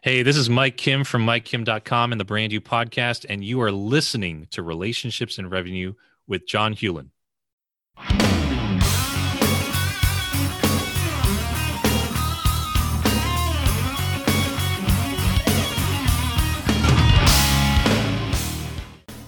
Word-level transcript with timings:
Hey, 0.00 0.22
this 0.22 0.36
is 0.36 0.48
Mike 0.48 0.76
Kim 0.76 1.02
from 1.02 1.26
MikeKim.com 1.26 2.12
and 2.12 2.20
the 2.20 2.24
Brand 2.24 2.52
You 2.52 2.60
podcast, 2.60 3.26
and 3.28 3.42
you 3.42 3.60
are 3.60 3.72
listening 3.72 4.46
to 4.52 4.62
Relationships 4.62 5.38
and 5.38 5.50
Revenue 5.50 5.94
with 6.28 6.46
John 6.46 6.72
Hewlin. 6.72 7.10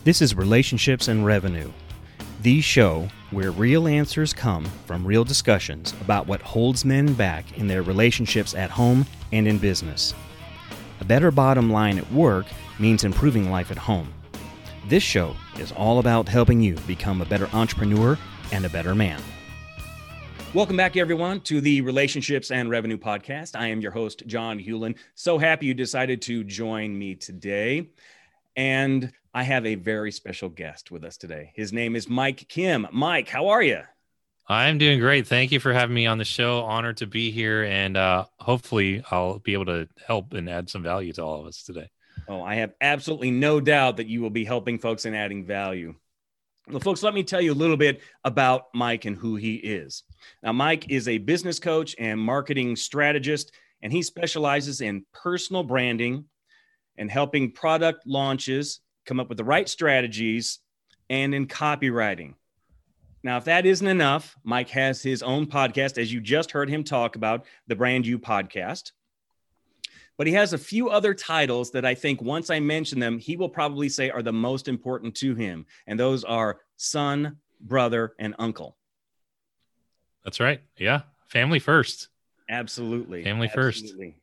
This 0.04 0.22
is 0.22 0.36
Relationships 0.36 1.08
and 1.08 1.26
Revenue, 1.26 1.72
the 2.42 2.60
show 2.60 3.08
where 3.32 3.50
real 3.50 3.88
answers 3.88 4.32
come 4.32 4.64
from 4.86 5.04
real 5.04 5.24
discussions 5.24 5.94
about 6.00 6.28
what 6.28 6.40
holds 6.40 6.84
men 6.84 7.12
back 7.14 7.58
in 7.58 7.66
their 7.66 7.82
relationships 7.82 8.54
at 8.54 8.70
home 8.70 9.04
and 9.32 9.48
in 9.48 9.58
business. 9.58 10.14
A 11.00 11.04
better 11.04 11.30
bottom 11.30 11.72
line 11.72 11.96
at 11.96 12.12
work 12.12 12.44
means 12.78 13.04
improving 13.04 13.50
life 13.50 13.70
at 13.70 13.78
home. 13.78 14.12
This 14.86 15.02
show 15.02 15.34
is 15.58 15.72
all 15.72 15.98
about 15.98 16.28
helping 16.28 16.60
you 16.60 16.74
become 16.86 17.22
a 17.22 17.24
better 17.24 17.48
entrepreneur 17.54 18.18
and 18.52 18.66
a 18.66 18.68
better 18.68 18.94
man. 18.94 19.18
Welcome 20.52 20.76
back, 20.76 20.98
everyone, 20.98 21.40
to 21.42 21.62
the 21.62 21.80
Relationships 21.80 22.50
and 22.50 22.68
Revenue 22.68 22.98
Podcast. 22.98 23.58
I 23.58 23.68
am 23.68 23.80
your 23.80 23.92
host, 23.92 24.24
John 24.26 24.58
Hewlin. 24.58 24.94
So 25.14 25.38
happy 25.38 25.64
you 25.64 25.74
decided 25.74 26.20
to 26.22 26.44
join 26.44 26.98
me 26.98 27.14
today. 27.14 27.88
And 28.54 29.10
I 29.32 29.44
have 29.44 29.64
a 29.64 29.76
very 29.76 30.12
special 30.12 30.50
guest 30.50 30.90
with 30.90 31.04
us 31.04 31.16
today. 31.16 31.52
His 31.54 31.72
name 31.72 31.96
is 31.96 32.10
Mike 32.10 32.46
Kim. 32.48 32.86
Mike, 32.92 33.28
how 33.30 33.48
are 33.48 33.62
you? 33.62 33.80
I'm 34.50 34.78
doing 34.78 34.98
great. 34.98 35.28
Thank 35.28 35.52
you 35.52 35.60
for 35.60 35.72
having 35.72 35.94
me 35.94 36.06
on 36.06 36.18
the 36.18 36.24
show. 36.24 36.62
Honored 36.64 36.96
to 36.96 37.06
be 37.06 37.30
here, 37.30 37.62
and 37.62 37.96
uh, 37.96 38.24
hopefully, 38.40 39.00
I'll 39.08 39.38
be 39.38 39.52
able 39.52 39.66
to 39.66 39.88
help 40.04 40.34
and 40.34 40.50
add 40.50 40.68
some 40.68 40.82
value 40.82 41.12
to 41.12 41.22
all 41.22 41.40
of 41.40 41.46
us 41.46 41.62
today. 41.62 41.88
Oh, 42.26 42.42
I 42.42 42.56
have 42.56 42.72
absolutely 42.80 43.30
no 43.30 43.60
doubt 43.60 43.98
that 43.98 44.08
you 44.08 44.20
will 44.20 44.30
be 44.30 44.44
helping 44.44 44.80
folks 44.80 45.04
and 45.04 45.14
adding 45.14 45.46
value. 45.46 45.94
Well, 46.68 46.80
folks, 46.80 47.04
let 47.04 47.14
me 47.14 47.22
tell 47.22 47.40
you 47.40 47.52
a 47.52 47.54
little 47.54 47.76
bit 47.76 48.00
about 48.24 48.64
Mike 48.74 49.04
and 49.04 49.16
who 49.16 49.36
he 49.36 49.54
is. 49.54 50.02
Now, 50.42 50.52
Mike 50.52 50.90
is 50.90 51.06
a 51.06 51.18
business 51.18 51.60
coach 51.60 51.94
and 51.96 52.18
marketing 52.18 52.74
strategist, 52.74 53.52
and 53.82 53.92
he 53.92 54.02
specializes 54.02 54.80
in 54.80 55.06
personal 55.14 55.62
branding 55.62 56.24
and 56.98 57.08
helping 57.08 57.52
product 57.52 58.04
launches 58.04 58.80
come 59.06 59.20
up 59.20 59.28
with 59.28 59.38
the 59.38 59.44
right 59.44 59.68
strategies 59.68 60.58
and 61.08 61.36
in 61.36 61.46
copywriting. 61.46 62.34
Now, 63.22 63.36
if 63.36 63.44
that 63.44 63.66
isn't 63.66 63.86
enough, 63.86 64.36
Mike 64.44 64.70
has 64.70 65.02
his 65.02 65.22
own 65.22 65.46
podcast, 65.46 65.98
as 65.98 66.12
you 66.12 66.20
just 66.20 66.50
heard 66.50 66.70
him 66.70 66.82
talk 66.82 67.16
about, 67.16 67.44
the 67.66 67.76
Brand 67.76 68.06
You 68.06 68.18
podcast. 68.18 68.92
But 70.16 70.26
he 70.26 70.32
has 70.34 70.52
a 70.52 70.58
few 70.58 70.90
other 70.90 71.14
titles 71.14 71.70
that 71.72 71.84
I 71.84 71.94
think 71.94 72.20
once 72.22 72.50
I 72.50 72.60
mention 72.60 72.98
them, 72.98 73.18
he 73.18 73.36
will 73.36 73.48
probably 73.48 73.88
say 73.88 74.10
are 74.10 74.22
the 74.22 74.32
most 74.32 74.68
important 74.68 75.14
to 75.16 75.34
him. 75.34 75.66
And 75.86 75.98
those 75.98 76.24
are 76.24 76.60
son, 76.76 77.38
brother, 77.60 78.14
and 78.18 78.34
uncle. 78.38 78.76
That's 80.24 80.40
right. 80.40 80.60
Yeah. 80.76 81.02
Family 81.28 81.58
first. 81.58 82.08
Absolutely. 82.48 83.24
Family 83.24 83.48
Absolutely. 83.48 84.08
first. 84.10 84.16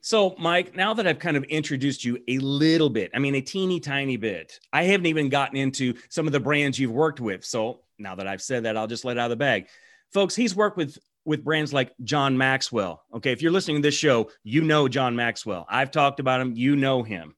So, 0.00 0.34
Mike, 0.38 0.74
now 0.74 0.94
that 0.94 1.06
I've 1.06 1.18
kind 1.18 1.36
of 1.36 1.44
introduced 1.44 2.04
you 2.04 2.18
a 2.28 2.38
little 2.38 2.90
bit, 2.90 3.10
I 3.14 3.18
mean, 3.18 3.34
a 3.34 3.40
teeny 3.40 3.80
tiny 3.80 4.16
bit, 4.16 4.58
I 4.72 4.84
haven't 4.84 5.06
even 5.06 5.28
gotten 5.28 5.56
into 5.56 5.94
some 6.08 6.26
of 6.26 6.32
the 6.32 6.40
brands 6.40 6.78
you've 6.78 6.92
worked 6.92 7.20
with. 7.20 7.44
So, 7.44 7.80
now 7.98 8.14
that 8.16 8.26
I've 8.26 8.42
said 8.42 8.64
that, 8.64 8.76
I'll 8.76 8.86
just 8.86 9.04
let 9.04 9.18
out 9.18 9.26
of 9.26 9.30
the 9.30 9.36
bag. 9.36 9.68
Folks, 10.12 10.34
he's 10.34 10.54
worked 10.54 10.76
with 10.76 10.98
with 11.24 11.42
brands 11.42 11.72
like 11.72 11.92
John 12.02 12.36
Maxwell. 12.36 13.02
Okay, 13.14 13.32
if 13.32 13.40
you're 13.40 13.52
listening 13.52 13.78
to 13.78 13.86
this 13.86 13.94
show, 13.94 14.30
you 14.42 14.62
know 14.62 14.88
John 14.88 15.16
Maxwell. 15.16 15.66
I've 15.68 15.90
talked 15.90 16.20
about 16.20 16.40
him, 16.40 16.52
you 16.54 16.76
know 16.76 17.02
him. 17.02 17.34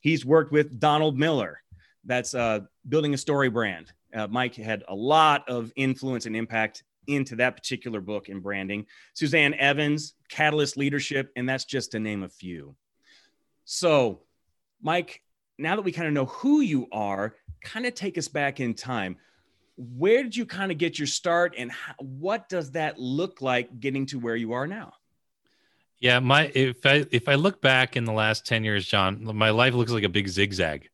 He's 0.00 0.24
worked 0.24 0.52
with 0.52 0.78
Donald 0.78 1.18
Miller. 1.18 1.62
That's 2.04 2.34
uh, 2.34 2.60
building 2.88 3.14
a 3.14 3.18
story 3.18 3.48
brand. 3.48 3.92
Uh, 4.14 4.26
Mike 4.26 4.54
had 4.54 4.84
a 4.88 4.94
lot 4.94 5.48
of 5.48 5.72
influence 5.76 6.26
and 6.26 6.36
impact 6.36 6.82
into 7.10 7.36
that 7.36 7.56
particular 7.56 8.00
book 8.00 8.28
in 8.28 8.40
branding. 8.40 8.86
Suzanne 9.14 9.54
Evans, 9.54 10.14
Catalyst 10.28 10.76
Leadership, 10.76 11.30
and 11.36 11.48
that's 11.48 11.64
just 11.64 11.92
to 11.92 12.00
name 12.00 12.22
a 12.22 12.28
few. 12.28 12.74
So, 13.64 14.22
Mike, 14.82 15.22
now 15.58 15.76
that 15.76 15.82
we 15.82 15.92
kind 15.92 16.08
of 16.08 16.14
know 16.14 16.26
who 16.26 16.60
you 16.60 16.88
are, 16.92 17.34
kind 17.62 17.86
of 17.86 17.94
take 17.94 18.16
us 18.18 18.28
back 18.28 18.60
in 18.60 18.74
time 18.74 19.16
where 19.96 20.22
did 20.22 20.36
you 20.36 20.44
kind 20.44 20.70
of 20.70 20.78
get 20.78 20.98
your 20.98 21.06
start 21.06 21.54
and 21.56 21.72
how, 21.72 21.94
what 21.98 22.48
does 22.48 22.72
that 22.72 22.98
look 22.98 23.40
like 23.40 23.80
getting 23.80 24.04
to 24.06 24.18
where 24.18 24.36
you 24.36 24.52
are 24.52 24.66
now 24.66 24.92
yeah 26.00 26.18
my 26.18 26.50
if 26.54 26.84
i 26.84 27.04
if 27.10 27.28
i 27.28 27.34
look 27.34 27.60
back 27.62 27.96
in 27.96 28.04
the 28.04 28.12
last 28.12 28.46
10 28.46 28.62
years 28.62 28.86
john 28.86 29.24
my 29.36 29.50
life 29.50 29.72
looks 29.72 29.90
like 29.90 30.04
a 30.04 30.08
big 30.08 30.28
zigzag 30.28 30.88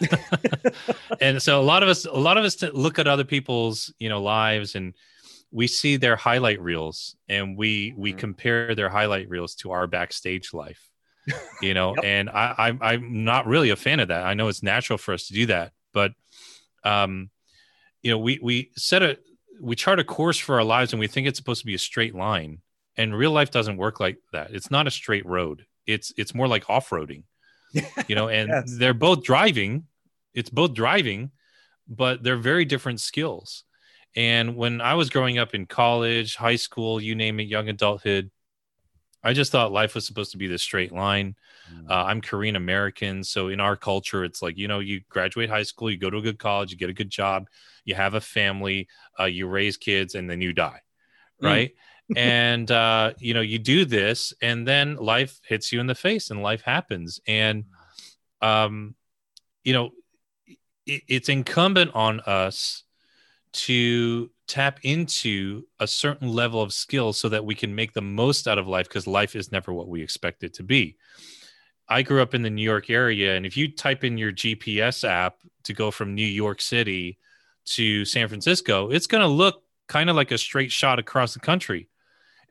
and 1.20 1.40
so 1.40 1.60
a 1.60 1.62
lot 1.62 1.82
of 1.82 1.88
us 1.88 2.04
a 2.04 2.12
lot 2.12 2.36
of 2.36 2.44
us 2.44 2.60
look 2.72 2.98
at 2.98 3.06
other 3.06 3.24
people's 3.24 3.92
you 3.98 4.08
know 4.08 4.22
lives 4.22 4.74
and 4.74 4.94
we 5.52 5.66
see 5.66 5.96
their 5.96 6.16
highlight 6.16 6.60
reels 6.60 7.14
and 7.28 7.56
we 7.56 7.94
we 7.96 8.10
mm-hmm. 8.10 8.18
compare 8.18 8.74
their 8.74 8.88
highlight 8.88 9.28
reels 9.28 9.54
to 9.54 9.70
our 9.70 9.86
backstage 9.86 10.52
life 10.52 10.88
you 11.62 11.74
know 11.74 11.94
yep. 11.94 12.04
and 12.04 12.30
I, 12.30 12.76
I 12.82 12.92
i'm 12.92 13.24
not 13.24 13.46
really 13.46 13.70
a 13.70 13.76
fan 13.76 14.00
of 14.00 14.08
that 14.08 14.24
i 14.24 14.34
know 14.34 14.48
it's 14.48 14.62
natural 14.62 14.98
for 14.98 15.14
us 15.14 15.28
to 15.28 15.34
do 15.34 15.46
that 15.46 15.72
but 15.92 16.12
um 16.84 17.30
you 18.00 18.10
know 18.10 18.18
we 18.18 18.40
we 18.42 18.72
set 18.76 19.02
a 19.02 19.18
we 19.60 19.76
chart 19.76 20.00
a 20.00 20.04
course 20.04 20.38
for 20.38 20.56
our 20.56 20.64
lives 20.64 20.92
and 20.92 20.98
we 20.98 21.06
think 21.06 21.28
it's 21.28 21.38
supposed 21.38 21.60
to 21.60 21.66
be 21.66 21.74
a 21.74 21.78
straight 21.78 22.14
line 22.14 22.60
and 22.96 23.16
real 23.16 23.30
life 23.30 23.50
doesn't 23.50 23.76
work 23.76 24.00
like 24.00 24.18
that 24.32 24.52
it's 24.52 24.70
not 24.70 24.86
a 24.86 24.90
straight 24.90 25.26
road 25.26 25.64
it's 25.86 26.12
it's 26.16 26.34
more 26.34 26.48
like 26.48 26.68
off-roading 26.68 27.22
you 28.08 28.14
know 28.16 28.28
and 28.28 28.48
yes. 28.48 28.76
they're 28.78 28.94
both 28.94 29.22
driving 29.22 29.84
it's 30.34 30.50
both 30.50 30.74
driving 30.74 31.30
but 31.88 32.22
they're 32.22 32.36
very 32.36 32.64
different 32.64 33.00
skills 33.00 33.64
and 34.16 34.56
when 34.56 34.80
i 34.80 34.94
was 34.94 35.10
growing 35.10 35.38
up 35.38 35.54
in 35.54 35.66
college 35.66 36.36
high 36.36 36.56
school 36.56 37.00
you 37.00 37.14
name 37.14 37.40
it 37.40 37.44
young 37.44 37.68
adulthood 37.68 38.30
I 39.24 39.32
just 39.32 39.52
thought 39.52 39.72
life 39.72 39.94
was 39.94 40.06
supposed 40.06 40.32
to 40.32 40.36
be 40.36 40.48
this 40.48 40.62
straight 40.62 40.92
line. 40.92 41.36
Mm. 41.72 41.90
Uh, 41.90 42.04
I'm 42.04 42.20
Korean 42.20 42.56
American, 42.56 43.22
so 43.22 43.48
in 43.48 43.60
our 43.60 43.76
culture, 43.76 44.24
it's 44.24 44.42
like 44.42 44.58
you 44.58 44.66
know, 44.66 44.80
you 44.80 45.00
graduate 45.08 45.48
high 45.48 45.62
school, 45.62 45.90
you 45.90 45.96
go 45.96 46.10
to 46.10 46.18
a 46.18 46.22
good 46.22 46.38
college, 46.38 46.72
you 46.72 46.76
get 46.76 46.90
a 46.90 46.94
good 46.94 47.10
job, 47.10 47.46
you 47.84 47.94
have 47.94 48.14
a 48.14 48.20
family, 48.20 48.88
uh, 49.20 49.24
you 49.24 49.46
raise 49.46 49.76
kids, 49.76 50.14
and 50.14 50.28
then 50.28 50.40
you 50.40 50.52
die, 50.52 50.80
mm. 51.40 51.46
right? 51.46 51.74
and 52.16 52.70
uh, 52.70 53.12
you 53.18 53.32
know, 53.32 53.40
you 53.40 53.58
do 53.58 53.84
this, 53.84 54.34
and 54.42 54.66
then 54.66 54.96
life 54.96 55.40
hits 55.46 55.72
you 55.72 55.78
in 55.80 55.86
the 55.86 55.94
face, 55.94 56.30
and 56.30 56.42
life 56.42 56.62
happens, 56.62 57.20
and 57.26 57.64
um, 58.40 58.96
you 59.62 59.72
know, 59.72 59.90
it, 60.84 61.02
it's 61.06 61.28
incumbent 61.28 61.92
on 61.94 62.20
us 62.20 62.82
to 63.52 64.30
tap 64.48 64.80
into 64.82 65.64
a 65.80 65.86
certain 65.86 66.28
level 66.28 66.60
of 66.60 66.72
skill 66.72 67.12
so 67.12 67.28
that 67.28 67.44
we 67.44 67.54
can 67.54 67.74
make 67.74 67.92
the 67.92 68.02
most 68.02 68.48
out 68.48 68.58
of 68.58 68.66
life 68.66 68.88
because 68.88 69.06
life 69.06 69.36
is 69.36 69.52
never 69.52 69.72
what 69.72 69.88
we 69.88 70.02
expect 70.02 70.44
it 70.44 70.54
to 70.54 70.62
be. 70.62 70.96
I 71.88 72.02
grew 72.02 72.22
up 72.22 72.34
in 72.34 72.42
the 72.42 72.50
New 72.50 72.62
York 72.62 72.90
area, 72.90 73.36
and 73.36 73.44
if 73.44 73.56
you 73.56 73.70
type 73.70 74.04
in 74.04 74.16
your 74.16 74.32
GPS 74.32 75.08
app 75.08 75.36
to 75.64 75.74
go 75.74 75.90
from 75.90 76.14
New 76.14 76.26
York 76.26 76.60
City 76.60 77.18
to 77.66 78.04
San 78.04 78.28
Francisco, 78.28 78.90
it's 78.90 79.06
going 79.06 79.22
to 79.22 79.28
look 79.28 79.62
kind 79.88 80.08
of 80.08 80.16
like 80.16 80.30
a 80.30 80.38
straight 80.38 80.72
shot 80.72 80.98
across 80.98 81.34
the 81.34 81.40
country. 81.40 81.88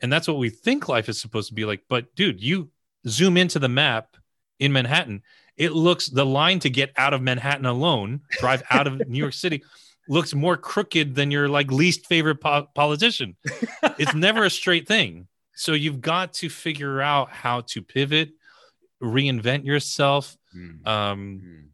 And 0.01 0.11
that's 0.11 0.27
what 0.27 0.37
we 0.37 0.49
think 0.49 0.87
life 0.87 1.09
is 1.09 1.19
supposed 1.19 1.49
to 1.49 1.55
be 1.55 1.65
like. 1.65 1.83
But 1.89 2.13
dude, 2.15 2.41
you 2.41 2.69
zoom 3.07 3.37
into 3.37 3.59
the 3.59 3.69
map 3.69 4.15
in 4.59 4.71
Manhattan, 4.71 5.23
it 5.57 5.71
looks 5.71 6.07
the 6.07 6.25
line 6.25 6.59
to 6.59 6.69
get 6.69 6.91
out 6.97 7.13
of 7.13 7.21
Manhattan 7.21 7.65
alone, 7.65 8.21
drive 8.39 8.63
out 8.69 8.87
of 8.87 8.99
New 9.07 9.17
York 9.17 9.33
City 9.33 9.63
looks 10.07 10.33
more 10.33 10.57
crooked 10.57 11.15
than 11.15 11.31
your 11.31 11.47
like 11.47 11.71
least 11.71 12.05
favorite 12.07 12.41
po- 12.41 12.67
politician. 12.75 13.35
it's 13.97 14.13
never 14.13 14.43
a 14.43 14.49
straight 14.49 14.87
thing. 14.87 15.27
So 15.55 15.73
you've 15.73 16.01
got 16.01 16.33
to 16.35 16.49
figure 16.49 17.01
out 17.01 17.29
how 17.29 17.61
to 17.61 17.81
pivot, 17.81 18.31
reinvent 19.01 19.65
yourself, 19.65 20.35
mm. 20.55 20.85
Um, 20.87 21.41
mm. 21.43 21.67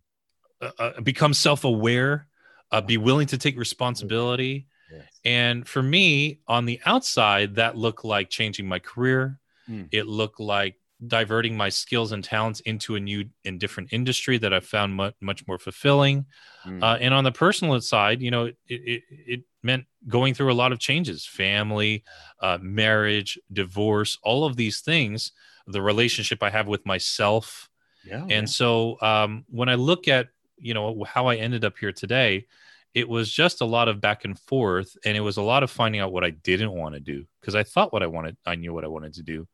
Uh, 0.79 1.00
become 1.01 1.35
self-aware, 1.35 2.27
uh, 2.71 2.81
be 2.81 2.97
willing 2.97 3.27
to 3.27 3.38
take 3.38 3.57
responsibility. 3.57 4.65
Yes. 4.91 5.03
And 5.24 5.68
for 5.68 5.83
me, 5.83 6.39
on 6.47 6.65
the 6.65 6.79
outside, 6.85 7.56
that 7.56 7.77
looked 7.77 8.03
like 8.03 8.29
changing 8.29 8.68
my 8.68 8.79
career. 8.79 9.39
Mm. 9.69 9.89
It 9.91 10.07
looked 10.07 10.39
like 10.39 10.75
diverting 11.06 11.56
my 11.56 11.69
skills 11.69 12.12
and 12.12 12.24
talents 12.24 12.59
into 12.62 12.95
a 12.95 13.00
new 13.00 13.25
and 13.45 13.59
different 13.59 13.94
industry 13.94 14.38
that 14.39 14.53
I 14.53 14.59
found 14.59 14.95
much, 14.95 15.13
much 15.21 15.47
more 15.47 15.59
fulfilling. 15.59 16.25
Mm. 16.67 16.83
Uh, 16.83 16.97
and 16.99 17.13
on 17.13 17.23
the 17.23 17.31
personal 17.31 17.79
side, 17.81 18.21
you 18.21 18.31
know, 18.31 18.45
it, 18.45 18.57
it, 18.67 19.03
it, 19.09 19.43
meant 19.63 19.85
going 20.07 20.33
through 20.33 20.51
a 20.51 20.55
lot 20.55 20.71
of 20.71 20.79
changes 20.79 21.25
family, 21.25 22.03
uh, 22.41 22.57
marriage, 22.61 23.37
divorce, 23.51 24.17
all 24.23 24.45
of 24.45 24.55
these 24.55 24.79
things, 24.79 25.31
the 25.65 25.81
relationship 25.81 26.41
I 26.41 26.49
have 26.49 26.67
with 26.67 26.85
myself. 26.85 27.69
Yeah, 28.05 28.21
and 28.21 28.29
yeah. 28.29 28.45
so 28.45 29.01
um, 29.01 29.45
when 29.49 29.67
I 29.67 29.75
look 29.75 30.07
at, 30.07 30.27
you 30.57 30.73
know, 30.73 31.03
how 31.03 31.27
I 31.27 31.35
ended 31.35 31.65
up 31.65 31.77
here 31.77 31.91
today, 31.91 32.45
it 32.93 33.09
was 33.09 33.31
just 33.31 33.61
a 33.61 33.65
lot 33.65 33.89
of 33.89 33.99
back 33.99 34.25
and 34.25 34.39
forth 34.39 34.97
and 35.05 35.17
it 35.17 35.21
was 35.21 35.37
a 35.37 35.41
lot 35.41 35.63
of 35.63 35.69
finding 35.69 36.01
out 36.01 36.11
what 36.11 36.23
I 36.23 36.31
didn't 36.31 36.71
want 36.71 36.95
to 36.95 36.99
do 36.99 37.25
because 37.39 37.53
I 37.53 37.63
thought 37.63 37.93
what 37.93 38.01
I 38.01 38.07
wanted, 38.07 38.37
I 38.45 38.55
knew 38.55 38.73
what 38.73 38.85
I 38.85 38.87
wanted 38.87 39.13
to 39.15 39.23
do 39.23 39.47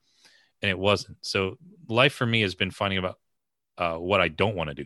and 0.62 0.70
it 0.70 0.80
wasn't. 0.80 1.18
So 1.22 1.58
life 1.90 2.14
for 2.14 2.26
me 2.26 2.42
has 2.42 2.56
been 2.56 2.72
finding 2.72 3.00
about 3.00 3.20
uh, 3.78 3.96
what 3.96 4.22
I 4.22 4.30
don't 4.30 4.56
want 4.56 4.70
to 4.70 4.76
do. 4.76 4.86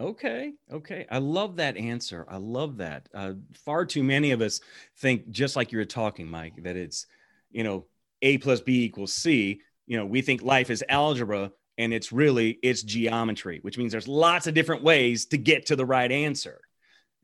Okay. 0.00 0.52
Okay. 0.72 1.06
I 1.10 1.18
love 1.18 1.56
that 1.56 1.76
answer. 1.76 2.26
I 2.28 2.38
love 2.38 2.78
that. 2.78 3.08
Uh, 3.14 3.34
far 3.64 3.84
too 3.84 4.02
many 4.02 4.32
of 4.32 4.40
us 4.40 4.60
think, 4.98 5.30
just 5.30 5.54
like 5.54 5.70
you 5.70 5.78
were 5.78 5.84
talking, 5.84 6.28
Mike, 6.28 6.62
that 6.62 6.76
it's, 6.76 7.06
you 7.50 7.62
know, 7.62 7.86
A 8.22 8.38
plus 8.38 8.60
B 8.60 8.84
equals 8.84 9.14
C. 9.14 9.60
You 9.86 9.98
know, 9.98 10.06
we 10.06 10.22
think 10.22 10.42
life 10.42 10.70
is 10.70 10.82
algebra 10.88 11.52
and 11.78 11.92
it's 11.92 12.12
really 12.12 12.58
it's 12.62 12.82
geometry, 12.82 13.58
which 13.62 13.78
means 13.78 13.92
there's 13.92 14.08
lots 14.08 14.46
of 14.46 14.54
different 14.54 14.82
ways 14.82 15.26
to 15.26 15.38
get 15.38 15.66
to 15.66 15.76
the 15.76 15.86
right 15.86 16.10
answer. 16.10 16.60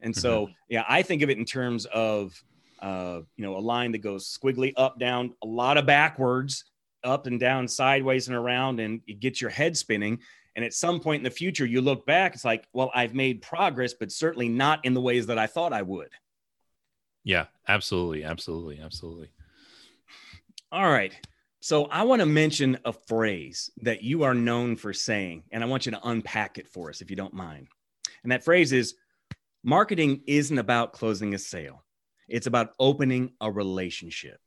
And 0.00 0.14
so, 0.14 0.46
mm-hmm. 0.46 0.52
yeah, 0.68 0.84
I 0.88 1.02
think 1.02 1.22
of 1.22 1.30
it 1.30 1.38
in 1.38 1.44
terms 1.44 1.84
of, 1.86 2.32
uh, 2.80 3.20
you 3.36 3.44
know, 3.44 3.56
a 3.56 3.58
line 3.58 3.92
that 3.92 3.98
goes 3.98 4.26
squiggly 4.28 4.72
up, 4.76 4.98
down, 5.00 5.34
a 5.42 5.46
lot 5.46 5.76
of 5.76 5.86
backwards, 5.86 6.64
up 7.02 7.26
and 7.26 7.40
down, 7.40 7.66
sideways 7.66 8.28
and 8.28 8.36
around, 8.36 8.78
and 8.80 9.00
it 9.06 9.20
gets 9.20 9.40
your 9.40 9.50
head 9.50 9.76
spinning. 9.76 10.20
And 10.58 10.64
at 10.64 10.74
some 10.74 10.98
point 10.98 11.20
in 11.20 11.22
the 11.22 11.30
future, 11.30 11.64
you 11.64 11.80
look 11.80 12.04
back, 12.04 12.34
it's 12.34 12.44
like, 12.44 12.66
well, 12.72 12.90
I've 12.92 13.14
made 13.14 13.42
progress, 13.42 13.94
but 13.94 14.10
certainly 14.10 14.48
not 14.48 14.84
in 14.84 14.92
the 14.92 15.00
ways 15.00 15.28
that 15.28 15.38
I 15.38 15.46
thought 15.46 15.72
I 15.72 15.82
would. 15.82 16.08
Yeah, 17.22 17.44
absolutely. 17.68 18.24
Absolutely. 18.24 18.80
Absolutely. 18.80 19.30
All 20.72 20.90
right. 20.90 21.14
So 21.60 21.84
I 21.84 22.02
want 22.02 22.22
to 22.22 22.26
mention 22.26 22.76
a 22.84 22.92
phrase 22.92 23.70
that 23.82 24.02
you 24.02 24.24
are 24.24 24.34
known 24.34 24.74
for 24.74 24.92
saying, 24.92 25.44
and 25.52 25.62
I 25.62 25.68
want 25.68 25.86
you 25.86 25.92
to 25.92 26.08
unpack 26.08 26.58
it 26.58 26.66
for 26.66 26.88
us 26.88 27.02
if 27.02 27.08
you 27.08 27.14
don't 27.14 27.34
mind. 27.34 27.68
And 28.24 28.32
that 28.32 28.42
phrase 28.42 28.72
is 28.72 28.96
marketing 29.62 30.22
isn't 30.26 30.58
about 30.58 30.92
closing 30.92 31.34
a 31.34 31.38
sale, 31.38 31.84
it's 32.26 32.48
about 32.48 32.72
opening 32.80 33.30
a 33.40 33.48
relationship. 33.48 34.40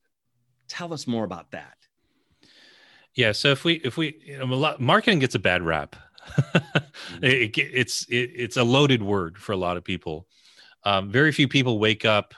Tell 0.67 0.93
us 0.93 1.07
more 1.07 1.23
about 1.23 1.51
that. 1.51 1.77
Yeah. 3.15 3.31
So 3.33 3.49
if 3.49 3.63
we 3.63 3.73
if 3.75 3.97
we 3.97 4.19
you 4.25 4.39
know, 4.39 4.45
a 4.45 4.55
lot, 4.55 4.79
marketing 4.79 5.19
gets 5.19 5.35
a 5.35 5.39
bad 5.39 5.63
rap. 5.63 5.95
It, 7.21 7.57
it's 7.57 8.05
it, 8.09 8.31
it's 8.35 8.57
a 8.57 8.63
loaded 8.63 9.03
word 9.03 9.37
for 9.37 9.51
a 9.51 9.57
lot 9.57 9.77
of 9.77 9.83
people. 9.83 10.27
Um, 10.83 11.11
very 11.11 11.31
few 11.31 11.47
people 11.47 11.77
wake 11.77 12.05
up 12.05 12.33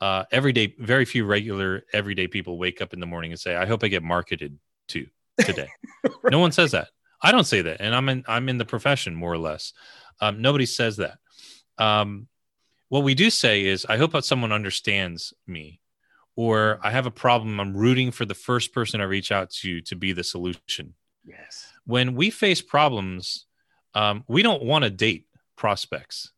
uh, 0.00 0.24
every 0.32 0.52
day. 0.52 0.74
Very 0.78 1.04
few 1.04 1.24
regular 1.24 1.84
everyday 1.92 2.26
people 2.26 2.58
wake 2.58 2.80
up 2.80 2.92
in 2.92 3.00
the 3.00 3.06
morning 3.06 3.32
and 3.32 3.40
say, 3.40 3.54
"I 3.54 3.66
hope 3.66 3.84
I 3.84 3.88
get 3.88 4.02
marketed 4.02 4.58
to 4.88 5.06
today." 5.38 5.68
right. 6.04 6.12
No 6.30 6.38
one 6.38 6.52
says 6.52 6.72
that. 6.72 6.88
I 7.22 7.32
don't 7.32 7.44
say 7.44 7.62
that, 7.62 7.80
and 7.80 7.94
I'm 7.94 8.08
in 8.08 8.24
I'm 8.26 8.48
in 8.48 8.58
the 8.58 8.64
profession 8.64 9.14
more 9.14 9.32
or 9.32 9.38
less. 9.38 9.72
Um, 10.20 10.42
nobody 10.42 10.66
says 10.66 10.96
that. 10.98 11.18
Um, 11.78 12.28
what 12.88 13.04
we 13.04 13.14
do 13.14 13.30
say 13.30 13.64
is, 13.64 13.86
"I 13.88 13.96
hope 13.96 14.12
that 14.12 14.24
someone 14.24 14.52
understands 14.52 15.32
me." 15.46 15.80
Or 16.36 16.78
I 16.82 16.90
have 16.90 17.06
a 17.06 17.10
problem, 17.10 17.60
I'm 17.60 17.76
rooting 17.76 18.10
for 18.10 18.24
the 18.24 18.34
first 18.34 18.72
person 18.72 19.00
I 19.00 19.04
reach 19.04 19.30
out 19.30 19.50
to 19.50 19.80
to 19.82 19.96
be 19.96 20.12
the 20.12 20.24
solution. 20.24 20.94
Yes. 21.24 21.72
When 21.86 22.14
we 22.14 22.30
face 22.30 22.60
problems, 22.60 23.46
um, 23.94 24.24
we 24.28 24.42
don't 24.42 24.62
want 24.62 24.84
to 24.84 24.90
date 24.90 25.26
prospects. 25.56 26.32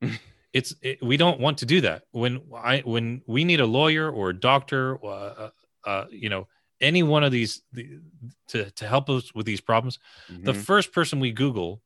it's 0.52 0.74
it, 0.82 1.02
we 1.02 1.16
don't 1.16 1.40
want 1.40 1.58
to 1.58 1.66
do 1.66 1.80
that. 1.82 2.02
When 2.10 2.42
I 2.54 2.80
when 2.80 3.22
we 3.26 3.44
need 3.44 3.60
a 3.60 3.66
lawyer 3.66 4.10
or 4.10 4.30
a 4.30 4.38
doctor, 4.38 4.98
uh, 5.04 5.08
uh, 5.08 5.50
uh 5.84 6.04
you 6.10 6.28
know, 6.28 6.48
any 6.80 7.02
one 7.02 7.24
of 7.24 7.32
these 7.32 7.62
the, 7.72 8.00
to 8.48 8.70
to 8.72 8.86
help 8.86 9.08
us 9.08 9.34
with 9.34 9.46
these 9.46 9.60
problems, 9.60 9.98
mm-hmm. 10.30 10.44
the 10.44 10.54
first 10.54 10.92
person 10.92 11.20
we 11.20 11.32
Google, 11.32 11.80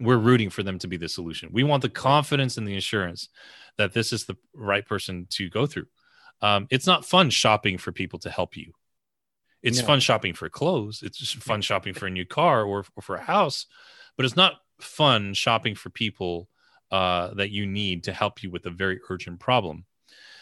we're 0.00 0.16
rooting 0.16 0.50
for 0.50 0.62
them 0.62 0.78
to 0.80 0.88
be 0.88 0.96
the 0.96 1.08
solution. 1.08 1.50
We 1.52 1.64
want 1.64 1.82
the 1.82 1.88
confidence 1.88 2.56
and 2.56 2.66
the 2.66 2.76
assurance 2.76 3.28
that 3.78 3.92
this 3.92 4.12
is 4.12 4.24
the 4.24 4.36
right 4.54 4.86
person 4.86 5.26
to 5.30 5.48
go 5.48 5.66
through. 5.66 5.86
Um, 6.42 6.66
it's 6.70 6.86
not 6.86 7.04
fun 7.04 7.30
shopping 7.30 7.78
for 7.78 7.92
people 7.92 8.18
to 8.20 8.30
help 8.30 8.56
you. 8.56 8.72
It's 9.62 9.80
no. 9.80 9.86
fun 9.86 10.00
shopping 10.00 10.34
for 10.34 10.48
clothes. 10.48 11.02
It's 11.02 11.18
just 11.18 11.36
fun 11.36 11.62
shopping 11.62 11.94
for 11.94 12.06
a 12.06 12.10
new 12.10 12.24
car 12.24 12.64
or, 12.64 12.84
or 12.94 13.02
for 13.02 13.16
a 13.16 13.22
house, 13.22 13.66
but 14.16 14.24
it's 14.24 14.36
not 14.36 14.54
fun 14.80 15.34
shopping 15.34 15.74
for 15.74 15.90
people 15.90 16.48
uh, 16.92 17.34
that 17.34 17.50
you 17.50 17.66
need 17.66 18.04
to 18.04 18.12
help 18.12 18.42
you 18.42 18.50
with 18.50 18.66
a 18.66 18.70
very 18.70 19.00
urgent 19.08 19.40
problem. 19.40 19.84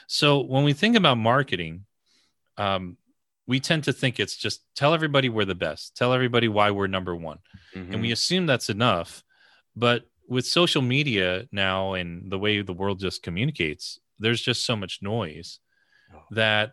So 0.08 0.41
when 0.41 0.64
we 0.64 0.73
think 0.73 0.96
about 0.96 1.17
marketing, 1.17 1.87
um, 2.58 2.99
we 3.46 3.61
tend 3.61 3.85
to 3.85 3.93
think 3.93 4.19
it's 4.19 4.37
just 4.37 4.62
tell 4.75 4.94
everybody 4.94 5.29
we're 5.29 5.44
the 5.44 5.55
best, 5.55 5.96
tell 5.96 6.12
everybody 6.12 6.49
why 6.49 6.70
we're 6.70 6.87
number 6.87 7.14
one, 7.14 7.38
mm-hmm. 7.75 7.93
and 7.93 8.02
we 8.02 8.08
mm-hmm. 8.08 8.12
assume 8.12 8.46
that's 8.46 8.70
enough. 8.70 9.23
But 9.76 10.05
with 10.29 10.46
social 10.46 10.82
media 10.82 11.46
now 11.52 11.94
and 11.94 12.31
the 12.31 12.38
way 12.38 12.62
the 12.62 12.73
world 12.73 13.00
just 13.00 13.23
communicates, 13.23 13.99
there's 14.19 14.41
just 14.41 14.64
so 14.64 14.76
much 14.76 15.00
noise 15.02 15.58
that 16.31 16.72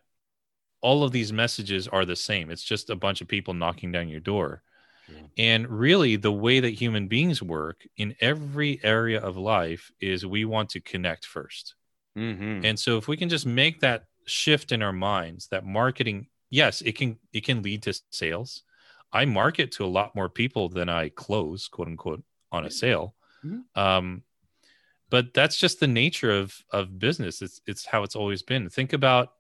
all 0.82 1.04
of 1.04 1.12
these 1.12 1.32
messages 1.32 1.88
are 1.88 2.06
the 2.06 2.16
same. 2.16 2.50
It's 2.50 2.64
just 2.64 2.90
a 2.90 2.96
bunch 2.96 3.22
of 3.22 3.28
people 3.28 3.54
knocking 3.54 3.92
down 3.92 4.10
your 4.10 4.20
door. 4.20 4.64
And 5.38 5.68
really, 5.68 6.16
the 6.16 6.32
way 6.32 6.60
that 6.60 6.70
human 6.70 7.08
beings 7.08 7.42
work 7.42 7.86
in 7.98 8.16
every 8.20 8.80
area 8.84 9.20
of 9.20 9.38
life 9.38 9.92
is 10.00 10.26
we 10.26 10.46
want 10.46 10.70
to 10.70 10.80
connect 10.80 11.28
1st 11.28 11.74
mm-hmm. 12.18 12.66
And 12.66 12.80
so, 12.80 12.98
if 12.98 13.08
we 13.08 13.18
can 13.18 13.30
just 13.30 13.46
make 13.46 13.82
that 13.82 14.06
shift 14.26 14.72
in 14.72 14.82
our 14.82 14.94
minds, 14.94 15.48
that 15.48 15.66
marketing, 15.66 16.28
yes, 16.50 16.82
it 16.82 16.98
can 16.98 17.18
it 17.34 17.44
can 17.44 17.62
lead 17.62 17.84
to 17.84 18.00
sales. 18.12 18.64
I 19.12 19.26
market 19.26 19.74
to 19.74 19.86
a 19.86 19.88
lot 19.88 20.16
more 20.16 20.30
people 20.30 20.70
than 20.70 20.88
I 20.88 21.10
close, 21.10 21.68
quote 21.68 21.88
unquote, 21.88 22.24
on 22.52 22.66
a 22.66 22.72
sale. 22.72 23.16
Mm-hmm. 23.44 23.80
Um, 23.80 24.24
but 25.12 25.34
that's 25.34 25.58
just 25.58 25.80
the 25.80 25.88
nature 25.88 26.32
of 26.32 26.58
of 26.72 26.98
business. 26.98 27.44
It's 27.44 27.62
it's 27.68 27.86
how 27.86 28.02
it's 28.02 28.16
always 28.16 28.42
been. 28.42 28.70
Think 28.70 28.94
about 28.94 29.34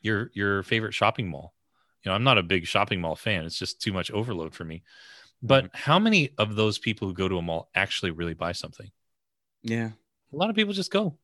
your 0.00 0.32
your 0.34 0.64
favorite 0.64 0.94
shopping 0.94 1.28
mall. 1.28 1.54
You 2.02 2.10
know 2.10 2.16
i'm 2.16 2.24
not 2.24 2.38
a 2.38 2.42
big 2.42 2.66
shopping 2.66 3.00
mall 3.00 3.14
fan. 3.14 3.44
It's 3.44 3.58
just 3.58 3.80
too 3.80 3.92
much 3.92 4.10
overload 4.10 4.54
for 4.54 4.64
me. 4.64 4.82
But 5.42 5.66
mm-hmm. 5.66 5.76
how 5.76 5.98
many 6.00 6.30
of 6.38 6.56
those 6.56 6.78
people 6.78 7.06
who 7.06 7.14
go 7.14 7.28
to 7.28 7.38
a 7.38 7.42
mall 7.42 7.68
actually 7.74 8.10
really 8.10 8.34
buy 8.34 8.52
something? 8.52 8.90
Yeah. 9.62 9.90
A 10.32 10.36
lot 10.36 10.50
of 10.50 10.56
people 10.56 10.72
just 10.72 10.90
go. 10.90 11.18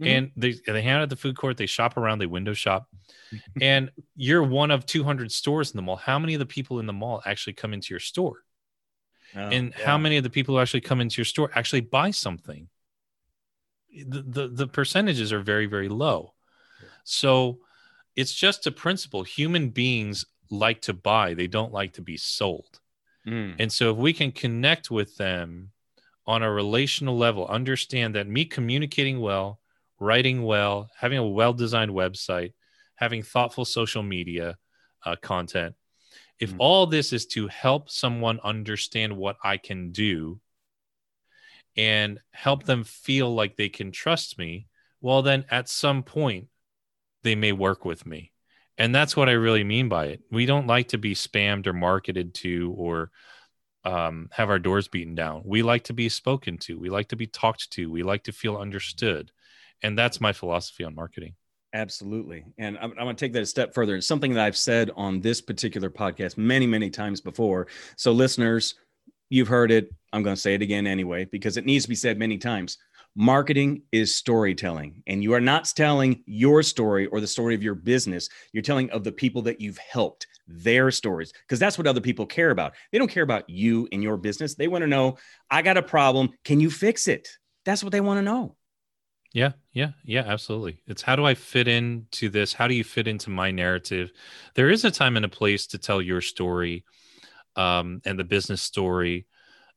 Mm-hmm. 0.00 0.08
and 0.08 0.30
they 0.36 0.54
they 0.66 0.80
hang 0.80 0.92
out 0.92 1.02
at 1.02 1.10
the 1.10 1.16
food 1.16 1.36
court. 1.36 1.56
They 1.56 1.66
shop 1.66 1.96
around. 1.96 2.20
They 2.20 2.26
window 2.26 2.54
shop. 2.54 2.86
And 3.60 3.90
you're 4.14 4.42
one 4.42 4.70
of 4.70 4.86
200 4.86 5.32
stores 5.32 5.72
in 5.72 5.76
the 5.76 5.82
mall. 5.82 5.96
How 5.96 6.18
many 6.18 6.34
of 6.34 6.38
the 6.38 6.46
people 6.46 6.80
in 6.80 6.86
the 6.86 6.92
mall 6.92 7.22
actually 7.26 7.52
come 7.54 7.74
into 7.74 7.92
your 7.92 8.00
store? 8.00 8.38
Oh, 9.36 9.40
and 9.40 9.74
yeah. 9.76 9.86
how 9.86 9.98
many 9.98 10.16
of 10.16 10.22
the 10.22 10.30
people 10.30 10.54
who 10.54 10.60
actually 10.60 10.80
come 10.80 11.00
into 11.00 11.18
your 11.18 11.24
store 11.24 11.50
actually 11.54 11.82
buy 11.82 12.10
something 12.10 12.68
the, 13.92 14.22
the, 14.22 14.48
the 14.48 14.66
percentages 14.66 15.32
are 15.32 15.40
very, 15.40 15.66
very 15.66 15.88
low. 15.88 16.34
So 17.04 17.60
it's 18.16 18.32
just 18.32 18.66
a 18.66 18.72
principle. 18.72 19.22
Human 19.22 19.70
beings 19.70 20.24
like 20.50 20.80
to 20.82 20.92
buy, 20.92 21.34
they 21.34 21.46
don't 21.46 21.72
like 21.72 21.94
to 21.94 22.02
be 22.02 22.16
sold. 22.16 22.80
Mm. 23.26 23.56
And 23.58 23.72
so 23.72 23.90
if 23.90 23.96
we 23.96 24.12
can 24.12 24.32
connect 24.32 24.90
with 24.90 25.16
them 25.16 25.70
on 26.26 26.42
a 26.42 26.50
relational 26.50 27.16
level, 27.16 27.46
understand 27.46 28.14
that 28.14 28.28
me 28.28 28.44
communicating 28.44 29.20
well, 29.20 29.60
writing 29.98 30.42
well, 30.42 30.90
having 30.98 31.18
a 31.18 31.26
well 31.26 31.52
designed 31.52 31.90
website, 31.90 32.52
having 32.96 33.22
thoughtful 33.22 33.64
social 33.64 34.02
media 34.02 34.56
uh, 35.04 35.16
content, 35.16 35.74
if 36.38 36.52
mm. 36.52 36.56
all 36.58 36.86
this 36.86 37.12
is 37.12 37.26
to 37.26 37.48
help 37.48 37.90
someone 37.90 38.40
understand 38.42 39.16
what 39.16 39.36
I 39.44 39.56
can 39.56 39.92
do 39.92 40.40
and 41.80 42.20
help 42.32 42.64
them 42.64 42.84
feel 42.84 43.34
like 43.34 43.56
they 43.56 43.70
can 43.70 43.90
trust 43.90 44.38
me, 44.38 44.66
well, 45.00 45.22
then 45.22 45.46
at 45.50 45.66
some 45.66 46.02
point 46.02 46.48
they 47.22 47.34
may 47.34 47.52
work 47.52 47.86
with 47.86 48.04
me. 48.04 48.32
And 48.76 48.94
that's 48.94 49.16
what 49.16 49.30
I 49.30 49.32
really 49.32 49.64
mean 49.64 49.88
by 49.88 50.08
it. 50.08 50.20
We 50.30 50.44
don't 50.44 50.66
like 50.66 50.88
to 50.88 50.98
be 50.98 51.14
spammed 51.14 51.66
or 51.66 51.72
marketed 51.72 52.34
to 52.34 52.74
or 52.76 53.10
um, 53.86 54.28
have 54.30 54.50
our 54.50 54.58
doors 54.58 54.88
beaten 54.88 55.14
down. 55.14 55.40
We 55.46 55.62
like 55.62 55.84
to 55.84 55.94
be 55.94 56.10
spoken 56.10 56.58
to. 56.58 56.78
We 56.78 56.90
like 56.90 57.08
to 57.08 57.16
be 57.16 57.26
talked 57.26 57.70
to. 57.72 57.90
We 57.90 58.02
like 58.02 58.24
to 58.24 58.32
feel 58.32 58.58
understood. 58.58 59.32
And 59.82 59.96
that's 59.96 60.20
my 60.20 60.34
philosophy 60.34 60.84
on 60.84 60.94
marketing. 60.94 61.32
Absolutely. 61.72 62.44
And 62.58 62.76
I'm, 62.76 62.90
I'm 62.90 63.04
going 63.04 63.16
to 63.16 63.24
take 63.24 63.32
that 63.32 63.42
a 63.42 63.46
step 63.46 63.72
further. 63.72 63.96
It's 63.96 64.06
something 64.06 64.34
that 64.34 64.44
I've 64.44 64.56
said 64.56 64.90
on 64.96 65.22
this 65.22 65.40
particular 65.40 65.88
podcast 65.88 66.36
many, 66.36 66.66
many 66.66 66.90
times 66.90 67.22
before. 67.22 67.68
So, 67.96 68.12
listeners, 68.12 68.74
You've 69.30 69.48
heard 69.48 69.70
it. 69.70 69.94
I'm 70.12 70.22
going 70.22 70.34
to 70.34 70.40
say 70.40 70.54
it 70.54 70.62
again 70.62 70.86
anyway, 70.86 71.24
because 71.24 71.56
it 71.56 71.64
needs 71.64 71.84
to 71.84 71.88
be 71.88 71.94
said 71.94 72.18
many 72.18 72.36
times. 72.36 72.76
Marketing 73.16 73.82
is 73.90 74.14
storytelling, 74.14 75.02
and 75.06 75.22
you 75.22 75.32
are 75.32 75.40
not 75.40 75.64
telling 75.74 76.22
your 76.26 76.62
story 76.62 77.06
or 77.06 77.20
the 77.20 77.26
story 77.26 77.54
of 77.54 77.62
your 77.62 77.74
business. 77.74 78.28
You're 78.52 78.62
telling 78.62 78.90
of 78.90 79.02
the 79.02 79.12
people 79.12 79.42
that 79.42 79.60
you've 79.60 79.78
helped, 79.78 80.26
their 80.46 80.90
stories, 80.90 81.32
because 81.32 81.58
that's 81.58 81.76
what 81.76 81.86
other 81.86 82.00
people 82.00 82.26
care 82.26 82.50
about. 82.50 82.74
They 82.92 82.98
don't 82.98 83.10
care 83.10 83.24
about 83.24 83.48
you 83.50 83.88
and 83.90 84.02
your 84.02 84.16
business. 84.16 84.54
They 84.54 84.68
want 84.68 84.82
to 84.82 84.88
know, 84.88 85.16
I 85.50 85.62
got 85.62 85.76
a 85.76 85.82
problem. 85.82 86.30
Can 86.44 86.60
you 86.60 86.70
fix 86.70 87.08
it? 87.08 87.28
That's 87.64 87.82
what 87.82 87.92
they 87.92 88.00
want 88.00 88.18
to 88.18 88.22
know. 88.22 88.56
Yeah, 89.32 89.52
yeah, 89.72 89.90
yeah, 90.04 90.24
absolutely. 90.26 90.82
It's 90.86 91.02
how 91.02 91.14
do 91.14 91.24
I 91.24 91.34
fit 91.34 91.68
into 91.68 92.28
this? 92.28 92.52
How 92.52 92.66
do 92.66 92.74
you 92.74 92.84
fit 92.84 93.06
into 93.06 93.30
my 93.30 93.50
narrative? 93.50 94.12
There 94.54 94.70
is 94.70 94.84
a 94.84 94.90
time 94.90 95.16
and 95.16 95.24
a 95.24 95.28
place 95.28 95.68
to 95.68 95.78
tell 95.78 96.02
your 96.02 96.20
story 96.20 96.84
um, 97.56 98.00
and 98.04 98.18
the 98.18 98.24
business 98.24 98.62
story, 98.62 99.26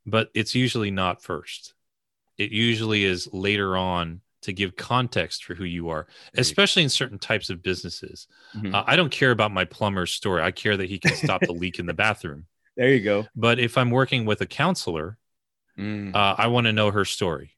but 0.05 0.29
it's 0.33 0.55
usually 0.55 0.91
not 0.91 1.21
first. 1.23 1.73
It 2.37 2.51
usually 2.51 3.03
is 3.03 3.27
later 3.33 3.77
on 3.77 4.21
to 4.41 4.51
give 4.53 4.75
context 4.75 5.45
for 5.45 5.55
who 5.55 5.63
you 5.63 5.89
are, 5.89 6.05
especially 6.35 6.83
in 6.83 6.89
certain 6.89 7.17
types 7.17 7.49
of 7.49 7.63
businesses. 7.63 8.27
Mhm. 8.55 8.73
Uh, 8.73 8.83
I 8.85 8.95
don't 8.97 9.11
care 9.11 9.31
about 9.31 9.51
my 9.51 9.63
plumber's 9.65 10.11
story. 10.11 10.41
I 10.41 10.51
care 10.51 10.75
that 10.75 10.89
he 10.89 10.99
can 10.99 11.15
stop 11.15 11.41
the 11.41 11.53
leak 11.53 11.79
in 11.79 11.85
the 11.85 11.93
bathroom. 12.05 12.45
there 12.75 12.89
you 12.89 12.99
go. 13.01 13.25
But 13.35 13.59
if 13.59 13.77
I'm 13.77 13.91
working 13.91 14.25
with 14.25 14.41
a 14.41 14.45
counselor, 14.47 15.17
Mm. 15.77 16.13
uh, 16.13 16.35
I 16.37 16.47
want 16.47 16.65
to 16.67 16.73
know 16.73 16.91
her 16.91 17.03
story. 17.05 17.55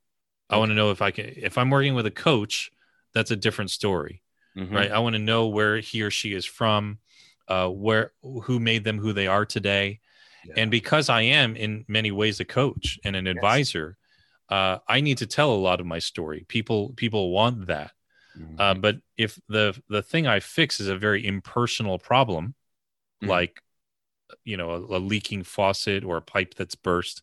I 0.50 0.58
want 0.58 0.70
to 0.70 0.76
know 0.76 0.92
if 0.92 1.02
I 1.02 1.12
can. 1.12 1.34
If 1.36 1.58
I'm 1.58 1.70
working 1.70 1.96
with 1.96 2.06
a 2.06 2.12
coach, 2.12 2.72
that's 3.14 3.32
a 3.32 3.36
different 3.36 3.72
story, 3.72 4.22
Mhm. 4.56 4.72
right? 4.72 4.92
I 4.92 5.00
want 5.00 5.14
to 5.16 5.20
know 5.20 5.48
where 5.48 5.80
he 5.80 6.02
or 6.02 6.12
she 6.12 6.34
is 6.34 6.46
from, 6.46 7.00
uh, 7.50 7.68
where 7.68 8.14
who 8.22 8.60
made 8.60 8.84
them 8.86 9.00
who 9.00 9.12
they 9.12 9.28
are 9.28 9.46
today, 9.46 10.00
Yeah. 10.46 10.54
and 10.58 10.72
because 10.72 11.10
I 11.10 11.22
am 11.22 11.56
in 11.56 11.86
many 11.88 12.12
ways 12.12 12.40
a 12.40 12.46
coach 12.46 13.00
and 13.04 13.16
an 13.16 13.28
advisor, 13.28 13.98
uh, 14.50 14.80
I 14.88 15.02
need 15.02 15.18
to 15.20 15.26
tell 15.26 15.52
a 15.54 15.56
lot 15.56 15.80
of 15.80 15.86
my 15.86 16.00
story. 16.00 16.46
People 16.48 16.94
people 16.96 17.32
want 17.32 17.68
that. 17.68 17.92
Mhm. 18.38 18.60
Uh, 18.60 18.74
but 18.76 18.98
if 19.18 19.40
the 19.50 19.80
the 19.90 20.02
thing 20.02 20.28
I 20.28 20.40
fix 20.40 20.80
is 20.80 20.88
a 20.88 20.98
very 20.98 21.26
impersonal 21.26 21.98
problem, 22.00 22.56
Mhm. 23.24 23.28
like 23.30 23.62
you 24.44 24.58
know 24.58 24.72
a, 24.72 24.98
a 24.98 25.00
leaking 25.00 25.44
faucet 25.44 26.04
or 26.04 26.18
a 26.18 26.22
pipe 26.22 26.56
that's 26.56 26.76
burst, 26.76 27.22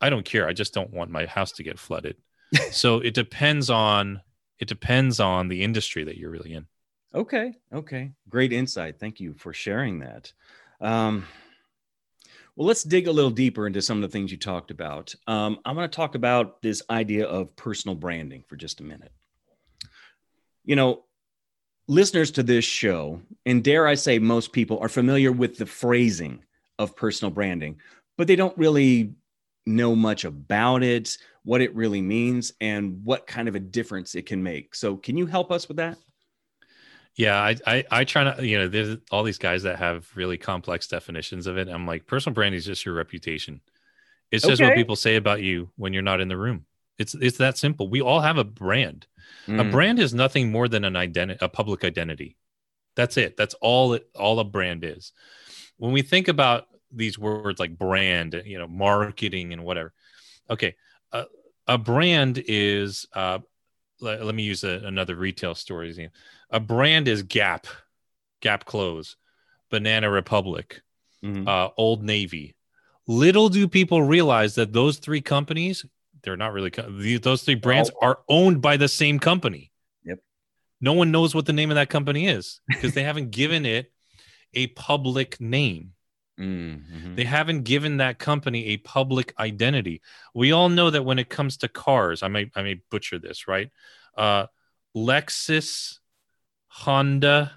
I 0.00 0.10
don't 0.10 0.24
care. 0.24 0.46
I 0.48 0.52
just 0.52 0.74
don't 0.74 0.92
want 0.92 1.10
my 1.10 1.26
house 1.26 1.52
to 1.52 1.62
get 1.62 1.78
flooded. 1.78 2.16
so 2.70 2.98
it 3.00 3.14
depends 3.14 3.70
on 3.70 4.20
it 4.58 4.68
depends 4.68 5.18
on 5.20 5.48
the 5.48 5.62
industry 5.62 6.04
that 6.04 6.16
you're 6.18 6.30
really 6.30 6.54
in. 6.54 6.66
Okay. 7.14 7.54
Okay. 7.72 8.12
Great 8.28 8.52
insight. 8.52 8.98
Thank 8.98 9.20
you 9.20 9.34
for 9.34 9.52
sharing 9.52 10.00
that. 10.00 10.32
Um, 10.80 11.26
well, 12.56 12.68
let's 12.68 12.84
dig 12.84 13.08
a 13.08 13.12
little 13.12 13.30
deeper 13.30 13.66
into 13.66 13.82
some 13.82 13.98
of 13.98 14.02
the 14.02 14.12
things 14.12 14.30
you 14.30 14.38
talked 14.38 14.70
about. 14.70 15.14
Um, 15.26 15.58
I 15.64 15.72
want 15.72 15.90
to 15.90 15.96
talk 15.96 16.14
about 16.14 16.62
this 16.62 16.82
idea 16.88 17.26
of 17.26 17.54
personal 17.56 17.96
branding 17.96 18.44
for 18.46 18.56
just 18.56 18.80
a 18.80 18.84
minute. 18.84 19.12
You 20.64 20.76
know, 20.76 21.04
listeners 21.88 22.30
to 22.32 22.42
this 22.42 22.64
show, 22.64 23.20
and 23.44 23.62
dare 23.62 23.86
I 23.86 23.94
say, 23.94 24.18
most 24.18 24.52
people 24.52 24.78
are 24.78 24.88
familiar 24.88 25.32
with 25.32 25.58
the 25.58 25.66
phrasing 25.66 26.44
of 26.78 26.96
personal 26.96 27.32
branding, 27.32 27.80
but 28.16 28.28
they 28.28 28.36
don't 28.36 28.56
really 28.56 29.14
know 29.66 29.96
much 29.96 30.24
about 30.24 30.82
it, 30.82 31.18
what 31.42 31.60
it 31.60 31.74
really 31.74 32.02
means, 32.02 32.52
and 32.60 33.04
what 33.04 33.26
kind 33.26 33.48
of 33.48 33.56
a 33.56 33.60
difference 33.60 34.14
it 34.14 34.26
can 34.26 34.42
make. 34.42 34.74
So, 34.74 34.96
can 34.96 35.16
you 35.16 35.26
help 35.26 35.50
us 35.50 35.66
with 35.68 35.78
that? 35.78 35.98
Yeah, 37.16 37.40
I, 37.40 37.56
I 37.66 37.84
I 37.90 38.04
try 38.04 38.24
to 38.24 38.46
you 38.46 38.58
know 38.58 38.68
there's 38.68 38.96
all 39.10 39.22
these 39.22 39.38
guys 39.38 39.62
that 39.62 39.78
have 39.78 40.08
really 40.16 40.36
complex 40.36 40.86
definitions 40.88 41.46
of 41.46 41.58
it. 41.58 41.68
I'm 41.68 41.86
like 41.86 42.06
personal 42.06 42.34
branding 42.34 42.58
is 42.58 42.64
just 42.66 42.84
your 42.84 42.94
reputation. 42.94 43.60
It's 44.30 44.44
just 44.44 44.60
what 44.60 44.74
people 44.74 44.96
say 44.96 45.16
about 45.16 45.42
you 45.42 45.70
when 45.76 45.92
you're 45.92 46.02
not 46.02 46.20
in 46.20 46.28
the 46.28 46.36
room. 46.36 46.66
It's 46.98 47.14
it's 47.14 47.38
that 47.38 47.56
simple. 47.56 47.88
We 47.88 48.00
all 48.00 48.20
have 48.20 48.38
a 48.38 48.44
brand. 48.44 49.06
A 49.46 49.50
Mm. 49.50 49.70
brand 49.70 49.98
is 50.00 50.12
nothing 50.14 50.50
more 50.50 50.68
than 50.68 50.84
an 50.84 50.96
identity, 50.96 51.38
a 51.40 51.48
public 51.48 51.84
identity. 51.84 52.36
That's 52.96 53.16
it. 53.16 53.36
That's 53.36 53.54
all 53.54 53.94
it 53.94 54.08
all 54.14 54.40
a 54.40 54.44
brand 54.44 54.84
is. 54.84 55.12
When 55.76 55.92
we 55.92 56.02
think 56.02 56.28
about 56.28 56.66
these 56.90 57.18
words 57.18 57.60
like 57.60 57.76
brand, 57.76 58.42
you 58.44 58.58
know, 58.58 58.68
marketing 58.68 59.52
and 59.52 59.64
whatever. 59.64 59.92
Okay, 60.48 60.74
uh, 61.12 61.24
a 61.66 61.78
brand 61.78 62.42
is. 62.46 63.06
Uh, 63.12 63.38
let, 64.00 64.24
let 64.24 64.34
me 64.34 64.42
use 64.42 64.64
a, 64.64 64.80
another 64.84 65.14
retail 65.14 65.54
story. 65.54 65.90
as 65.90 65.98
A 66.50 66.60
brand 66.60 67.08
is 67.08 67.22
Gap, 67.22 67.66
Gap 68.40 68.64
clothes, 68.64 69.16
Banana 69.70 70.10
Republic, 70.10 70.82
Mhm. 71.22 71.48
uh, 71.48 71.70
Old 71.76 72.02
Navy. 72.02 72.54
Little 73.06 73.48
do 73.48 73.66
people 73.68 74.02
realize 74.02 74.54
that 74.56 74.72
those 74.72 74.98
three 74.98 75.20
companies, 75.20 75.84
they're 76.22 76.36
not 76.36 76.52
really, 76.52 76.70
co- 76.70 76.90
those 77.18 77.42
three 77.42 77.54
brands 77.54 77.90
are 78.02 78.20
owned 78.28 78.60
by 78.62 78.76
the 78.76 78.88
same 78.88 79.18
company. 79.18 79.70
Yep. 80.04 80.18
No 80.80 80.92
one 80.94 81.10
knows 81.10 81.34
what 81.34 81.46
the 81.46 81.52
name 81.52 81.70
of 81.70 81.74
that 81.76 81.90
company 81.90 82.28
is 82.28 82.60
because 82.66 82.94
they 82.94 83.02
haven't 83.02 83.30
given 83.30 83.64
it 83.66 83.92
a 84.54 84.68
public 84.68 85.40
name. 85.40 85.92
Mm, 86.38 86.82
mhm. 86.92 87.16
They 87.16 87.24
haven't 87.24 87.62
given 87.62 87.98
that 87.98 88.18
company 88.18 88.66
a 88.66 88.76
public 88.78 89.32
identity. 89.38 90.02
We 90.34 90.50
all 90.52 90.68
know 90.68 90.90
that 90.90 91.04
when 91.04 91.18
it 91.20 91.28
comes 91.28 91.58
to 91.58 91.68
cars, 91.68 92.22
I 92.22 92.28
may 92.28 92.50
I 92.56 92.62
may 92.62 92.80
butcher 92.90 93.18
this, 93.20 93.46
right? 93.46 93.70
Uh, 94.16 94.46
Lexus, 94.96 95.98
Honda, 96.68 97.52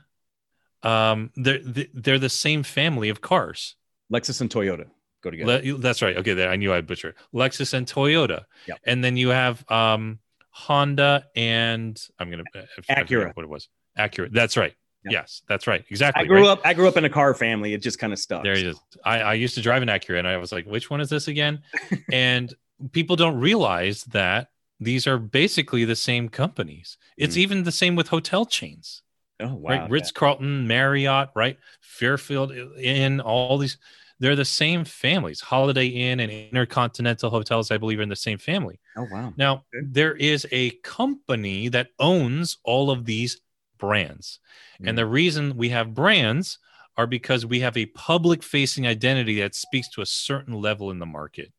um, 0.83 1.31
they're 1.35 1.59
they're 1.93 2.19
the 2.19 2.29
same 2.29 2.63
family 2.63 3.09
of 3.09 3.21
cars. 3.21 3.75
Lexus 4.11 4.41
and 4.41 4.49
Toyota 4.49 4.85
go 5.21 5.31
together. 5.31 5.59
Le- 5.63 5.77
that's 5.79 6.01
right. 6.01 6.15
Okay, 6.17 6.33
there 6.33 6.49
I 6.49 6.55
knew 6.55 6.71
I'd 6.71 6.87
butcher. 6.87 7.15
Lexus 7.33 7.73
and 7.73 7.87
Toyota, 7.87 8.45
Yep. 8.67 8.79
and 8.85 9.03
then 9.03 9.17
you 9.17 9.29
have 9.29 9.69
um, 9.71 10.19
Honda 10.51 11.25
and 11.35 11.99
I'm 12.19 12.29
gonna 12.29 12.43
Acura. 12.89 13.35
What 13.35 13.43
it 13.43 13.49
was? 13.49 13.69
Accurate. 13.97 14.31
That's 14.33 14.55
right. 14.55 14.73
Yes, 15.09 15.41
that's 15.47 15.67
right. 15.67 15.83
Exactly. 15.89 16.23
I 16.23 16.25
grew 16.27 16.41
right? 16.41 16.49
up. 16.49 16.61
I 16.65 16.73
grew 16.73 16.87
up 16.87 16.97
in 16.97 17.05
a 17.05 17.09
car 17.09 17.33
family. 17.33 17.73
It 17.73 17.81
just 17.81 17.99
kind 17.99 18.13
of 18.13 18.19
stuck. 18.19 18.43
There 18.43 18.53
it 18.53 18.65
is. 18.65 18.79
I, 19.05 19.19
I 19.21 19.33
used 19.33 19.55
to 19.55 19.61
drive 19.61 19.81
an 19.81 19.87
Acura, 19.89 20.19
and 20.19 20.27
I 20.27 20.37
was 20.37 20.51
like, 20.51 20.65
"Which 20.65 20.89
one 20.89 21.01
is 21.01 21.09
this 21.09 21.27
again?" 21.27 21.61
and 22.11 22.53
people 22.91 23.15
don't 23.15 23.37
realize 23.39 24.03
that 24.05 24.49
these 24.79 25.07
are 25.07 25.17
basically 25.17 25.85
the 25.85 25.95
same 25.95 26.29
companies. 26.29 26.97
It's 27.17 27.35
Mm. 27.35 27.39
even 27.39 27.63
the 27.63 27.71
same 27.71 27.95
with 27.95 28.07
hotel 28.09 28.45
chains, 28.45 29.01
Oh 29.39 29.55
wow. 29.55 29.69
right? 29.71 29.89
Ritz 29.89 30.11
Carlton, 30.11 30.67
Marriott, 30.67 31.29
right? 31.35 31.57
Fairfield 31.81 32.51
Inn, 32.79 33.19
all 33.21 33.57
these. 33.57 33.77
They're 34.19 34.35
the 34.35 34.45
same 34.45 34.83
families. 34.83 35.39
Holiday 35.41 35.85
Inn 35.87 36.19
and 36.19 36.31
Intercontinental 36.31 37.29
Hotels, 37.29 37.69
I 37.69 37.77
believe, 37.77 37.99
are 37.99 38.03
in 38.03 38.09
the 38.09 38.15
same 38.15 38.39
family. 38.39 38.79
Oh 38.95 39.05
wow. 39.11 39.31
Now, 39.37 39.63
there 39.83 40.15
is 40.15 40.47
a 40.51 40.71
company 40.83 41.69
that 41.69 41.89
owns 41.99 42.57
all 42.63 42.89
of 42.89 43.05
these 43.05 43.39
brands. 43.77 44.39
Mm. 44.81 44.89
And 44.89 44.97
the 44.97 45.05
reason 45.05 45.57
we 45.57 45.69
have 45.69 45.93
brands 45.93 46.59
are 46.97 47.07
because 47.07 47.45
we 47.45 47.59
have 47.59 47.77
a 47.77 47.85
public 47.87 48.41
facing 48.43 48.87
identity 48.87 49.39
that 49.41 49.55
speaks 49.55 49.87
to 49.89 50.01
a 50.01 50.05
certain 50.05 50.53
level 50.55 50.89
in 50.91 50.99
the 50.99 51.05
market. 51.05 51.51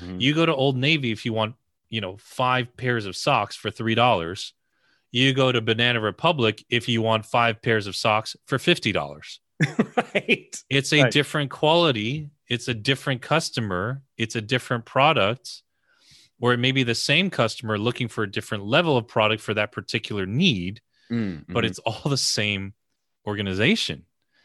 Mhm. 0.00 0.20
You 0.20 0.34
go 0.34 0.46
to 0.46 0.54
Old 0.54 0.76
Navy 0.76 1.10
if 1.12 1.26
you 1.26 1.32
want, 1.32 1.54
you 1.90 2.00
know, 2.00 2.16
five 2.18 2.76
pairs 2.76 3.04
of 3.06 3.14
socks 3.16 3.56
for 3.56 3.70
$3. 3.70 4.52
You 5.12 5.34
go 5.34 5.50
to 5.52 5.60
Banana 5.60 6.00
Republic 6.00 6.64
if 6.70 6.88
you 6.88 7.02
want 7.02 7.26
five 7.26 7.60
pairs 7.60 7.86
of 7.86 7.96
socks 7.96 8.36
for 8.46 8.58
$50. 8.58 9.40
right. 10.14 10.62
It's 10.70 10.92
a 10.92 11.02
Right. 11.02 11.12
different 11.12 11.50
quality, 11.50 12.30
it's 12.48 12.68
a 12.68 12.74
different 12.74 13.20
customer, 13.20 14.02
it's 14.16 14.36
a 14.36 14.40
different 14.40 14.84
product, 14.86 15.62
or 16.40 16.54
it 16.54 16.58
may 16.58 16.72
be 16.72 16.82
the 16.84 16.94
same 16.94 17.28
customer 17.28 17.76
looking 17.78 18.08
for 18.08 18.24
a 18.24 18.30
different 18.30 18.64
level 18.64 18.96
of 18.96 19.06
product 19.06 19.42
for 19.42 19.52
that 19.54 19.72
particular 19.72 20.24
need, 20.24 20.80
Mm, 21.10 21.44
but 21.48 21.64
mhm. 21.64 21.68
it's 21.68 21.78
all 21.80 22.10
the 22.10 22.16
same 22.16 22.74
organization. 23.26 24.04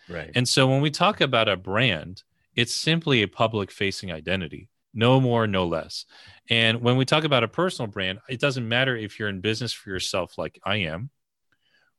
right. 0.09 0.31
And 0.35 0.47
so 0.47 0.67
when 0.67 0.81
we 0.81 0.91
talk 0.91 1.21
about 1.21 1.47
a 1.49 1.57
brand, 1.57 2.23
it's 2.55 2.73
simply 2.73 3.21
a 3.21 3.27
public 3.27 3.71
facing 3.71 4.11
identity, 4.11 4.69
no 4.93 5.19
more, 5.19 5.47
no 5.47 5.65
less. 5.65 6.05
And 6.49 6.81
when 6.81 6.97
we 6.97 7.05
talk 7.05 7.23
about 7.23 7.43
a 7.43 7.47
personal 7.47 7.91
brand, 7.91 8.19
it 8.29 8.39
doesn't 8.39 8.67
matter 8.67 8.95
if 8.95 9.19
you're 9.19 9.29
in 9.29 9.41
business 9.41 9.73
for 9.73 9.89
yourself, 9.89 10.37
like 10.37 10.59
I 10.65 10.77
am, 10.77 11.09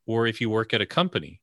or 0.07 0.27
if 0.27 0.41
you 0.41 0.51
work 0.51 0.73
at 0.73 0.81
a 0.81 0.87
company. 0.87 1.41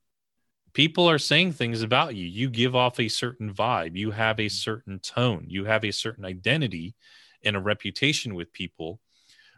People 0.74 1.08
are 1.08 1.20
saying 1.20 1.52
things 1.54 1.84
about 1.84 2.16
you. 2.16 2.26
You 2.26 2.50
give 2.50 2.76
off 2.76 3.00
a 3.00 3.08
certain 3.08 3.54
vibe, 3.54 3.96
you 3.96 4.12
have 4.12 4.40
a 4.40 4.50
certain 4.50 5.00
tone, 5.00 5.46
you 5.48 5.66
have 5.66 5.86
a 5.86 5.92
certain 5.92 6.26
identity 6.26 6.96
and 7.44 7.56
a 7.56 7.60
reputation 7.60 8.34
with 8.34 8.54
people. 8.54 9.00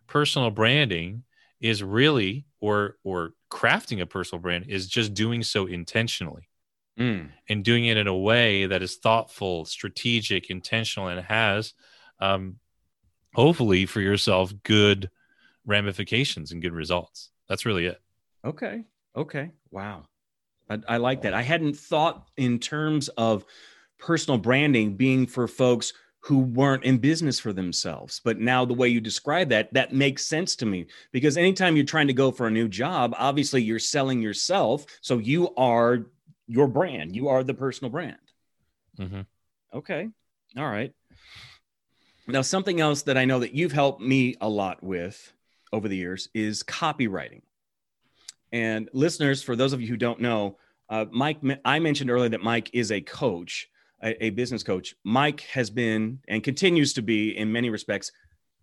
Personal 0.07 0.51
branding 0.51 1.23
is 1.65 1.81
really 1.83 2.45
or 2.59 2.97
or 3.03 3.31
crafting 3.51 4.01
a 4.01 4.05
personal 4.05 4.41
brand 4.41 4.65
is 4.67 4.87
just 4.87 5.13
doing 5.13 5.43
so 5.43 5.65
intentionally 5.65 6.47
Mm, 6.97 7.31
and 7.49 7.65
doing 7.65 7.85
it 7.85 7.97
in 7.97 8.07
a 8.07 8.17
way 8.17 8.67
that 8.67 8.81
is 8.81 8.95
thoughtful, 8.95 9.65
strategic, 9.65 10.49
intentional, 10.49 11.09
and 11.09 11.19
has, 11.25 11.73
um, 12.21 12.55
hopefully 13.33 13.85
for 13.85 13.99
yourself, 13.99 14.53
good 14.63 15.09
ramifications 15.65 16.53
and 16.53 16.61
good 16.61 16.71
results. 16.71 17.31
That's 17.49 17.65
really 17.65 17.87
it. 17.87 17.99
okay. 18.45 18.85
Okay. 19.13 19.51
Wow. 19.71 20.05
I, 20.69 20.79
I 20.87 20.97
like 20.97 21.23
that. 21.23 21.33
I 21.33 21.41
hadn't 21.41 21.75
thought 21.75 22.29
in 22.37 22.59
terms 22.59 23.09
of 23.09 23.43
personal 23.99 24.37
branding 24.37 24.95
being 24.95 25.27
for 25.27 25.49
folks 25.49 25.91
who 26.25 26.39
weren't 26.39 26.83
in 26.83 26.97
business 26.97 27.39
for 27.39 27.53
themselves. 27.53 28.19
But 28.23 28.39
now 28.39 28.65
the 28.65 28.73
way 28.73 28.89
you 28.89 28.99
describe 28.99 29.49
that, 29.49 29.71
that 29.75 29.93
makes 29.93 30.25
sense 30.25 30.55
to 30.55 30.65
me 30.65 30.87
because 31.11 31.37
anytime 31.37 31.75
you're 31.75 31.85
trying 31.85 32.07
to 32.07 32.13
go 32.13 32.31
for 32.31 32.47
a 32.47 32.51
new 32.51 32.67
job, 32.67 33.13
obviously 33.19 33.61
you're 33.61 33.77
selling 33.77 34.23
yourself. 34.23 34.87
So 35.01 35.19
you 35.19 35.53
are 35.55 36.07
your 36.47 36.67
brand, 36.67 37.15
you 37.15 37.27
are 37.27 37.43
the 37.43 37.53
personal 37.53 37.91
brand. 37.91 38.17
hmm 38.97 39.21
Okay. 39.73 40.09
All 40.57 40.69
right. 40.69 40.93
Now, 42.27 42.41
something 42.41 42.79
else 42.81 43.03
that 43.03 43.17
I 43.17 43.25
know 43.25 43.39
that 43.39 43.53
you've 43.53 43.73
helped 43.73 44.01
me 44.01 44.35
a 44.41 44.49
lot 44.49 44.81
with 44.81 45.31
over 45.71 45.87
the 45.87 45.97
years 45.97 46.29
is 46.33 46.63
copywriting. 46.63 47.41
And 48.51 48.89
listeners, 48.93 49.43
for 49.43 49.55
those 49.55 49.73
of 49.73 49.81
you 49.81 49.87
who 49.87 49.97
don't 49.97 50.21
know, 50.21 50.57
uh, 50.89 51.05
Mike, 51.11 51.37
I 51.63 51.79
mentioned 51.79 52.09
earlier 52.09 52.29
that 52.29 52.41
Mike 52.41 52.69
is 52.73 52.91
a 52.91 53.01
coach, 53.01 53.69
a, 54.03 54.25
a 54.25 54.29
business 54.31 54.63
coach. 54.63 54.95
Mike 55.03 55.41
has 55.41 55.69
been 55.69 56.19
and 56.27 56.43
continues 56.43 56.93
to 56.93 57.01
be, 57.01 57.37
in 57.37 57.51
many 57.51 57.69
respects, 57.69 58.11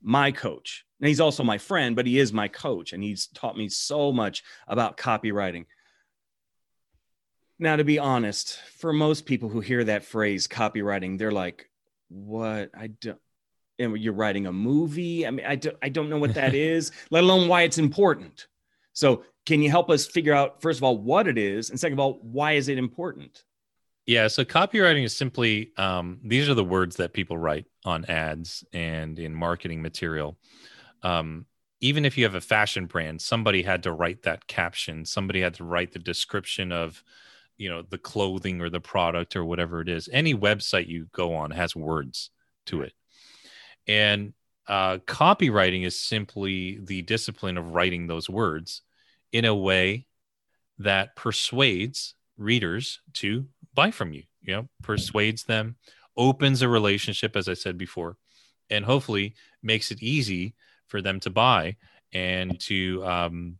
my 0.02 0.32
coach. 0.32 0.84
And 1.00 1.08
he's 1.08 1.20
also 1.20 1.42
my 1.42 1.58
friend, 1.58 1.96
but 1.96 2.06
he 2.06 2.18
is 2.18 2.32
my 2.32 2.48
coach 2.48 2.92
and 2.92 3.02
he's 3.02 3.26
taught 3.28 3.56
me 3.56 3.68
so 3.68 4.12
much 4.12 4.42
about 4.68 4.96
copywriting. 4.96 5.66
Now, 7.58 7.76
to 7.76 7.84
be 7.84 7.98
honest, 7.98 8.58
for 8.78 8.92
most 8.92 9.26
people 9.26 9.48
who 9.48 9.60
hear 9.60 9.84
that 9.84 10.04
phrase 10.04 10.48
copywriting, 10.48 11.18
they're 11.18 11.32
like, 11.32 11.70
what? 12.08 12.70
I 12.76 12.88
don't, 12.88 13.18
and 13.78 13.96
you're 13.98 14.12
writing 14.12 14.46
a 14.46 14.52
movie. 14.52 15.26
I 15.26 15.30
mean, 15.30 15.46
I 15.46 15.56
don't, 15.56 15.76
I 15.82 15.88
don't 15.88 16.10
know 16.10 16.18
what 16.18 16.34
that 16.34 16.54
is, 16.56 16.92
let 17.10 17.24
alone 17.24 17.48
why 17.48 17.62
it's 17.62 17.78
important. 17.78 18.48
So, 18.92 19.24
can 19.44 19.60
you 19.60 19.70
help 19.70 19.90
us 19.90 20.06
figure 20.06 20.32
out, 20.34 20.62
first 20.62 20.78
of 20.78 20.84
all, 20.84 20.96
what 20.96 21.26
it 21.26 21.36
is? 21.36 21.70
And 21.70 21.80
second 21.80 21.94
of 21.94 22.00
all, 22.00 22.20
why 22.22 22.52
is 22.52 22.68
it 22.68 22.78
important? 22.78 23.42
Yeah. 24.06 24.28
So, 24.28 24.44
copywriting 24.44 25.04
is 25.04 25.16
simply 25.16 25.72
um, 25.76 26.18
these 26.24 26.48
are 26.48 26.54
the 26.54 26.64
words 26.64 26.96
that 26.96 27.12
people 27.12 27.38
write 27.38 27.66
on 27.84 28.04
ads 28.06 28.64
and 28.72 29.18
in 29.18 29.34
marketing 29.34 29.82
material. 29.82 30.36
Um, 31.02 31.46
even 31.80 32.04
if 32.04 32.16
you 32.16 32.24
have 32.24 32.36
a 32.36 32.40
fashion 32.40 32.86
brand, 32.86 33.20
somebody 33.20 33.62
had 33.62 33.82
to 33.82 33.92
write 33.92 34.22
that 34.22 34.46
caption, 34.46 35.04
somebody 35.04 35.40
had 35.40 35.54
to 35.54 35.64
write 35.64 35.92
the 35.92 35.98
description 35.98 36.70
of, 36.70 37.02
you 37.58 37.68
know, 37.68 37.82
the 37.82 37.98
clothing 37.98 38.60
or 38.60 38.70
the 38.70 38.80
product 38.80 39.34
or 39.34 39.44
whatever 39.44 39.80
it 39.80 39.88
is. 39.88 40.08
Any 40.12 40.32
website 40.32 40.86
you 40.86 41.08
go 41.12 41.34
on 41.34 41.50
has 41.50 41.74
words 41.74 42.30
to 42.66 42.82
it. 42.82 42.92
And 43.88 44.32
uh, 44.68 44.98
copywriting 44.98 45.84
is 45.84 45.98
simply 45.98 46.78
the 46.80 47.02
discipline 47.02 47.58
of 47.58 47.74
writing 47.74 48.06
those 48.06 48.30
words 48.30 48.82
in 49.32 49.44
a 49.44 49.54
way 49.54 50.06
that 50.78 51.16
persuades 51.16 52.14
readers 52.36 53.00
to 53.14 53.46
buy 53.74 53.90
from 53.90 54.12
you, 54.12 54.24
you 54.40 54.54
know, 54.54 54.68
persuades 54.82 55.44
them, 55.44 55.76
opens 56.16 56.62
a 56.62 56.68
relationship, 56.68 57.36
as 57.36 57.48
I 57.48 57.54
said 57.54 57.78
before, 57.78 58.16
and 58.70 58.84
hopefully 58.84 59.34
makes 59.62 59.90
it 59.90 60.02
easy 60.02 60.54
for 60.86 61.00
them 61.00 61.20
to 61.20 61.30
buy 61.30 61.76
and 62.12 62.58
to 62.60 63.04
um, 63.04 63.58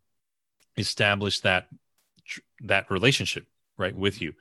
establish 0.76 1.40
that 1.40 1.68
that 2.60 2.90
relationship 2.90 3.46
right 3.76 3.96
with 3.96 4.22
you. 4.22 4.34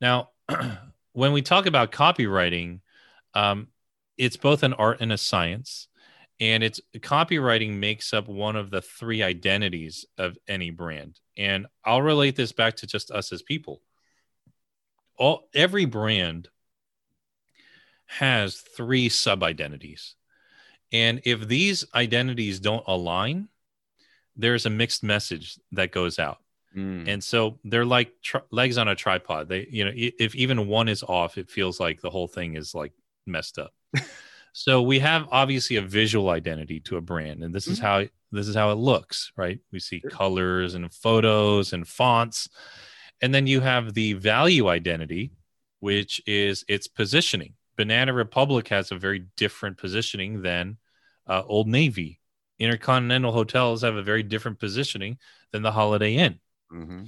Now, 0.00 0.30
when 1.12 1.32
we 1.32 1.42
talk 1.42 1.66
about 1.66 1.90
copywriting, 1.92 2.80
um, 3.34 3.68
it's 4.16 4.36
both 4.36 4.62
an 4.62 4.74
art 4.74 5.00
and 5.00 5.12
a 5.12 5.18
science 5.18 5.88
and 6.40 6.62
it's 6.62 6.80
copywriting 6.98 7.74
makes 7.74 8.12
up 8.12 8.28
one 8.28 8.56
of 8.56 8.70
the 8.70 8.80
three 8.80 9.22
identities 9.22 10.04
of 10.18 10.36
any 10.48 10.70
brand 10.70 11.20
and 11.36 11.66
i'll 11.84 12.02
relate 12.02 12.36
this 12.36 12.52
back 12.52 12.76
to 12.76 12.86
just 12.86 13.10
us 13.10 13.32
as 13.32 13.42
people 13.42 13.80
all 15.16 15.48
every 15.54 15.84
brand 15.84 16.48
has 18.06 18.56
three 18.56 19.08
sub 19.08 19.42
identities 19.42 20.14
and 20.92 21.20
if 21.24 21.46
these 21.48 21.84
identities 21.94 22.60
don't 22.60 22.84
align 22.86 23.48
there's 24.36 24.66
a 24.66 24.70
mixed 24.70 25.02
message 25.02 25.58
that 25.72 25.90
goes 25.90 26.18
out 26.18 26.38
mm. 26.76 27.08
and 27.08 27.22
so 27.22 27.58
they're 27.64 27.84
like 27.84 28.12
tr- 28.22 28.38
legs 28.50 28.78
on 28.78 28.88
a 28.88 28.94
tripod 28.94 29.48
they 29.48 29.66
you 29.70 29.84
know 29.84 29.92
if 29.94 30.34
even 30.34 30.66
one 30.66 30.88
is 30.88 31.02
off 31.02 31.38
it 31.38 31.50
feels 31.50 31.80
like 31.80 32.00
the 32.00 32.10
whole 32.10 32.28
thing 32.28 32.54
is 32.54 32.74
like 32.74 32.92
messed 33.26 33.58
up 33.58 33.72
so 34.56 34.82
we 34.82 35.00
have 35.00 35.26
obviously 35.32 35.76
a 35.76 35.82
visual 35.82 36.30
identity 36.30 36.78
to 36.80 36.96
a 36.96 37.00
brand, 37.00 37.42
and 37.42 37.52
this 37.52 37.64
mm-hmm. 37.64 37.72
is 37.72 37.78
how 37.80 38.04
this 38.30 38.46
is 38.46 38.54
how 38.54 38.70
it 38.70 38.76
looks, 38.76 39.32
right? 39.36 39.58
We 39.72 39.80
see 39.80 40.00
colors 40.00 40.74
and 40.74 40.94
photos 40.94 41.72
and 41.72 41.86
fonts, 41.86 42.48
and 43.24 43.34
then 43.34 43.46
you 43.46 43.60
have 43.60 43.94
the 43.94 44.12
value 44.12 44.68
identity, 44.68 45.32
which 45.80 46.20
is 46.26 46.62
its 46.68 46.86
positioning. 46.86 47.54
Banana 47.74 48.12
Republic 48.12 48.68
has 48.68 48.92
a 48.92 48.98
very 48.98 49.24
different 49.38 49.78
positioning 49.78 50.42
than 50.42 50.76
uh, 51.26 51.42
Old 51.46 51.66
Navy. 51.66 52.20
Intercontinental 52.58 53.32
hotels 53.32 53.80
have 53.80 53.96
a 53.96 54.02
very 54.02 54.22
different 54.22 54.60
positioning 54.60 55.16
than 55.52 55.62
the 55.62 55.72
Holiday 55.72 56.16
Inn. 56.16 56.38
Mm-hmm. 56.70 57.04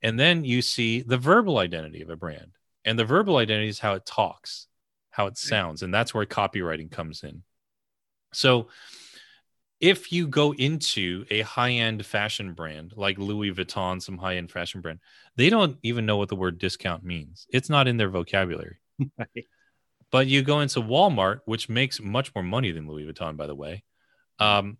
And 0.00 0.18
then 0.18 0.42
you 0.42 0.62
see 0.62 1.02
the 1.02 1.18
verbal 1.18 1.58
identity 1.58 2.00
of 2.00 2.08
a 2.08 2.16
brand. 2.16 2.52
And 2.86 2.98
the 2.98 3.04
verbal 3.04 3.36
identity 3.36 3.68
is 3.68 3.78
how 3.78 3.92
it 3.92 4.06
talks 4.06 4.68
how 5.10 5.26
it 5.26 5.36
sounds. 5.36 5.82
And 5.82 5.92
that's 5.92 6.14
where 6.14 6.24
copywriting 6.24 6.90
comes 6.90 7.22
in. 7.22 7.42
So 8.32 8.68
if 9.80 10.12
you 10.12 10.26
go 10.26 10.52
into 10.54 11.24
a 11.30 11.42
high-end 11.42 12.04
fashion 12.04 12.52
brand 12.52 12.92
like 12.96 13.18
Louis 13.18 13.52
Vuitton, 13.52 14.02
some 14.02 14.18
high-end 14.18 14.50
fashion 14.50 14.80
brand, 14.80 15.00
they 15.36 15.50
don't 15.50 15.76
even 15.82 16.06
know 16.06 16.16
what 16.16 16.28
the 16.28 16.36
word 16.36 16.58
discount 16.58 17.04
means. 17.04 17.46
It's 17.52 17.70
not 17.70 17.88
in 17.88 17.96
their 17.96 18.10
vocabulary. 18.10 18.76
Right. 19.16 19.44
But 20.10 20.26
you 20.26 20.42
go 20.42 20.60
into 20.60 20.80
Walmart, 20.80 21.40
which 21.44 21.68
makes 21.68 22.00
much 22.00 22.34
more 22.34 22.42
money 22.42 22.72
than 22.72 22.88
Louis 22.88 23.04
Vuitton, 23.04 23.36
by 23.36 23.46
the 23.46 23.54
way. 23.54 23.84
Um, 24.38 24.78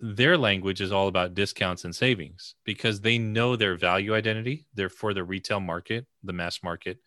their 0.00 0.38
language 0.38 0.80
is 0.80 0.90
all 0.90 1.06
about 1.06 1.34
discounts 1.34 1.84
and 1.84 1.94
savings 1.94 2.54
because 2.64 3.00
they 3.00 3.18
know 3.18 3.56
their 3.56 3.76
value 3.76 4.14
identity. 4.14 4.66
They're 4.74 4.88
for 4.88 5.12
the 5.12 5.22
retail 5.22 5.60
market, 5.60 6.06
the 6.24 6.32
mass 6.32 6.62
market 6.64 6.98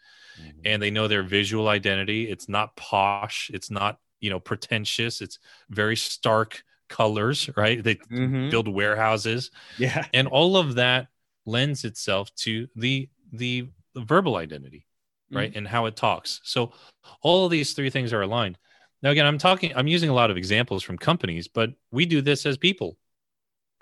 mm-hmm. 0.42 0.60
and 0.66 0.82
they 0.82 0.92
know 0.92 1.08
their 1.08 1.24
visual 1.24 1.68
identity. 1.68 2.30
It's 2.30 2.50
not 2.50 2.76
posh. 2.76 3.50
It's 3.54 3.72
not 3.72 4.00
you 4.20 4.30
know 4.30 4.40
pretentious. 4.40 5.22
It's 5.22 5.40
very 5.70 5.96
stark 5.96 6.64
colors, 6.90 7.50
right? 7.56 7.84
They 7.84 7.96
mm-hmm. 7.96 8.50
build 8.50 8.68
warehouses, 8.68 9.52
yeah, 9.78 10.06
and 10.14 10.28
all 10.28 10.58
of 10.58 10.76
that 10.76 11.08
lends 11.46 11.86
itself 11.86 12.34
to 12.36 12.68
the 12.76 13.10
the 13.32 13.70
verbal 13.96 14.36
identity, 14.36 14.86
right, 15.32 15.50
mm-hmm. 15.50 15.58
and 15.60 15.68
how 15.68 15.86
it 15.86 15.96
talks. 15.96 16.42
So 16.44 16.74
all 17.22 17.46
of 17.46 17.52
these 17.52 17.74
three 17.74 17.90
things 17.90 18.14
are 18.14 18.22
aligned. 18.22 18.58
Now, 19.04 19.12
again, 19.12 19.26
I'm 19.26 19.38
talking, 19.38 19.72
I'm 19.76 19.88
using 19.88 20.10
a 20.10 20.14
lot 20.14 20.32
of 20.32 20.38
examples 20.38 20.84
from 20.84 20.98
companies, 20.98 21.48
but 21.48 21.72
we 21.92 22.06
do 22.06 22.22
this 22.22 22.46
as 22.46 22.58
people, 22.58 22.98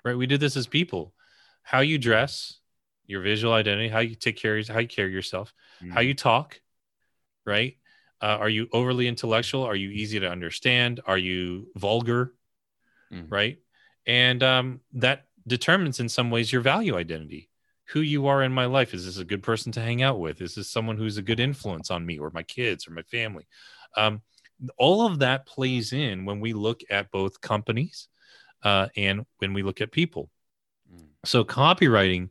right? 0.04 0.16
We 0.16 0.26
do 0.26 0.36
this 0.36 0.56
as 0.56 0.66
people. 0.66 1.14
How 1.62 1.80
you 1.80 1.98
dress, 1.98 2.58
your 3.06 3.22
visual 3.22 3.54
identity, 3.54 3.88
how 3.88 4.00
you 4.00 4.14
take 4.14 4.36
care 4.36 4.58
of 4.58 4.68
how 4.68 4.78
you 4.78 4.88
carry 4.88 5.12
yourself, 5.12 5.54
mm-hmm. 5.82 5.92
how 5.92 6.00
you 6.00 6.14
talk, 6.14 6.60
right? 7.46 7.76
Uh, 8.20 8.36
are 8.40 8.48
you 8.48 8.68
overly 8.72 9.08
intellectual? 9.08 9.62
Are 9.62 9.74
you 9.74 9.90
easy 9.90 10.20
to 10.20 10.28
understand? 10.28 11.00
Are 11.06 11.18
you 11.18 11.68
vulgar, 11.76 12.34
mm-hmm. 13.12 13.32
right? 13.32 13.58
And 14.06 14.42
um, 14.42 14.80
that 14.94 15.24
determines 15.46 16.00
in 16.00 16.08
some 16.08 16.30
ways 16.30 16.52
your 16.52 16.62
value 16.62 16.96
identity. 16.96 17.50
Who 17.90 18.00
you 18.00 18.26
are 18.26 18.42
in 18.42 18.52
my 18.52 18.66
life. 18.66 18.94
Is 18.94 19.06
this 19.06 19.18
a 19.18 19.24
good 19.24 19.44
person 19.44 19.70
to 19.72 19.80
hang 19.80 20.02
out 20.02 20.18
with? 20.18 20.40
Is 20.40 20.56
this 20.56 20.68
someone 20.68 20.96
who's 20.96 21.18
a 21.18 21.22
good 21.22 21.38
influence 21.38 21.88
on 21.88 22.04
me 22.04 22.18
or 22.18 22.30
my 22.34 22.42
kids 22.42 22.88
or 22.88 22.90
my 22.90 23.02
family? 23.02 23.46
Um, 23.96 24.22
all 24.76 25.06
of 25.06 25.20
that 25.20 25.46
plays 25.46 25.92
in 25.92 26.24
when 26.24 26.40
we 26.40 26.52
look 26.52 26.80
at 26.90 27.12
both 27.12 27.40
companies 27.40 28.08
uh, 28.64 28.88
and 28.96 29.24
when 29.38 29.52
we 29.52 29.62
look 29.62 29.80
at 29.80 29.92
people. 29.92 30.30
Mm. 30.92 31.06
So 31.24 31.44
copywriting 31.44 32.30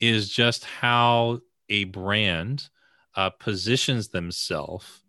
is 0.00 0.28
just 0.28 0.64
how 0.64 1.40
a 1.68 1.84
brand 1.84 2.68
uh, 3.16 3.30
positions 3.30 4.08
themselves 4.08 5.02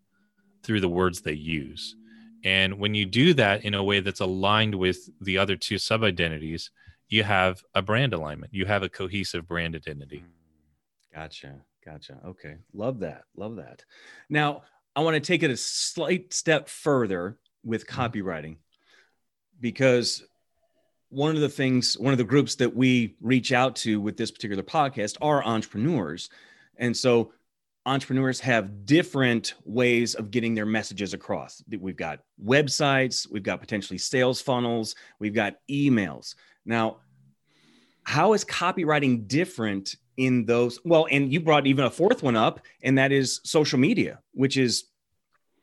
through 0.63 0.80
the 0.80 0.89
words 0.89 1.21
they 1.21 1.34
use. 1.34 1.95
And 2.43 2.79
when 2.79 2.93
you 2.93 3.06
do 3.06 3.34
that 3.36 3.63
in 3.63 3.73
a 3.73 3.84
way 3.84 4.01
that's 4.01 4.19
aligned 4.19 4.75
with 4.75 5.10
the 5.21 5.38
other 5.38 5.56
two 5.56 5.77
sub 5.77 6.03
identities, 6.03 6.71
you 7.08 7.23
have 7.23 7.63
a 7.73 7.82
brand 7.82 8.13
alignment. 8.13 8.53
You 8.53 8.65
have 8.65 8.84
a 8.84 8.89
cohesive 8.89 9.47
brand 9.47 9.75
identity. 9.75 10.19
Hmm. 10.19 11.19
Gotcha. 11.19 11.56
Gotcha. 11.86 12.19
Okay. 12.25 12.56
Love 12.73 12.99
that. 12.99 13.23
Love 13.36 13.58
that. 13.58 13.84
Now, 14.29 14.63
I 14.95 15.01
want 15.01 15.15
to 15.15 15.19
take 15.19 15.43
it 15.43 15.51
a 15.51 15.58
slight 15.58 16.34
step 16.34 16.69
further 16.69 17.38
with 17.63 17.86
mm-hmm. 17.88 18.01
copywriting 18.01 18.58
because 19.60 20.23
one 21.10 21.36
of 21.36 21.41
the 21.41 21.49
things, 21.49 21.97
one 21.97 22.13
of 22.13 22.17
the 22.17 22.23
groups 22.23 22.56
that 22.56 22.75
we 22.75 23.15
reach 23.21 23.51
out 23.51 23.75
to 23.77 24.01
with 24.01 24.17
this 24.17 24.32
particular 24.32 24.63
podcast 24.63 25.17
are 25.21 25.43
entrepreneurs. 25.43 26.29
And 26.77 26.95
so 26.95 27.34
entrepreneurs 27.86 28.39
have 28.39 28.86
different 28.86 29.56
ways 29.65 30.15
of 30.15 30.32
getting 30.32 30.56
their 30.56 30.65
messages 30.65 31.13
across. 31.13 31.62
We've 31.69 31.98
got 31.98 32.19
websites, 32.43 33.30
we've 33.30 33.43
got 33.43 33.60
potentially 33.60 33.98
sales 33.98 34.41
funnels, 34.41 34.96
we've 35.19 35.34
got 35.34 35.56
emails. 35.69 36.36
Now, 36.65 36.98
how 38.04 38.34
is 38.34 38.46
copywriting 38.46 39.28
different 39.28 39.96
in 40.17 40.46
those? 40.46 40.80
Well, 40.86 41.08
and 41.12 41.32
you 41.32 41.41
brought 41.41 41.67
even 41.67 41.86
a 41.86 41.89
fourth 41.89 42.24
one 42.24 42.36
up, 42.36 42.62
and 42.82 42.98
that 42.98 43.12
is 43.12 43.41
social 43.43 43.80
media, 43.80 44.19
which 44.34 44.58
is 44.58 44.86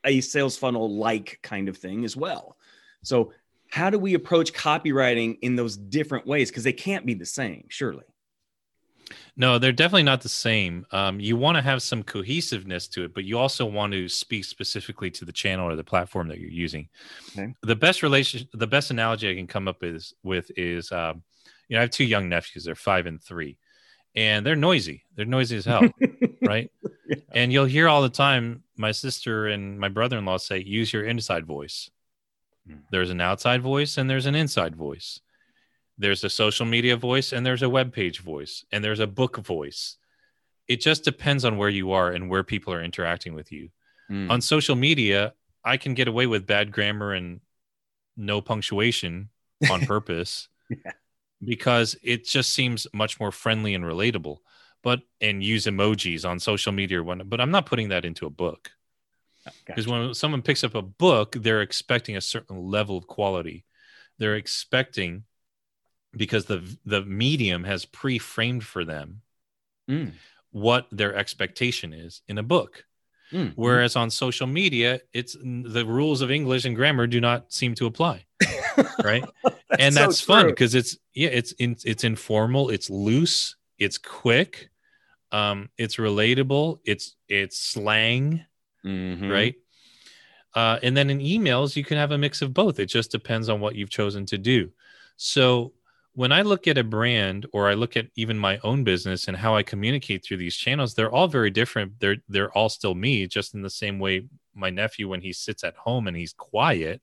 a 0.05 0.21
sales 0.21 0.57
funnel 0.57 0.95
like 0.95 1.39
kind 1.43 1.69
of 1.69 1.77
thing 1.77 2.05
as 2.05 2.17
well. 2.17 2.57
So, 3.03 3.33
how 3.71 3.89
do 3.89 3.99
we 3.99 4.15
approach 4.15 4.53
copywriting 4.53 5.39
in 5.43 5.55
those 5.55 5.77
different 5.77 6.27
ways? 6.27 6.51
Because 6.51 6.65
they 6.65 6.73
can't 6.73 7.07
be 7.07 7.15
the 7.15 7.27
same, 7.27 7.67
surely. 7.69 8.05
No, 9.37 9.59
they're 9.59 9.73
definitely 9.73 10.03
not 10.03 10.21
the 10.21 10.29
same. 10.29 10.87
Um, 10.91 11.21
you 11.21 11.37
want 11.37 11.57
to 11.57 11.63
have 11.63 11.83
some 11.83 12.03
cohesiveness 12.03 12.89
to 12.89 13.05
it, 13.05 13.15
but 13.15 13.25
you 13.25 13.39
also 13.39 13.65
want 13.65 13.93
to 13.93 14.09
speak 14.09 14.45
specifically 14.45 15.11
to 15.13 15.25
the 15.25 15.33
channel 15.33 15.69
or 15.69 15.77
the 15.77 15.85
platform 15.85 16.29
that 16.29 16.39
you're 16.39 16.51
using. 16.51 16.89
Okay. 17.33 17.55
The 17.63 17.77
best 17.77 18.03
relation, 18.03 18.49
the 18.53 18.67
best 18.67 18.91
analogy 18.91 19.31
I 19.31 19.35
can 19.35 19.47
come 19.47 19.69
up 19.69 19.83
is 19.83 20.15
with 20.23 20.51
is, 20.57 20.91
um, 20.93 21.23
you 21.69 21.75
know, 21.75 21.81
I 21.81 21.83
have 21.83 21.91
two 21.91 22.05
young 22.05 22.29
nephews. 22.29 22.65
They're 22.65 22.75
five 22.75 23.07
and 23.07 23.23
three, 23.23 23.59
and 24.15 24.45
they're 24.45 24.57
noisy. 24.57 25.05
They're 25.15 25.25
noisy 25.27 25.57
as 25.57 25.65
hell, 25.65 25.89
right? 26.43 26.71
Yeah. 27.07 27.17
And 27.33 27.53
you'll 27.53 27.65
hear 27.67 27.89
all 27.89 28.03
the 28.03 28.09
time 28.09 28.65
my 28.77 28.93
sister 28.93 29.47
and 29.47 29.79
my 29.79 29.89
brother-in-law 29.89 30.39
say, 30.39 30.59
"Use 30.59 30.93
your 30.93 31.05
inside 31.05 31.47
voice." 31.47 31.91
Mm. 32.69 32.83
There's 32.91 33.11
an 33.11 33.21
outside 33.21 33.63
voice 33.63 33.99
and 33.99 34.09
there's 34.09 34.27
an 34.27 34.35
inside 34.35 34.77
voice. 34.77 35.21
There's 36.01 36.25
a 36.25 36.31
social 36.31 36.65
media 36.65 36.97
voice 36.97 37.35
and 37.35 37.45
there's 37.45 37.63
a 37.63 37.69
web 37.69 37.93
page 37.93 38.21
voice 38.21 38.65
and 38.73 38.83
there's 38.83 39.01
a 39.01 39.07
book 39.07 39.37
voice. 39.37 39.99
It 40.67 40.81
just 40.81 41.05
depends 41.05 41.45
on 41.45 41.59
where 41.59 41.69
you 41.69 41.93
are 41.93 42.11
and 42.11 42.31
where 42.31 42.43
people 42.43 42.73
are 42.73 42.83
interacting 42.83 43.35
with 43.35 43.53
you. 43.53 43.69
Mm. 44.11 44.31
On 44.31 44.41
social 44.41 44.77
media, 44.77 45.35
I 45.63 45.77
can 45.77 45.93
get 45.93 46.09
away 46.09 46.27
with 46.27 46.47
bad 46.47 46.73
grammar 46.73 47.13
and 47.13 47.41
no 48.17 48.41
punctuation 48.41 49.29
on 49.71 49.85
purpose 49.85 50.49
yeah. 50.71 50.93
because 51.45 51.97
it 52.03 52.25
just 52.25 52.55
seems 52.55 52.87
much 52.95 53.21
more 53.21 53.31
friendly 53.31 53.75
and 53.75 53.85
relatable. 53.85 54.39
But 54.83 55.03
and 55.21 55.45
use 55.45 55.67
emojis 55.67 56.27
on 56.27 56.39
social 56.39 56.73
media 56.73 57.01
or 57.01 57.03
whatnot. 57.03 57.29
But 57.29 57.43
I'm 57.43 57.51
not 57.51 57.67
putting 57.67 57.91
that 57.91 58.07
into 58.07 58.25
a 58.25 58.31
book 58.31 58.71
because 59.67 59.85
gotcha. 59.85 59.99
when 60.07 60.15
someone 60.15 60.41
picks 60.41 60.65
up 60.65 60.75
a 60.75 60.81
book, 60.81 61.37
they're 61.39 61.61
expecting 61.61 62.17
a 62.17 62.23
certain 62.23 62.57
level 62.63 62.97
of 62.97 63.07
quality. 63.07 63.67
They're 64.17 64.37
expecting 64.37 65.25
because 66.17 66.47
the 66.47 66.77
the 66.85 67.03
medium 67.03 67.65
has 67.65 67.85
pre-framed 67.85 68.65
for 68.65 68.85
them 68.85 69.23
mm. 69.89 70.13
what 70.51 70.87
their 70.91 71.15
expectation 71.15 71.93
is 71.93 72.23
in 72.29 72.39
a 72.39 72.43
book. 72.43 72.85
Mm. 73.33 73.53
Whereas 73.55 73.95
on 73.95 74.11
social 74.11 74.49
media, 74.49 75.01
it's 75.13 75.37
the 75.41 75.85
rules 75.87 76.21
of 76.21 76.33
English 76.33 76.65
and 76.65 76.75
grammar 76.75 77.07
do 77.07 77.21
not 77.21 77.53
seem 77.53 77.77
to 77.77 77.87
apply, 77.87 78.25
right? 79.05 79.25
that's 79.45 79.57
and 79.79 79.95
that's 79.95 80.21
so 80.21 80.27
fun 80.27 80.47
because 80.47 80.75
it's 80.75 80.99
yeah, 81.15 81.29
it's 81.29 81.53
in, 81.53 81.77
it's 81.85 82.03
informal, 82.03 82.71
it's 82.71 82.91
loose, 82.91 83.55
it's 83.79 83.99
quick, 83.99 84.71
um, 85.31 85.71
it's 85.79 85.97
relatable, 85.97 86.81
it's 86.85 87.15
it's 87.29 87.57
slang, 87.57 88.45
mm-hmm. 88.85 89.31
right? 89.31 89.55
Uh, 90.55 90.81
and 90.83 90.97
then 90.97 91.11
in 91.11 91.21
emails, 91.21 91.77
you 91.77 91.85
can 91.85 91.97
have 91.97 92.11
a 92.11 92.19
mix 92.19 92.43
of 92.43 92.53
both. 92.53 92.81
It 92.81 92.87
just 92.87 93.13
depends 93.13 93.49
on 93.49 93.61
what 93.61 93.77
you've 93.77 93.91
chosen 93.91 94.27
to 94.27 94.39
do. 94.39 94.71
So 95.17 95.73
when 96.15 96.33
I 96.33 96.43
look 96.43 96.67
at 96.67 96.79
a 96.79 96.85
brand 96.85 97.47
or 97.53 97.69
I 97.69 97.75
look 97.75 97.97
at 97.97 98.09
even 98.17 98.39
my 98.39 98.59
own 98.65 98.85
business 98.85 99.29
and 99.29 99.37
how 99.37 99.55
I 99.55 99.63
communicate 99.63 100.25
through 100.25 100.39
these 100.39 100.57
channels, 100.57 100.95
they're 100.95 101.13
all 101.13 101.29
very 101.29 101.51
different. 101.51 102.01
They're 102.01 102.17
they're 102.29 102.53
all 102.53 102.69
still 102.69 102.95
me, 102.95 103.27
just 103.27 103.55
in 103.55 103.63
the 103.63 103.71
same 103.71 103.99
way 103.99 104.29
my 104.55 104.71
nephew, 104.71 105.09
when 105.09 105.21
he 105.21 105.33
sits 105.33 105.63
at 105.63 105.77
home 105.77 106.09
and 106.09 106.17
he's 106.17 106.33
quiet, 106.33 107.01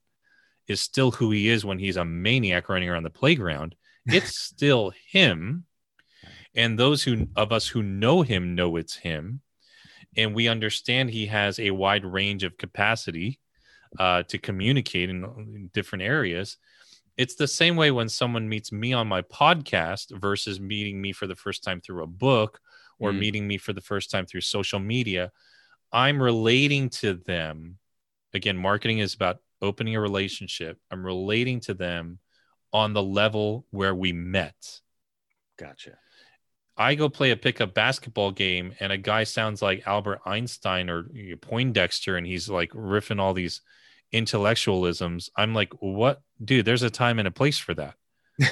is 0.66 0.80
still 0.80 1.10
who 1.10 1.30
he 1.30 1.48
is 1.48 1.64
when 1.64 1.78
he's 1.78 1.96
a 1.96 2.04
maniac 2.04 2.68
running 2.68 2.90
around 2.90 3.04
the 3.04 3.10
playground. 3.10 3.74
It's 4.06 4.38
still 4.44 4.92
him. 5.10 5.64
And 6.54 6.78
those 6.78 7.02
who 7.02 7.28
of 7.34 7.52
us 7.52 7.66
who 7.68 7.82
know 7.82 8.22
him 8.22 8.54
know 8.54 8.76
it's 8.76 8.96
him. 8.96 9.40
And 10.16 10.34
we 10.34 10.48
understand 10.48 11.10
he 11.10 11.26
has 11.26 11.58
a 11.58 11.70
wide 11.70 12.04
range 12.04 12.42
of 12.44 12.58
capacity 12.58 13.40
uh, 13.98 14.22
to 14.24 14.38
communicate 14.38 15.08
in, 15.08 15.24
in 15.24 15.70
different 15.72 16.02
areas 16.02 16.58
it's 17.18 17.34
the 17.34 17.48
same 17.48 17.74
way 17.74 17.90
when 17.90 18.08
someone 18.08 18.48
meets 18.48 18.70
me 18.70 18.92
on 18.92 19.08
my 19.08 19.22
podcast 19.22 20.16
versus 20.16 20.60
meeting 20.60 21.02
me 21.02 21.12
for 21.12 21.26
the 21.26 21.34
first 21.34 21.64
time 21.64 21.80
through 21.80 22.04
a 22.04 22.06
book 22.06 22.60
or 23.00 23.10
mm. 23.10 23.18
meeting 23.18 23.46
me 23.46 23.58
for 23.58 23.72
the 23.72 23.80
first 23.80 24.10
time 24.10 24.24
through 24.24 24.40
social 24.40 24.78
media. 24.78 25.32
I'm 25.92 26.22
relating 26.22 26.90
to 26.90 27.14
them. 27.14 27.78
Again, 28.32 28.56
marketing 28.56 29.00
is 29.00 29.14
about 29.14 29.38
opening 29.60 29.96
a 29.96 30.00
relationship. 30.00 30.78
I'm 30.92 31.04
relating 31.04 31.58
to 31.62 31.74
them 31.74 32.20
on 32.72 32.92
the 32.92 33.02
level 33.02 33.66
where 33.70 33.96
we 33.96 34.12
met. 34.12 34.80
Gotcha. 35.58 35.98
I 36.76 36.94
go 36.94 37.08
play 37.08 37.32
a 37.32 37.36
pickup 37.36 37.74
basketball 37.74 38.30
game 38.30 38.74
and 38.78 38.92
a 38.92 38.98
guy 38.98 39.24
sounds 39.24 39.60
like 39.60 39.88
Albert 39.88 40.20
Einstein 40.24 40.88
or 40.88 41.10
Poindexter 41.40 42.16
and 42.16 42.24
he's 42.24 42.48
like 42.48 42.70
riffing 42.70 43.18
all 43.18 43.34
these 43.34 43.60
intellectualisms 44.12 45.28
i'm 45.36 45.54
like 45.54 45.72
what 45.80 46.22
dude 46.42 46.64
there's 46.64 46.82
a 46.82 46.90
time 46.90 47.18
and 47.18 47.28
a 47.28 47.32
place 47.32 47.58
for 47.58 47.74
that. 47.74 47.94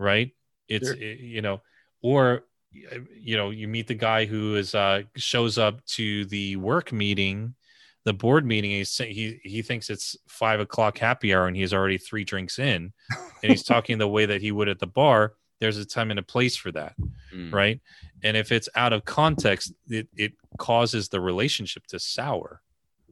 Right? 0.00 0.30
It's 0.68 0.86
sure. 0.86 0.96
you 0.96 1.42
know 1.42 1.60
or 2.02 2.44
you 2.70 3.36
know 3.36 3.50
you 3.50 3.66
meet 3.66 3.88
the 3.88 3.94
guy 3.94 4.26
who 4.26 4.54
is 4.54 4.72
uh 4.72 5.02
shows 5.16 5.58
up 5.58 5.84
to 5.86 6.24
the 6.26 6.54
work 6.54 6.92
meeting 6.92 7.56
the 8.04 8.12
board 8.12 8.46
meeting 8.46 8.70
he's 8.70 8.96
he 8.96 9.40
he 9.42 9.60
thinks 9.62 9.90
it's 9.90 10.16
five 10.28 10.60
o'clock 10.60 10.98
happy 10.98 11.34
hour 11.34 11.48
and 11.48 11.56
he's 11.56 11.74
already 11.74 11.98
three 11.98 12.22
drinks 12.22 12.60
in 12.60 12.92
and 13.42 13.50
he's 13.50 13.64
talking 13.64 13.98
the 13.98 14.06
way 14.06 14.24
that 14.26 14.40
he 14.40 14.52
would 14.52 14.68
at 14.68 14.78
the 14.78 14.86
bar 14.86 15.32
there's 15.58 15.78
a 15.78 15.84
time 15.84 16.10
and 16.10 16.20
a 16.20 16.22
place 16.22 16.54
for 16.54 16.70
that. 16.70 16.94
Mm. 17.34 17.52
right? 17.52 17.80
And 18.22 18.36
if 18.36 18.52
it's 18.52 18.68
out 18.76 18.92
of 18.92 19.04
context 19.04 19.72
it, 19.88 20.06
it 20.16 20.34
causes 20.58 21.08
the 21.08 21.20
relationship 21.20 21.86
to 21.88 21.98
sour 21.98 22.62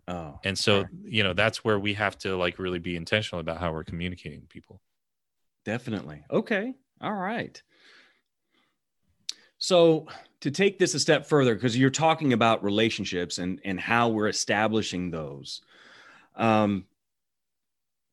Oh, 0.09 0.39
and 0.45 0.57
so 0.57 0.85
you 1.05 1.25
know 1.25 1.33
that's 1.33 1.65
where 1.65 1.79
we 1.79 1.95
have 1.95 2.17
to 2.19 2.37
like 2.37 2.59
really 2.59 2.79
be 2.79 2.97
intentional 2.97 3.41
about 3.41 3.59
how 3.59 3.73
we're 3.73 3.85
communicating 3.85 4.41
to 4.41 4.47
people. 4.47 4.81
Definitely. 5.65 6.23
Okay. 6.31 6.75
All 7.01 7.13
right. 7.13 7.61
So 9.59 10.07
to 10.41 10.51
take 10.51 10.79
this 10.79 10.95
a 10.95 11.01
step 11.01 11.27
further, 11.27 11.55
because 11.55 11.77
you're 11.77 11.91
talking 11.91 12.33
about 12.33 12.63
relationships 12.63 13.39
and 13.39 13.61
and 13.65 13.81
how 13.81 14.11
we're 14.11 14.29
establishing 14.29 15.11
those, 15.11 15.63
um, 16.37 16.85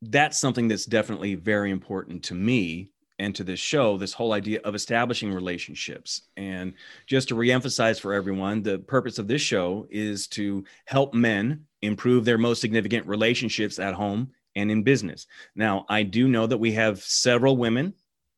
that's 0.02 0.40
something 0.40 0.68
that's 0.68 0.86
definitely 0.86 1.36
very 1.36 1.72
important 1.72 2.24
to 2.24 2.34
me 2.34 2.90
and 3.20 3.36
to 3.36 3.44
this 3.44 3.60
show 3.60 3.98
this 3.98 4.14
whole 4.14 4.34
idea 4.34 4.60
of 4.64 4.76
establishing 4.76 5.32
relationships 5.32 6.24
and 6.36 6.74
just 7.06 7.28
to 7.28 7.36
reemphasize 7.36 8.00
for 8.00 8.14
everyone 8.14 8.64
the 8.64 8.80
purpose 8.80 9.20
of 9.20 9.28
this 9.28 9.42
show 9.42 9.88
is 9.92 10.28
to 10.28 10.64
help 10.86 11.14
men 11.14 11.64
improve 11.84 12.26
their 12.26 12.38
most 12.38 12.62
significant 12.62 13.06
relationships 13.08 13.78
at 13.78 13.93
home 13.93 14.32
and 14.56 14.72
in 14.72 14.84
business. 14.84 15.28
Now, 15.56 15.86
I 15.89 16.04
do 16.04 16.28
know 16.28 16.48
that 16.48 16.58
we 16.58 16.72
have 16.74 17.02
several 17.02 17.58
women 17.58 17.93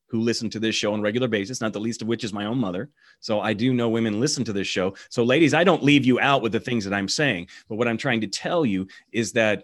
who 0.08 0.22
listen 0.22 0.50
to 0.52 0.60
this 0.60 0.76
show 0.76 0.94
on 0.94 1.00
a 1.00 1.04
regular 1.04 1.28
basis, 1.28 1.62
not 1.62 1.74
the 1.74 1.80
least 1.80 2.02
of 2.02 2.08
which 2.08 2.24
is 2.24 2.34
my 2.34 2.46
own 2.46 2.58
mother. 2.58 2.90
So 3.20 3.40
I 3.40 3.54
do 3.54 3.74
know 3.74 3.90
women 3.90 4.20
listen 4.20 4.44
to 4.46 4.54
this 4.54 4.68
show. 4.68 4.96
So, 5.10 5.24
ladies, 5.24 5.54
I 5.54 5.64
don't 5.64 5.84
leave 5.84 6.06
you 6.06 6.20
out 6.20 6.42
with 6.42 6.52
the 6.52 6.60
things 6.60 6.86
that 6.86 6.94
I'm 6.94 7.08
saying, 7.08 7.48
but 7.68 7.76
what 7.76 7.88
I'm 7.88 7.98
trying 7.98 8.22
to 8.22 8.28
tell 8.28 8.66
you 8.66 8.88
is 9.12 9.34
that 9.34 9.64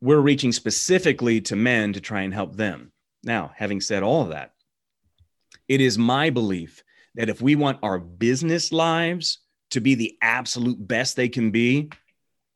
we're 0.00 0.20
reaching 0.20 0.52
specifically 0.52 1.40
to 1.42 1.56
men 1.56 1.92
to 1.94 2.00
try 2.00 2.22
and 2.22 2.34
help 2.34 2.56
them. 2.56 2.92
Now, 3.22 3.52
having 3.56 3.80
said 3.80 4.02
all 4.02 4.22
of 4.22 4.30
that, 4.30 4.52
it 5.66 5.80
is 5.80 5.96
my 5.96 6.30
belief 6.30 6.84
that 7.14 7.28
if 7.28 7.40
we 7.40 7.56
want 7.56 7.78
our 7.82 7.98
business 7.98 8.72
lives 8.72 9.38
to 9.70 9.80
be 9.80 9.94
the 9.94 10.16
absolute 10.20 10.86
best 10.86 11.16
they 11.16 11.28
can 11.28 11.50
be, 11.50 11.90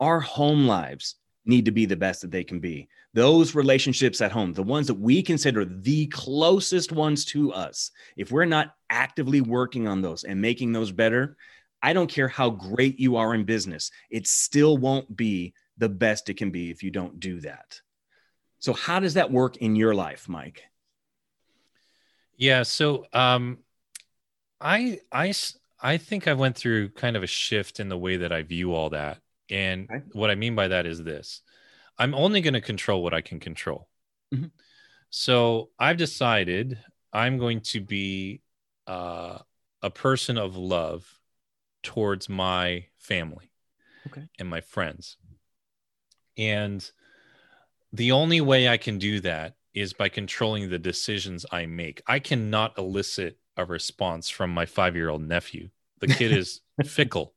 our 0.00 0.20
home 0.20 0.66
lives 0.66 1.16
need 1.44 1.64
to 1.64 1.70
be 1.70 1.86
the 1.86 1.96
best 1.96 2.20
that 2.20 2.30
they 2.30 2.44
can 2.44 2.60
be. 2.60 2.88
Those 3.14 3.54
relationships 3.54 4.20
at 4.20 4.30
home, 4.30 4.52
the 4.52 4.62
ones 4.62 4.86
that 4.86 4.98
we 4.98 5.22
consider 5.22 5.64
the 5.64 6.06
closest 6.08 6.92
ones 6.92 7.24
to 7.26 7.52
us, 7.52 7.90
if 8.16 8.30
we're 8.30 8.44
not 8.44 8.74
actively 8.90 9.40
working 9.40 9.88
on 9.88 10.02
those 10.02 10.24
and 10.24 10.40
making 10.40 10.72
those 10.72 10.92
better, 10.92 11.36
I 11.82 11.94
don't 11.94 12.10
care 12.10 12.28
how 12.28 12.50
great 12.50 13.00
you 13.00 13.16
are 13.16 13.34
in 13.34 13.44
business, 13.44 13.90
it 14.10 14.26
still 14.26 14.76
won't 14.76 15.16
be 15.16 15.54
the 15.78 15.88
best 15.88 16.28
it 16.28 16.34
can 16.34 16.50
be 16.50 16.70
if 16.70 16.82
you 16.82 16.90
don't 16.90 17.18
do 17.18 17.40
that. 17.40 17.80
So, 18.58 18.72
how 18.72 19.00
does 19.00 19.14
that 19.14 19.30
work 19.30 19.56
in 19.58 19.76
your 19.76 19.94
life, 19.94 20.28
Mike? 20.28 20.64
Yeah. 22.36 22.64
So, 22.64 23.06
um, 23.12 23.58
I, 24.60 24.98
I, 25.12 25.32
I 25.80 25.96
think 25.96 26.26
I 26.26 26.34
went 26.34 26.56
through 26.56 26.90
kind 26.90 27.16
of 27.16 27.22
a 27.22 27.28
shift 27.28 27.78
in 27.78 27.88
the 27.88 27.96
way 27.96 28.16
that 28.16 28.32
I 28.32 28.42
view 28.42 28.74
all 28.74 28.90
that. 28.90 29.18
And 29.50 29.88
okay. 29.90 30.02
what 30.12 30.30
I 30.30 30.34
mean 30.34 30.54
by 30.54 30.68
that 30.68 30.86
is 30.86 31.02
this 31.02 31.42
I'm 31.98 32.14
only 32.14 32.40
going 32.40 32.54
to 32.54 32.60
control 32.60 33.02
what 33.02 33.14
I 33.14 33.20
can 33.20 33.40
control. 33.40 33.88
Mm-hmm. 34.34 34.46
So 35.10 35.70
I've 35.78 35.96
decided 35.96 36.78
I'm 37.12 37.38
going 37.38 37.60
to 37.60 37.80
be 37.80 38.42
uh, 38.86 39.38
a 39.82 39.90
person 39.90 40.38
of 40.38 40.56
love 40.56 41.18
towards 41.82 42.28
my 42.28 42.86
family 42.98 43.50
okay. 44.06 44.24
and 44.38 44.48
my 44.48 44.60
friends. 44.60 45.16
And 46.36 46.88
the 47.92 48.12
only 48.12 48.40
way 48.40 48.68
I 48.68 48.76
can 48.76 48.98
do 48.98 49.20
that 49.20 49.54
is 49.74 49.92
by 49.92 50.08
controlling 50.08 50.68
the 50.68 50.78
decisions 50.78 51.46
I 51.50 51.66
make. 51.66 52.02
I 52.06 52.18
cannot 52.18 52.76
elicit 52.78 53.38
a 53.56 53.64
response 53.64 54.28
from 54.28 54.50
my 54.50 54.66
five 54.66 54.94
year 54.94 55.08
old 55.08 55.22
nephew. 55.22 55.70
The 56.00 56.08
kid 56.08 56.32
is 56.32 56.60
fickle, 56.84 57.34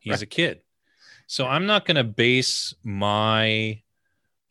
he's 0.00 0.12
right. 0.12 0.22
a 0.22 0.26
kid. 0.26 0.60
So 1.26 1.46
I'm 1.46 1.66
not 1.66 1.84
going 1.86 1.96
to 1.96 2.04
base 2.04 2.74
my 2.82 3.82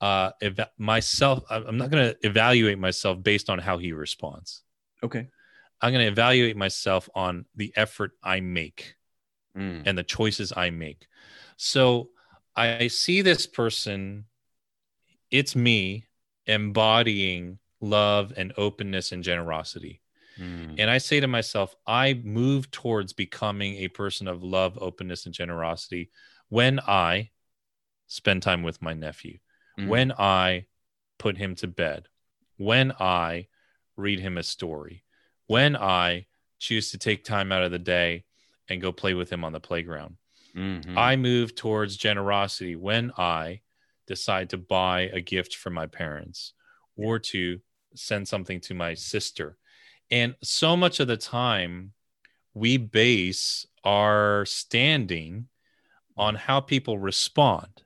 uh 0.01 0.31
ev- 0.41 0.69
myself 0.77 1.43
I'm 1.49 1.77
not 1.77 1.89
going 1.89 2.09
to 2.09 2.27
evaluate 2.27 2.77
myself 2.77 3.23
based 3.23 3.49
on 3.49 3.59
how 3.59 3.77
he 3.77 3.93
responds. 3.93 4.63
Okay. 5.03 5.27
I'm 5.81 5.91
going 5.91 6.05
to 6.05 6.11
evaluate 6.11 6.57
myself 6.57 7.09
on 7.15 7.45
the 7.55 7.71
effort 7.75 8.11
I 8.23 8.39
make 8.39 8.95
mm. 9.57 9.83
and 9.85 9.97
the 9.97 10.03
choices 10.03 10.51
I 10.55 10.69
make. 10.69 11.07
So 11.57 12.09
I 12.55 12.87
see 12.87 13.21
this 13.21 13.47
person 13.47 14.25
it's 15.31 15.55
me 15.55 16.05
embodying 16.45 17.59
love 17.81 18.33
and 18.37 18.53
openness 18.57 19.11
and 19.11 19.23
generosity. 19.23 20.01
Mm. 20.39 20.75
And 20.77 20.89
I 20.89 20.97
say 20.97 21.19
to 21.19 21.27
myself, 21.27 21.75
I 21.87 22.21
move 22.23 22.71
towards 22.71 23.13
becoming 23.13 23.75
a 23.77 23.87
person 23.87 24.27
of 24.27 24.43
love, 24.43 24.77
openness, 24.79 25.25
and 25.25 25.33
generosity 25.33 26.09
when 26.49 26.79
I 26.79 27.29
spend 28.07 28.43
time 28.43 28.63
with 28.63 28.81
my 28.81 28.93
nephew, 28.93 29.39
mm. 29.79 29.87
when 29.87 30.11
I 30.11 30.65
put 31.17 31.37
him 31.37 31.55
to 31.55 31.67
bed, 31.67 32.07
when 32.57 32.91
I 32.99 33.47
read 33.97 34.19
him 34.19 34.37
a 34.37 34.43
story, 34.43 35.03
when 35.47 35.75
I 35.75 36.27
choose 36.59 36.91
to 36.91 36.97
take 36.97 37.23
time 37.23 37.51
out 37.51 37.63
of 37.63 37.71
the 37.71 37.79
day 37.79 38.25
and 38.69 38.81
go 38.81 38.91
play 38.91 39.13
with 39.13 39.31
him 39.31 39.43
on 39.43 39.53
the 39.53 39.59
playground. 39.59 40.17
Mm-hmm. 40.55 40.97
I 40.97 41.15
move 41.15 41.55
towards 41.55 41.97
generosity 41.97 42.75
when 42.75 43.11
I 43.17 43.61
decide 44.07 44.49
to 44.51 44.57
buy 44.57 45.09
a 45.13 45.19
gift 45.19 45.55
for 45.55 45.69
my 45.69 45.87
parents 45.87 46.53
or 46.95 47.19
to 47.19 47.59
send 47.95 48.27
something 48.27 48.61
to 48.61 48.73
my 48.73 48.93
sister. 48.93 49.57
And 50.11 50.35
so 50.43 50.77
much 50.77 50.99
of 50.99 51.07
the 51.07 51.17
time, 51.17 51.93
we 52.53 52.77
base 52.77 53.65
our 53.83 54.45
standing 54.45 55.47
on 56.17 56.35
how 56.35 56.59
people 56.59 56.97
respond. 56.97 57.83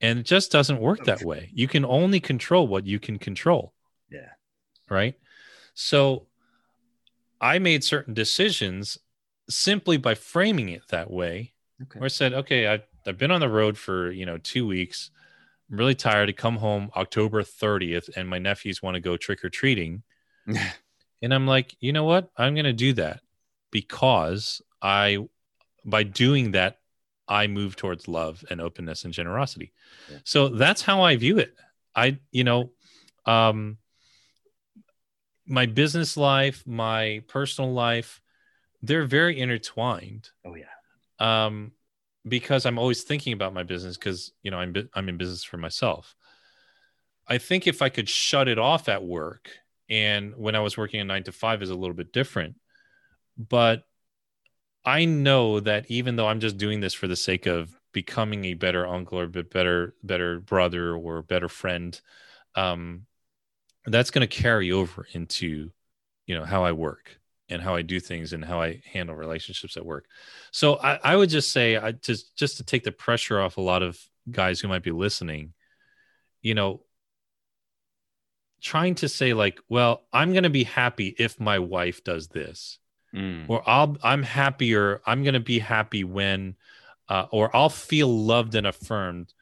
And 0.00 0.20
it 0.20 0.26
just 0.26 0.50
doesn't 0.50 0.80
work 0.80 1.04
that 1.04 1.22
way. 1.22 1.50
You 1.54 1.68
can 1.68 1.84
only 1.84 2.20
control 2.20 2.66
what 2.66 2.86
you 2.86 2.98
can 2.98 3.18
control. 3.18 3.72
Yeah. 4.10 4.30
Right. 4.90 5.14
So 5.74 6.26
I 7.40 7.58
made 7.60 7.84
certain 7.84 8.12
decisions 8.12 8.98
simply 9.48 9.96
by 9.96 10.14
framing 10.14 10.68
it 10.70 10.82
that 10.88 11.10
way. 11.10 11.52
Okay. 11.80 12.00
Where 12.00 12.06
I 12.06 12.08
said, 12.08 12.34
okay, 12.34 12.66
I've, 12.66 12.82
I've 13.06 13.18
been 13.18 13.30
on 13.30 13.40
the 13.40 13.48
road 13.48 13.78
for, 13.78 14.10
you 14.10 14.26
know, 14.26 14.38
two 14.38 14.66
weeks. 14.66 15.10
I'm 15.70 15.78
really 15.78 15.94
tired 15.94 16.26
to 16.26 16.32
come 16.32 16.56
home 16.56 16.90
October 16.96 17.42
30th 17.42 18.10
and 18.16 18.28
my 18.28 18.38
nephews 18.38 18.82
want 18.82 18.96
to 18.96 19.00
go 19.00 19.16
trick 19.16 19.44
or 19.44 19.50
treating. 19.50 20.02
and 21.22 21.32
I'm 21.32 21.46
like, 21.46 21.76
you 21.80 21.92
know 21.92 22.04
what? 22.04 22.30
I'm 22.36 22.54
going 22.54 22.64
to 22.64 22.72
do 22.72 22.92
that 22.94 23.20
because 23.70 24.60
I, 24.82 25.18
by 25.84 26.02
doing 26.02 26.52
that, 26.52 26.78
I 27.28 27.46
move 27.46 27.76
towards 27.76 28.08
love 28.08 28.44
and 28.50 28.60
openness 28.60 29.04
and 29.04 29.14
generosity. 29.14 29.72
Yeah. 30.10 30.18
So 30.24 30.48
that's 30.48 30.82
how 30.82 31.02
I 31.02 31.16
view 31.16 31.38
it. 31.38 31.54
I, 31.94 32.18
you 32.32 32.44
know, 32.44 32.72
um, 33.24 33.78
my 35.46 35.66
business 35.66 36.16
life, 36.16 36.64
my 36.66 37.22
personal 37.28 37.72
life, 37.72 38.20
they're 38.82 39.04
very 39.04 39.38
intertwined. 39.38 40.28
Oh 40.44 40.54
yeah. 40.54 40.66
Um, 41.18 41.72
because 42.26 42.66
I'm 42.66 42.78
always 42.78 43.02
thinking 43.02 43.32
about 43.32 43.54
my 43.54 43.62
business 43.62 43.96
because 43.96 44.32
you 44.42 44.50
know 44.50 44.58
I'm 44.58 44.74
I'm 44.94 45.08
in 45.08 45.16
business 45.16 45.44
for 45.44 45.56
myself. 45.56 46.14
I 47.26 47.38
think 47.38 47.66
if 47.66 47.82
I 47.82 47.88
could 47.88 48.08
shut 48.08 48.48
it 48.48 48.58
off 48.58 48.88
at 48.88 49.04
work 49.04 49.50
and 49.88 50.34
when 50.36 50.54
I 50.54 50.60
was 50.60 50.76
working 50.76 51.00
a 51.00 51.04
nine 51.04 51.24
to 51.24 51.32
five 51.32 51.62
is 51.62 51.70
a 51.70 51.74
little 51.74 51.96
bit 51.96 52.12
different, 52.12 52.56
but 53.36 53.84
I 54.84 55.04
know 55.04 55.60
that 55.60 55.90
even 55.90 56.16
though 56.16 56.26
I'm 56.26 56.40
just 56.40 56.58
doing 56.58 56.80
this 56.80 56.94
for 56.94 57.06
the 57.06 57.16
sake 57.16 57.46
of 57.46 57.74
becoming 57.92 58.46
a 58.46 58.54
better 58.54 58.86
uncle 58.86 59.18
or 59.20 59.24
a 59.24 59.28
better 59.28 59.94
better 60.02 60.40
brother 60.40 60.94
or 60.94 61.22
better 61.22 61.48
friend, 61.48 62.00
um, 62.54 63.06
that's 63.86 64.10
going 64.10 64.26
to 64.26 64.42
carry 64.42 64.72
over 64.72 65.06
into 65.12 65.70
you 66.26 66.34
know 66.34 66.44
how 66.44 66.64
I 66.64 66.72
work 66.72 67.20
and 67.48 67.60
how 67.60 67.74
I 67.74 67.82
do 67.82 68.00
things 68.00 68.32
and 68.32 68.44
how 68.44 68.62
I 68.62 68.80
handle 68.90 69.14
relationships 69.14 69.76
at 69.76 69.84
work. 69.84 70.06
So 70.52 70.76
I, 70.78 70.98
I 71.02 71.16
would 71.16 71.28
just 71.28 71.52
say, 71.52 71.76
I 71.76 71.92
just 71.92 72.36
just 72.36 72.56
to 72.56 72.64
take 72.64 72.82
the 72.84 72.92
pressure 72.92 73.40
off 73.40 73.58
a 73.58 73.62
lot 73.62 73.82
of 73.82 73.98
guys 74.30 74.60
who 74.60 74.68
might 74.68 74.82
be 74.82 74.90
listening, 74.90 75.52
you 76.40 76.54
know, 76.54 76.82
trying 78.62 78.94
to 78.96 79.08
say 79.08 79.34
like, 79.34 79.60
well, 79.68 80.04
I'm 80.12 80.32
going 80.32 80.44
to 80.44 80.50
be 80.50 80.64
happy 80.64 81.14
if 81.18 81.40
my 81.40 81.58
wife 81.58 82.04
does 82.04 82.28
this, 82.28 82.78
mm. 83.14 83.44
or 83.48 83.62
I'll 83.68 83.96
I'm 84.02 84.22
happier. 84.22 85.02
I'm 85.04 85.22
going 85.24 85.34
to 85.34 85.40
be 85.40 85.58
happy 85.58 86.04
when, 86.04 86.56
uh, 87.08 87.26
or 87.30 87.54
I'll 87.54 87.68
feel 87.68 88.08
loved 88.08 88.54
and 88.54 88.66
affirmed 88.66 89.34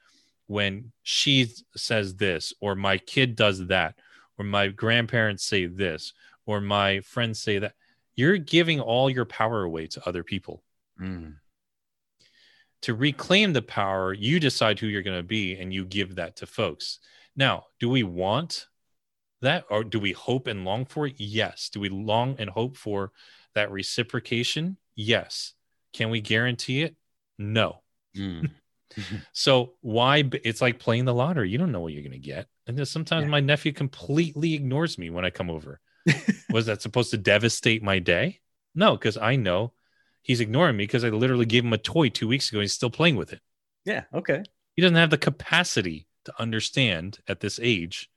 when 0.47 0.91
she 1.03 1.47
says 1.77 2.15
this, 2.15 2.53
or 2.59 2.75
my 2.75 2.97
kid 2.97 3.35
does 3.35 3.67
that, 3.67 3.95
or 4.37 4.43
my 4.43 4.67
grandparents 4.67 5.45
say 5.45 5.67
this, 5.67 6.13
or 6.45 6.59
my 6.59 6.99
friends 7.01 7.41
say 7.41 7.59
that 7.59 7.75
you're 8.15 8.37
giving 8.37 8.81
all 8.81 9.09
your 9.09 9.25
power 9.25 9.63
away 9.63 9.87
to 9.87 10.07
other 10.07 10.23
people. 10.23 10.63
Mm. 10.99 11.35
To 12.81 12.95
reclaim 12.95 13.53
the 13.53 13.61
power, 13.61 14.11
you 14.11 14.39
decide 14.39 14.79
who 14.79 14.87
you're 14.87 15.03
going 15.03 15.17
to 15.17 15.23
be 15.23 15.55
and 15.55 15.71
you 15.71 15.85
give 15.85 16.15
that 16.15 16.37
to 16.37 16.47
folks. 16.47 16.99
Now, 17.35 17.65
do 17.79 17.87
we 17.89 18.03
want 18.03 18.67
that 19.41 19.65
or 19.69 19.83
do 19.83 19.99
we 19.99 20.11
hope 20.11 20.47
and 20.47 20.65
long 20.65 20.85
for 20.85 21.07
it? 21.07 21.15
Yes. 21.17 21.69
Do 21.69 21.79
we 21.79 21.89
long 21.89 22.35
and 22.39 22.49
hope 22.49 22.77
for 22.77 23.11
that 23.55 23.71
reciprocation? 23.71 24.77
Yes. 24.95 25.53
Can 25.93 26.09
we 26.09 26.21
guarantee 26.21 26.83
it? 26.83 26.95
No. 27.37 27.81
Mm. 28.15 28.51
so 29.33 29.73
why 29.81 30.29
it's 30.43 30.61
like 30.61 30.79
playing 30.79 31.05
the 31.05 31.13
lottery. 31.13 31.49
You 31.49 31.57
don't 31.57 31.71
know 31.71 31.79
what 31.79 31.93
you're 31.93 32.01
going 32.01 32.11
to 32.11 32.17
get. 32.17 32.47
And 32.67 32.77
then 32.77 32.85
sometimes 32.85 33.23
yeah. 33.23 33.29
my 33.29 33.39
nephew 33.39 33.71
completely 33.71 34.53
ignores 34.53 34.97
me 34.97 35.09
when 35.09 35.25
I 35.25 35.29
come 35.29 35.49
over. 35.49 35.79
was 36.49 36.65
that 36.65 36.81
supposed 36.81 37.11
to 37.11 37.17
devastate 37.17 37.83
my 37.83 37.99
day? 37.99 38.39
No, 38.73 38.93
because 38.93 39.17
I 39.17 39.35
know 39.35 39.73
he's 40.21 40.39
ignoring 40.39 40.77
me 40.77 40.83
because 40.83 41.03
I 41.03 41.09
literally 41.09 41.45
gave 41.45 41.63
him 41.63 41.73
a 41.73 41.77
toy 41.77 42.09
two 42.09 42.27
weeks 42.27 42.49
ago. 42.49 42.61
He's 42.61 42.73
still 42.73 42.89
playing 42.89 43.15
with 43.15 43.33
it. 43.33 43.41
Yeah. 43.85 44.03
Okay. 44.13 44.43
He 44.75 44.81
doesn't 44.81 44.95
have 44.95 45.09
the 45.09 45.17
capacity 45.17 46.07
to 46.25 46.33
understand 46.39 47.19
at 47.27 47.39
this 47.39 47.59
age. 47.61 48.09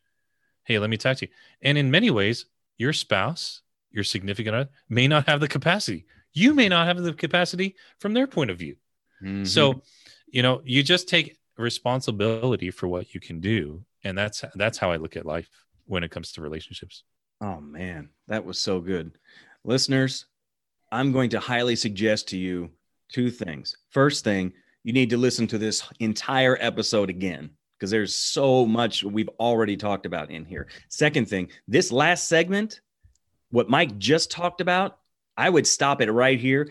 Hey, 0.65 0.79
let 0.79 0.91
me 0.91 0.97
talk 0.97 1.19
to 1.19 1.27
you. 1.27 1.33
And 1.63 1.79
in 1.79 1.91
many 1.91 2.11
ways, 2.11 2.47
your 2.79 2.93
spouse, 2.93 3.63
your 3.91 4.05
significant 4.05 4.57
other, 4.57 4.71
may 4.89 5.07
not 5.07 5.29
have 5.29 5.41
the 5.41 5.49
capacity. 5.49 6.07
You 6.33 6.55
may 6.55 6.69
not 6.69 6.87
have 6.87 7.03
the 7.03 7.13
capacity 7.13 7.77
from 7.99 8.13
their 8.13 8.27
point 8.27 8.51
of 8.51 8.59
view. 8.59 8.77
Mm-hmm. 9.23 9.45
So, 9.45 9.83
you 10.27 10.43
know, 10.43 10.61
you 10.65 10.83
just 10.83 11.09
take 11.09 11.37
responsibility 11.57 12.71
for 12.71 12.89
what 12.89 13.15
you 13.15 13.21
can 13.21 13.41
do, 13.41 13.85
and 14.03 14.19
that's 14.19 14.45
that's 14.57 14.79
how 14.79 14.91
I 14.91 14.97
look 14.97 15.17
at 15.17 15.27
life 15.27 15.49
when 15.87 16.03
it 16.03 16.11
comes 16.11 16.33
to 16.33 16.43
relationships. 16.43 17.05
Oh 17.41 17.61
man, 17.61 18.11
that 18.27 18.45
was 18.45 18.59
so 18.59 18.81
good. 18.81 19.13
Listeners, 19.65 20.27
I'm 20.91 21.13
going 21.13 21.31
to 21.31 21.41
highly 21.41 21.77
suggest 21.77 22.29
to 22.29 22.39
you 22.39 22.71
two 23.11 23.31
things. 23.31 23.77
First 23.91 24.25
thing, 24.25 24.53
you 24.83 24.93
need 24.93 25.11
to 25.11 25.17
listen 25.17 25.47
to 25.49 25.59
this 25.59 25.87
entire 26.01 26.59
episode 26.61 27.11
again 27.11 27.51
because 27.85 27.91
there's 27.91 28.15
so 28.15 28.65
much 28.65 29.05
we've 29.05 29.29
already 29.39 29.77
talked 29.77 30.07
about 30.07 30.31
in 30.31 30.47
here. 30.47 30.69
Second 30.89 31.29
thing, 31.29 31.51
this 31.69 31.93
last 31.93 32.29
segment, 32.29 32.81
what 33.51 33.69
Mike 33.69 33.99
just 33.99 34.31
talked 34.31 34.63
about, 34.63 34.97
I 35.37 35.51
would 35.51 35.67
stop 35.67 36.01
it 36.01 36.11
right 36.11 36.41
here, 36.41 36.71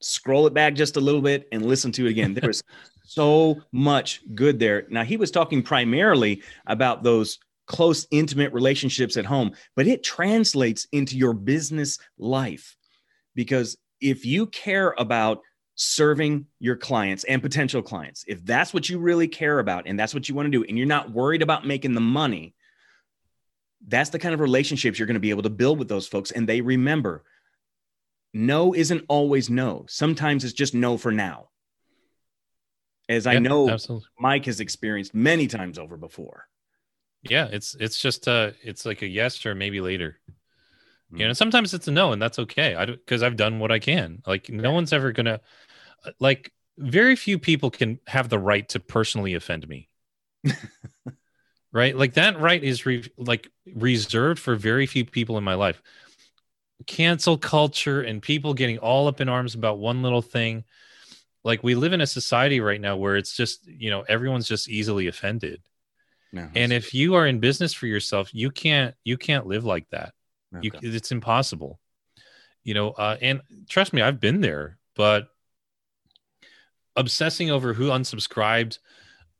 scroll 0.00 0.48
it 0.48 0.52
back 0.52 0.74
just 0.74 0.96
a 0.96 1.00
little 1.00 1.22
bit, 1.22 1.46
and 1.52 1.64
listen 1.64 1.92
to 1.92 2.06
it 2.06 2.10
again. 2.10 2.34
There 2.34 2.50
is 2.50 2.60
so 3.04 3.60
much 3.70 4.20
good 4.34 4.58
there. 4.58 4.88
Now, 4.90 5.04
he 5.04 5.16
was 5.16 5.30
talking 5.30 5.62
primarily 5.62 6.42
about 6.66 7.04
those 7.04 7.38
close, 7.68 8.08
intimate 8.10 8.52
relationships 8.52 9.16
at 9.16 9.24
home, 9.24 9.52
but 9.76 9.86
it 9.86 10.02
translates 10.02 10.88
into 10.90 11.16
your 11.16 11.34
business 11.34 12.00
life. 12.18 12.76
Because 13.36 13.76
if 14.00 14.26
you 14.26 14.48
care 14.48 14.92
about 14.98 15.38
serving 15.74 16.46
your 16.58 16.76
clients 16.76 17.24
and 17.24 17.42
potential 17.42 17.82
clients, 17.82 18.24
if 18.26 18.44
that's 18.44 18.74
what 18.74 18.88
you 18.88 18.98
really 18.98 19.28
care 19.28 19.58
about 19.58 19.86
and 19.86 19.98
that's 19.98 20.14
what 20.14 20.28
you 20.28 20.34
want 20.34 20.46
to 20.46 20.50
do, 20.50 20.64
and 20.64 20.76
you're 20.76 20.86
not 20.86 21.10
worried 21.10 21.42
about 21.42 21.66
making 21.66 21.94
the 21.94 22.00
money, 22.00 22.54
that's 23.86 24.10
the 24.10 24.18
kind 24.18 24.34
of 24.34 24.40
relationships 24.40 24.98
you're 24.98 25.06
going 25.06 25.14
to 25.14 25.20
be 25.20 25.30
able 25.30 25.42
to 25.42 25.50
build 25.50 25.78
with 25.78 25.88
those 25.88 26.06
folks. 26.06 26.30
And 26.30 26.48
they 26.48 26.60
remember 26.60 27.24
no 28.32 28.74
isn't 28.74 29.04
always 29.08 29.50
no. 29.50 29.84
Sometimes 29.88 30.44
it's 30.44 30.52
just 30.52 30.74
no 30.74 30.96
for 30.96 31.12
now. 31.12 31.48
As 33.08 33.26
I 33.26 33.38
know 33.38 33.68
absolutely. 33.68 34.06
Mike 34.18 34.46
has 34.46 34.60
experienced 34.60 35.14
many 35.14 35.46
times 35.46 35.78
over 35.78 35.96
before 35.96 36.46
yeah 37.22 37.48
it's 37.50 37.74
it's 37.78 37.98
just 37.98 38.26
uh 38.26 38.50
it's 38.62 38.84
like 38.84 39.02
a 39.02 39.06
yes 39.06 39.44
or 39.46 39.54
maybe 39.54 39.80
later 39.80 40.18
mm. 41.12 41.20
you 41.20 41.26
know 41.26 41.32
sometimes 41.32 41.74
it's 41.74 41.88
a 41.88 41.92
no 41.92 42.12
and 42.12 42.20
that's 42.20 42.38
okay. 42.38 42.74
I 42.74 42.86
because 42.86 43.22
i've 43.22 43.36
done 43.36 43.58
what 43.58 43.72
i 43.72 43.78
can. 43.78 44.22
Like 44.26 44.48
no 44.48 44.72
one's 44.72 44.92
ever 44.92 45.12
gonna 45.12 45.40
uh, 46.04 46.10
like 46.18 46.52
very 46.78 47.16
few 47.16 47.38
people 47.38 47.70
can 47.70 48.00
have 48.06 48.28
the 48.28 48.38
right 48.38 48.68
to 48.70 48.80
personally 48.80 49.34
offend 49.34 49.68
me. 49.68 49.88
Right? 51.74 51.96
Like 51.96 52.14
that 52.14 52.38
right 52.38 52.62
is 52.62 52.84
re- 52.84 53.10
like 53.16 53.48
reserved 53.74 54.38
for 54.38 54.54
very 54.54 54.86
few 54.86 55.06
people 55.06 55.38
in 55.38 55.44
my 55.44 55.54
life. 55.54 55.82
Cancel 56.86 57.38
culture 57.38 58.02
and 58.02 58.20
people 58.20 58.52
getting 58.52 58.76
all 58.78 59.08
up 59.08 59.22
in 59.22 59.28
arms 59.30 59.54
about 59.54 59.78
one 59.78 60.02
little 60.02 60.20
thing. 60.20 60.64
Like 61.44 61.62
we 61.62 61.74
live 61.74 61.94
in 61.94 62.02
a 62.02 62.06
society 62.06 62.60
right 62.60 62.80
now 62.80 62.96
where 62.96 63.16
it's 63.16 63.34
just 63.34 63.66
you 63.66 63.88
know 63.88 64.02
everyone's 64.02 64.46
just 64.46 64.68
easily 64.68 65.06
offended. 65.06 65.62
No, 66.30 66.48
and 66.54 66.72
if 66.72 66.92
you 66.92 67.14
are 67.14 67.26
in 67.26 67.40
business 67.40 67.72
for 67.72 67.86
yourself, 67.86 68.34
you 68.34 68.50
can't 68.50 68.94
you 69.02 69.16
can't 69.16 69.46
live 69.46 69.64
like 69.64 69.88
that. 69.90 70.12
Okay. 70.54 70.70
You, 70.80 70.92
it's 70.94 71.12
impossible. 71.12 71.80
You 72.64 72.74
know, 72.74 72.90
uh, 72.90 73.16
and 73.20 73.40
trust 73.68 73.92
me, 73.92 74.02
I've 74.02 74.20
been 74.20 74.40
there. 74.40 74.78
But 74.94 75.28
obsessing 76.96 77.50
over 77.50 77.72
who 77.72 77.88
unsubscribed 77.88 78.78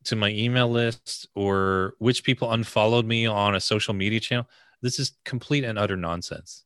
to 0.05 0.16
my 0.16 0.31
email 0.31 0.68
list 0.70 1.29
or 1.35 1.94
which 1.98 2.25
people 2.25 2.51
unfollowed 2.51 3.05
me 3.05 3.27
on 3.27 3.55
a 3.55 3.61
social 3.61 3.94
media 3.94 4.20
channel, 4.20 4.48
this 4.81 4.98
is 4.98 5.12
complete 5.25 5.64
and 5.64 5.79
utter 5.79 5.96
nonsense. 5.96 6.64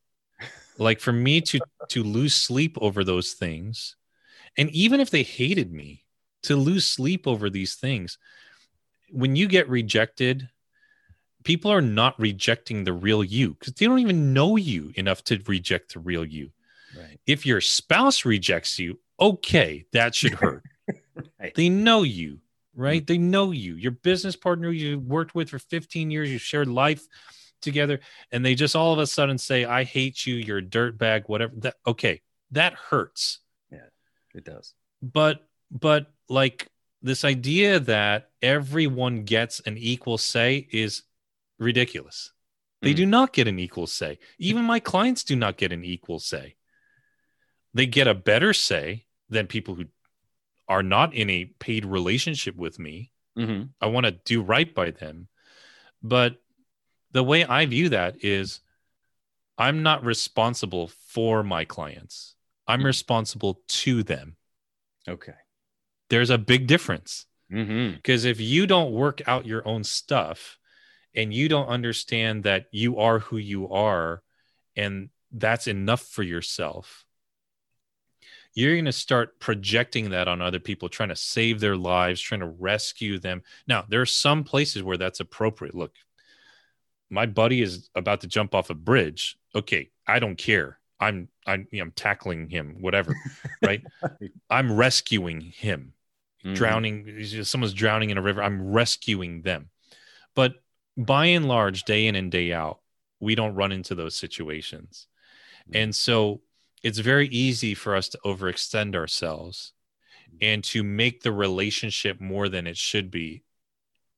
like 0.77 0.99
for 0.99 1.11
me 1.11 1.41
to 1.41 1.59
to 1.89 2.03
lose 2.03 2.33
sleep 2.33 2.77
over 2.81 3.03
those 3.03 3.33
things, 3.33 3.95
and 4.57 4.69
even 4.71 4.99
if 4.99 5.09
they 5.09 5.23
hated 5.23 5.71
me, 5.71 6.03
to 6.43 6.55
lose 6.55 6.85
sleep 6.85 7.27
over 7.27 7.49
these 7.49 7.75
things 7.75 8.17
when 9.09 9.35
you 9.35 9.47
get 9.47 9.69
rejected, 9.69 10.49
people 11.47 11.71
are 11.71 11.81
not 11.81 12.19
rejecting 12.19 12.83
the 12.83 12.91
real 12.91 13.23
you 13.23 13.53
because 13.53 13.71
they 13.71 13.85
don't 13.85 13.99
even 13.99 14.33
know 14.33 14.57
you 14.57 14.91
enough 14.95 15.23
to 15.23 15.41
reject 15.47 15.93
the 15.93 15.99
real 16.01 16.25
you. 16.25 16.51
Right. 16.95 17.17
If 17.25 17.45
your 17.45 17.61
spouse 17.61 18.25
rejects 18.25 18.77
you, 18.77 18.99
okay, 19.17 19.85
that 19.93 20.13
should 20.13 20.33
hurt. 20.41 20.63
Right. 21.39 21.55
They 21.55 21.69
know 21.69 22.03
you, 22.03 22.39
right? 22.75 23.01
Mm-hmm. 23.01 23.13
They 23.13 23.17
know 23.17 23.51
you. 23.51 23.75
Your 23.75 23.93
business 23.93 24.35
partner 24.35 24.71
you 24.71 24.99
worked 24.99 25.35
with 25.35 25.49
for 25.49 25.57
15 25.57 26.11
years, 26.11 26.29
you 26.29 26.37
shared 26.37 26.67
life 26.67 27.07
together, 27.61 28.01
and 28.33 28.43
they 28.43 28.53
just 28.53 28.75
all 28.75 28.91
of 28.91 28.99
a 28.99 29.07
sudden 29.07 29.37
say, 29.37 29.63
I 29.63 29.85
hate 29.85 30.25
you, 30.25 30.35
you're 30.35 30.57
a 30.57 30.61
dirtbag, 30.61 31.29
whatever. 31.29 31.53
That 31.59 31.75
okay, 31.87 32.21
that 32.51 32.73
hurts. 32.73 33.39
Yeah, 33.71 33.87
it 34.35 34.43
does. 34.43 34.73
But 35.01 35.47
but 35.71 36.11
like 36.27 36.67
this 37.01 37.23
idea 37.23 37.79
that 37.79 38.31
everyone 38.41 39.23
gets 39.23 39.61
an 39.61 39.77
equal 39.77 40.17
say 40.17 40.67
is 40.73 41.03
ridiculous. 41.57 42.31
They 42.81 42.93
Mhm. 42.93 42.97
do 42.97 43.05
not 43.05 43.33
get 43.33 43.47
an 43.47 43.59
equal 43.59 43.87
say. 43.87 44.19
Even 44.37 44.63
my 44.63 44.79
clients 44.79 45.23
do 45.23 45.35
not 45.35 45.57
get 45.57 45.71
an 45.71 45.83
equal 45.83 46.19
say. 46.19 46.55
They 47.73 47.85
get 47.85 48.07
a 48.07 48.13
better 48.13 48.53
say 48.53 49.05
than 49.29 49.47
people 49.47 49.75
who 49.75 49.85
are 50.67 50.83
not 50.83 51.13
in 51.13 51.29
a 51.29 51.45
paid 51.45 51.85
relationship 51.85 52.55
with 52.55 52.79
me. 52.79 53.11
hmm 53.35 53.63
I 53.79 53.85
want 53.85 54.05
to 54.05 54.11
do 54.11 54.41
right 54.41 54.73
by 54.73 54.89
them. 54.91 55.27
But 56.01 56.41
the 57.11 57.23
way 57.23 57.45
I 57.45 57.65
view 57.67 57.89
that 57.89 58.23
is 58.23 58.61
I'm 59.59 59.81
not 59.81 60.03
responsible 60.03 60.87
for 60.87 61.43
my 61.43 61.65
clients. 61.65 62.35
I'm 62.67 62.81
Mhm. 62.81 62.85
responsible 62.85 63.63
to 63.67 64.03
them. 64.03 64.37
Okay. 65.07 65.35
There's 66.09 66.29
a 66.29 66.37
big 66.37 66.67
difference. 66.67 67.25
Because 67.49 68.25
if 68.25 68.39
you 68.39 68.67
don't 68.67 68.91
work 68.91 69.27
out 69.27 69.45
your 69.45 69.67
own 69.67 69.83
stuff 69.83 70.59
and 71.15 71.33
you 71.33 71.49
don't 71.49 71.67
understand 71.67 72.43
that 72.43 72.67
you 72.71 72.99
are 72.99 73.19
who 73.19 73.37
you 73.37 73.69
are 73.69 74.21
and 74.75 75.09
that's 75.31 75.67
enough 75.67 76.01
for 76.01 76.23
yourself, 76.23 77.05
you're 78.53 78.73
going 78.73 78.85
to 78.85 78.91
start 78.91 79.39
projecting 79.39 80.09
that 80.09 80.27
on 80.27 80.41
other 80.41 80.59
people, 80.59 80.89
trying 80.89 81.09
to 81.09 81.15
save 81.15 81.59
their 81.59 81.77
lives, 81.77 82.19
trying 82.19 82.39
to 82.41 82.47
rescue 82.47 83.19
them. 83.19 83.43
Now, 83.67 83.85
there 83.87 84.01
are 84.01 84.05
some 84.05 84.43
places 84.43 84.81
where 84.83 84.97
that's 84.97 85.19
appropriate. 85.19 85.75
Look, 85.75 85.93
my 87.09 87.25
buddy 87.25 87.61
is 87.61 87.89
about 87.95 88.21
to 88.21 88.27
jump 88.27 88.53
off 88.53 88.69
a 88.69 88.73
bridge. 88.73 89.37
Okay, 89.55 89.89
I 90.07 90.19
don't 90.19 90.37
care. 90.37 90.79
I'm 90.99 91.29
I'm 91.45 91.67
you 91.71 91.79
know, 91.79 91.83
I'm 91.83 91.91
tackling 91.91 92.49
him, 92.49 92.77
whatever, 92.81 93.13
right? 93.61 93.81
I'm 94.49 94.71
rescuing 94.75 95.41
him 95.41 95.93
Mhm. 96.43 96.55
drowning 96.55 97.25
someone's 97.45 97.73
drowning 97.73 98.11
in 98.11 98.17
a 98.17 98.21
river 98.21 98.43
i'm 98.43 98.61
rescuing 98.71 99.41
them 99.41 99.69
but 100.35 100.55
by 100.97 101.27
and 101.27 101.47
large 101.47 101.83
day 101.83 102.07
in 102.07 102.15
and 102.15 102.31
day 102.31 102.51
out 102.51 102.79
we 103.19 103.35
don't 103.35 103.55
run 103.55 103.71
into 103.71 103.95
those 103.95 104.15
situations. 104.15 105.07
And 105.73 105.95
so 105.95 106.41
it's 106.83 106.99
very 106.99 107.27
easy 107.27 107.73
for 107.73 107.95
us 107.95 108.09
to 108.09 108.19
overextend 108.23 108.95
ourselves 108.95 109.73
and 110.41 110.63
to 110.65 110.83
make 110.83 111.23
the 111.23 111.31
relationship 111.31 112.21
more 112.21 112.47
than 112.47 112.67
it 112.67 112.77
should 112.77 113.09
be 113.11 113.43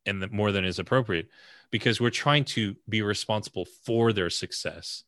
and 0.06 0.22
the, 0.22 0.28
more 0.30 0.52
than 0.52 0.66
is 0.66 0.80
appropriate 0.80 1.30
because 1.72 2.02
we're 2.02 2.10
trying 2.10 2.44
to 2.44 2.76
be 2.88 3.02
responsible 3.02 3.66
for 3.86 4.12
their 4.12 4.30
success 4.30 5.04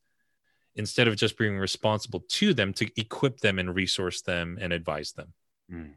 instead 0.75 1.07
of 1.07 1.15
just 1.15 1.37
being 1.37 1.57
responsible 1.57 2.23
to 2.29 2.53
them 2.53 2.71
to 2.73 2.89
equip 2.99 3.39
them 3.39 3.59
and 3.59 3.75
resource 3.75 4.21
them 4.21 4.57
and 4.61 4.71
advise 4.71 5.11
them. 5.11 5.33
Mm. 5.71 5.93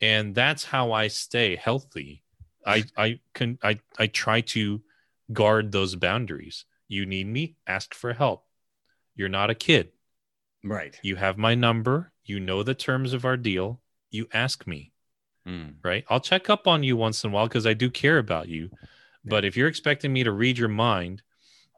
and 0.00 0.34
that's 0.36 0.64
how 0.64 0.92
i 0.92 1.08
stay 1.08 1.56
healthy. 1.56 2.22
I 2.64 2.84
i 2.96 3.18
can 3.32 3.58
i 3.60 3.80
i 3.98 4.06
try 4.06 4.40
to 4.40 4.83
guard 5.32 5.72
those 5.72 5.96
boundaries. 5.96 6.64
You 6.88 7.06
need 7.06 7.26
me. 7.26 7.56
Ask 7.66 7.94
for 7.94 8.12
help. 8.12 8.44
You're 9.14 9.28
not 9.28 9.50
a 9.50 9.54
kid. 9.54 9.90
Right. 10.62 10.98
you 11.02 11.16
have 11.16 11.36
my 11.36 11.54
number. 11.54 12.12
You 12.24 12.40
know 12.40 12.62
the 12.62 12.74
terms 12.74 13.12
of 13.12 13.24
our 13.24 13.36
deal. 13.36 13.80
You 14.10 14.28
ask 14.32 14.66
me. 14.66 14.92
Mm. 15.46 15.74
right? 15.82 16.04
I'll 16.08 16.20
check 16.20 16.48
up 16.48 16.66
on 16.66 16.82
you 16.82 16.96
once 16.96 17.22
in 17.22 17.30
a 17.30 17.34
while 17.34 17.46
because 17.46 17.66
i 17.66 17.74
do 17.74 17.90
care 17.90 18.16
about 18.16 18.48
you. 18.48 18.70
But 19.26 19.44
if 19.44 19.56
you're 19.56 19.68
expecting 19.68 20.10
me 20.12 20.24
to 20.24 20.32
read 20.32 20.56
your 20.56 20.68
mind 20.68 21.22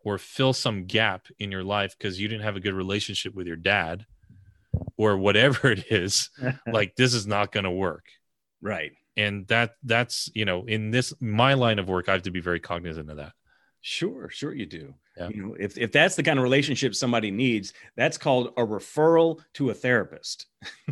or 0.04 0.18
fill 0.18 0.52
some 0.52 0.84
gap 0.84 1.26
in 1.40 1.50
your 1.50 1.64
life 1.64 1.96
because 1.98 2.20
you 2.20 2.28
didn't 2.28 2.44
have 2.44 2.56
a 2.56 2.60
good 2.60 2.74
relationship 2.74 3.34
with 3.34 3.46
your 3.48 3.56
dad 3.56 4.06
or 4.96 5.16
whatever 5.16 5.70
it 5.70 5.90
is 5.90 6.30
like 6.72 6.94
this 6.96 7.12
is 7.12 7.26
not 7.26 7.50
going 7.50 7.64
to 7.64 7.70
work. 7.70 8.04
Right. 8.60 8.92
And 9.16 9.46
that 9.48 9.72
that's 9.82 10.30
you 10.34 10.44
know 10.44 10.64
in 10.66 10.90
this 10.90 11.12
my 11.20 11.54
line 11.54 11.78
of 11.78 11.88
work 11.88 12.08
i 12.08 12.12
have 12.12 12.22
to 12.22 12.30
be 12.30 12.40
very 12.40 12.60
cognizant 12.60 13.10
of 13.10 13.16
that 13.16 13.32
Sure, 13.82 14.28
sure 14.30 14.52
you 14.52 14.66
do. 14.66 14.94
Yeah. 15.16 15.28
You 15.28 15.42
know, 15.46 15.56
if 15.60 15.78
if 15.78 15.92
that's 15.92 16.16
the 16.16 16.24
kind 16.24 16.40
of 16.40 16.42
relationship 16.42 16.92
somebody 16.92 17.30
needs, 17.30 17.72
that's 17.96 18.18
called 18.18 18.48
a 18.56 18.66
referral 18.66 19.40
to 19.54 19.70
a 19.70 19.74
therapist. 19.74 20.46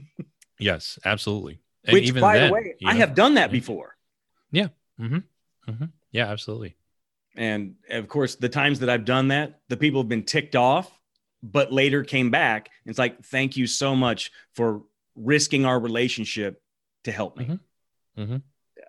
yes 0.61 0.97
absolutely 1.05 1.59
and 1.85 1.95
Which, 1.95 2.05
even 2.07 2.21
by 2.21 2.39
then, 2.39 2.47
the 2.49 2.53
way, 2.55 2.75
I 2.85 2.93
know- 2.93 2.99
have 3.01 3.15
done 3.17 3.35
that 3.35 3.51
before. 3.51 3.97
Yeah. 4.53 4.69
before. 4.97 5.25
yeah 6.13 6.27
absolutely 6.31 6.77
And 7.37 7.75
of 7.91 8.07
course, 8.07 8.37
the 8.37 8.49
times 8.49 8.79
that 8.81 8.89
I've 8.89 9.05
done 9.05 9.29
that, 9.29 9.61
the 9.69 9.77
people 9.77 10.01
have 10.01 10.09
been 10.09 10.23
ticked 10.23 10.55
off, 10.55 10.89
but 11.43 11.73
later 11.73 12.05
came 12.05 12.31
back. 12.31 12.71
It's 12.87 12.99
like, 12.99 13.25
thank 13.25 13.57
you 13.57 13.67
so 13.67 13.97
much 13.97 14.31
for 14.55 14.83
risking 15.17 15.65
our 15.65 15.81
relationship 15.81 16.63
to 17.05 17.11
help 17.13 17.37
me. 17.37 17.47
Mhm. 17.47 17.61
Mhm. 18.19 18.43
Yeah. 18.77 18.85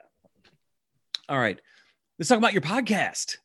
All 1.29 1.39
right. 1.39 1.59
Let's 2.17 2.29
talk 2.29 2.37
about 2.37 2.53
your 2.53 2.61
podcast, 2.61 3.37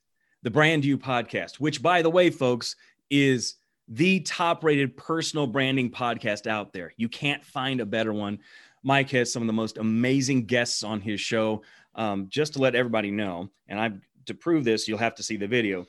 the 0.42 0.50
Brand 0.50 0.84
You 0.84 0.98
Podcast, 0.98 1.56
which, 1.56 1.82
by 1.82 2.02
the 2.02 2.10
way, 2.10 2.30
folks, 2.30 2.76
is 3.10 3.56
the 3.88 4.20
top 4.20 4.62
rated 4.62 4.96
personal 4.96 5.46
branding 5.46 5.90
podcast 5.90 6.46
out 6.46 6.72
there. 6.72 6.92
You 6.96 7.08
can't 7.08 7.44
find 7.44 7.80
a 7.80 7.86
better 7.86 8.12
one. 8.12 8.38
Mike 8.82 9.10
has 9.10 9.32
some 9.32 9.42
of 9.42 9.46
the 9.48 9.52
most 9.52 9.78
amazing 9.78 10.46
guests 10.46 10.82
on 10.84 11.00
his 11.00 11.20
show. 11.20 11.62
Um, 11.96 12.28
just 12.28 12.52
to 12.52 12.60
let 12.60 12.76
everybody 12.76 13.10
know, 13.10 13.50
and 13.66 13.80
I 13.80 13.90
to 14.26 14.34
prove 14.34 14.62
this, 14.64 14.86
you'll 14.86 14.98
have 14.98 15.16
to 15.16 15.24
see 15.24 15.36
the 15.36 15.48
video. 15.48 15.86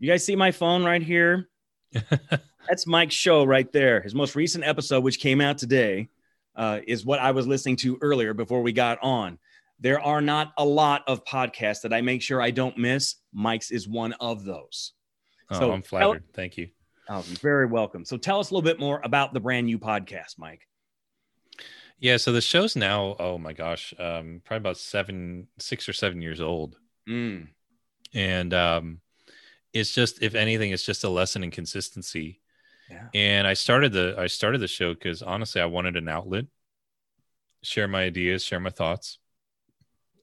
You 0.00 0.08
guys 0.10 0.24
see 0.24 0.34
my 0.34 0.50
phone 0.50 0.84
right 0.84 1.02
here? 1.02 1.48
That's 2.68 2.86
Mike's 2.86 3.14
show 3.14 3.44
right 3.44 3.70
there. 3.72 4.00
His 4.00 4.14
most 4.14 4.34
recent 4.34 4.64
episode, 4.64 5.04
which 5.04 5.20
came 5.20 5.40
out 5.40 5.58
today, 5.58 6.08
uh, 6.58 6.80
is 6.86 7.06
what 7.06 7.18
I 7.20 7.30
was 7.30 7.46
listening 7.46 7.76
to 7.76 7.96
earlier 8.02 8.34
before 8.34 8.60
we 8.62 8.72
got 8.72 8.98
on. 9.02 9.38
There 9.80 10.00
are 10.00 10.20
not 10.20 10.52
a 10.58 10.64
lot 10.64 11.04
of 11.06 11.24
podcasts 11.24 11.82
that 11.82 11.92
I 11.94 12.00
make 12.02 12.20
sure 12.20 12.42
I 12.42 12.50
don't 12.50 12.76
miss. 12.76 13.14
Mike's 13.32 13.70
is 13.70 13.88
one 13.88 14.12
of 14.14 14.44
those. 14.44 14.92
oh, 15.50 15.58
So, 15.60 15.72
i'm 15.72 15.82
flattered 15.82 16.24
thank 16.34 16.56
you 16.58 16.68
Oh, 17.10 17.24
you're 17.26 17.38
very 17.40 17.64
welcome. 17.64 18.04
So 18.04 18.18
tell 18.18 18.38
us 18.38 18.50
a 18.50 18.54
little 18.54 18.68
bit 18.70 18.78
more 18.78 19.00
about 19.02 19.32
the 19.32 19.40
Brand 19.40 19.70
You 19.70 19.78
podcast, 19.78 20.36
Mike. 20.36 20.66
yeah 21.98 22.16
so 22.18 22.32
the 22.32 22.40
show's 22.40 22.76
now 22.76 23.16
oh 23.18 23.38
my 23.38 23.52
gosh 23.52 23.94
um 23.98 24.42
probably 24.44 24.58
about 24.62 24.76
seven 24.76 25.48
six 25.58 25.88
or 25.88 25.92
seven 25.92 26.20
years 26.22 26.40
old 26.40 26.76
Mm, 27.08 27.48
and 28.14 28.52
um 28.52 29.00
it's 29.72 29.94
just 29.94 30.22
if 30.22 30.34
anything 30.34 30.72
it's 30.72 30.84
just 30.84 31.04
a 31.04 31.08
lesson 31.08 31.42
in 31.42 31.50
consistency 31.50 32.40
yeah. 32.90 33.08
and 33.14 33.46
i 33.46 33.54
started 33.54 33.92
the 33.92 34.14
i 34.18 34.26
started 34.26 34.60
the 34.60 34.68
show 34.68 34.94
because 34.94 35.22
honestly 35.22 35.60
i 35.60 35.66
wanted 35.66 35.96
an 35.96 36.08
outlet. 36.08 36.46
Share 37.62 37.88
my 37.88 38.04
ideas 38.04 38.44
share 38.44 38.60
my 38.60 38.70
thoughts. 38.70 39.18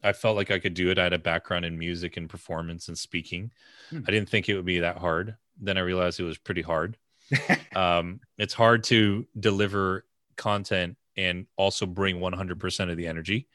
I 0.03 0.13
felt 0.13 0.35
like 0.35 0.51
i 0.51 0.59
could 0.59 0.73
do 0.73 0.89
it. 0.89 0.99
I 0.99 1.03
had 1.03 1.13
a 1.13 1.19
background 1.19 1.65
in 1.65 1.77
music 1.77 2.17
and 2.17 2.29
performance 2.29 2.87
and 2.87 2.97
speaking. 2.97 3.51
Hmm. 3.89 4.01
i 4.07 4.11
didn't 4.11 4.29
think 4.29 4.49
it 4.49 4.55
would 4.55 4.65
be 4.65 4.79
that 4.79 4.97
hard. 4.97 5.35
Then 5.59 5.77
i 5.77 5.81
realized 5.81 6.19
it 6.19 6.23
was 6.23 6.37
pretty 6.37 6.61
hard. 6.61 6.97
Um, 7.75 8.21
it's 8.37 8.53
hard 8.53 8.85
to 8.85 9.27
deliver 9.37 10.05
content 10.37 10.95
and 11.17 11.45
also 11.57 11.85
bring 11.85 12.21
100% 12.21 12.89
of 12.89 12.95
the 12.95 13.07
energy. 13.07 13.49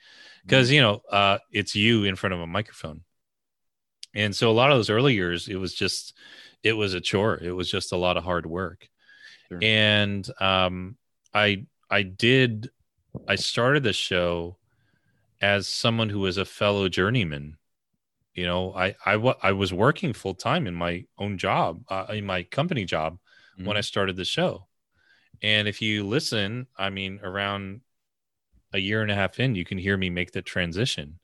Because 0.45 0.71
you 0.71 0.83
know 0.83 1.01
uh, 1.11 1.39
it's 1.53 1.75
you 1.75 2.05
in 2.05 2.17
front 2.17 2.35
of 2.35 2.41
a 2.41 2.47
microphone. 2.47 3.03
And 4.15 4.35
so 4.35 4.51
a 4.51 4.53
lot 4.53 4.71
of 4.71 4.79
those 4.79 4.91
early 4.91 5.15
years 5.15 5.49
it 5.49 5.57
was 5.57 5.75
just 5.75 6.15
it 6.63 6.73
was 6.73 6.95
a 6.95 7.01
chore. 7.01 7.39
It 7.41 7.53
was 7.53 7.71
just 7.71 7.93
a 7.93 7.97
lot 7.97 8.17
of 8.17 8.25
hard 8.25 8.47
work 8.47 8.89
Sure. 9.51 9.59
and 9.63 10.29
um, 10.41 10.97
i 11.35 11.65
i 11.91 12.03
did 12.03 12.71
i 13.29 13.35
started 13.35 13.83
the 13.83 13.93
show 13.93 14.57
as 15.43 15.67
someone 15.69 16.09
who 16.09 16.21
was 16.21 16.37
a 16.37 16.45
fellow 16.45 16.89
journeyman 16.89 17.57
you 18.35 18.47
know 18.47 18.73
i 18.75 18.95
i, 19.05 19.17
wa- 19.17 19.37
I 19.43 19.53
was 19.53 19.73
working 19.73 20.13
full 20.13 20.35
time 20.35 20.67
in 20.67 20.75
my 20.75 21.05
own 21.19 21.37
job 21.39 21.83
uh, 21.89 22.07
in 22.11 22.25
my 22.25 22.45
company 22.45 22.85
job 22.85 23.19
when 23.67 23.77
I 23.77 23.83
started 23.83 24.17
the 24.17 24.25
show. 24.25 24.67
And 25.43 25.69
if 25.69 25.83
you 25.83 26.07
listen, 26.07 26.67
I 26.79 26.89
mean, 26.91 27.21
around 27.23 27.83
a 28.73 28.79
year 28.79 29.03
and 29.03 29.11
a 29.11 29.15
half 29.15 29.39
in, 29.39 29.55
you 29.55 29.65
can 29.67 29.77
hear 29.79 29.97
me 29.97 30.09
make 30.09 30.33
the 30.33 30.41
transition 30.43 31.19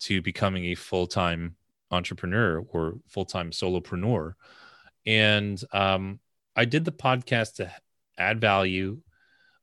to 0.00 0.20
becoming 0.20 0.66
a 0.66 0.74
full 0.74 1.06
time 1.06 1.56
entrepreneur 1.92 2.58
or 2.70 2.94
full 3.06 3.24
time 3.24 3.50
solopreneur. 3.52 4.32
And 5.06 5.62
um, 5.72 6.18
I 6.56 6.64
did 6.64 6.84
the 6.84 6.92
podcast 6.92 7.56
to 7.56 7.70
add 8.18 8.40
value. 8.40 8.98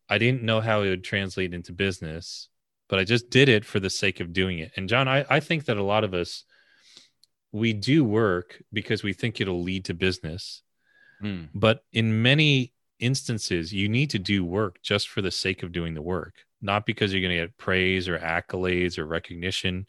I 0.08 0.20
didn't 0.20 0.44
know 0.44 0.62
how 0.62 0.84
it 0.84 0.90
would 0.90 1.04
translate 1.04 1.54
into 1.54 1.74
business. 1.74 2.50
but 2.94 3.00
I 3.00 3.06
just 3.06 3.32
did 3.32 3.50
it 3.50 3.66
for 3.66 3.80
the 3.80 3.90
sake 3.90 4.20
of 4.20 4.34
doing 4.34 4.60
it. 4.60 4.72
And 4.76 4.88
John, 4.88 5.08
I, 5.08 5.26
I 5.28 5.40
think 5.40 5.66
that 5.66 5.78
a 5.78 5.84
lot 5.84 6.04
of 6.04 6.14
us, 6.14 6.44
we 7.52 7.74
do 7.74 8.04
work 8.04 8.62
because 8.72 9.02
we 9.02 9.14
think 9.14 9.42
it'll 9.42 9.64
lead 9.64 9.86
to 9.86 9.96
business. 9.96 10.62
Mm. 11.24 11.50
But 11.56 11.84
in 11.92 12.22
many 12.22 12.72
instances, 13.00 13.74
you 13.74 13.90
need 13.90 14.12
to 14.12 14.20
do 14.20 14.46
work 14.46 14.80
just 14.84 15.10
for 15.10 15.24
the 15.24 15.32
sake 15.32 15.64
of 15.64 15.72
doing 15.72 15.96
the 15.96 16.04
work, 16.04 16.36
not 16.62 16.86
because 16.86 17.12
you're 17.12 17.24
going 17.24 17.36
to 17.36 17.48
get 17.48 17.58
praise 17.58 18.08
or 18.08 18.20
accolades 18.20 19.00
or 19.00 19.08
recognition. 19.08 19.88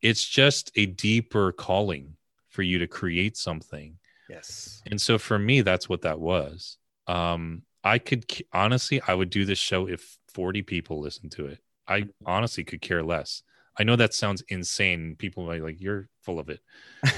It's 0.00 0.26
just 0.26 0.70
a 0.74 0.86
deeper 0.86 1.52
calling 1.52 2.16
for 2.48 2.62
you 2.62 2.78
to 2.78 2.86
create 2.86 3.36
something. 3.36 3.98
Yes. 4.28 4.82
And 4.86 5.00
so 5.00 5.18
for 5.18 5.38
me, 5.38 5.60
that's 5.60 5.88
what 5.88 6.02
that 6.02 6.20
was. 6.20 6.78
Um, 7.06 7.62
I 7.84 7.98
could 7.98 8.24
honestly, 8.52 9.00
I 9.06 9.14
would 9.14 9.30
do 9.30 9.44
this 9.44 9.58
show 9.58 9.88
if 9.88 10.18
40 10.28 10.62
people 10.62 11.00
listened 11.00 11.32
to 11.32 11.46
it. 11.46 11.60
I 11.88 12.06
honestly 12.24 12.64
could 12.64 12.80
care 12.80 13.02
less. 13.02 13.42
I 13.78 13.84
know 13.84 13.96
that 13.96 14.14
sounds 14.14 14.42
insane. 14.48 15.16
People 15.16 15.50
are 15.50 15.60
like, 15.60 15.80
you're 15.80 16.08
full 16.22 16.38
of 16.40 16.48
it. 16.48 16.60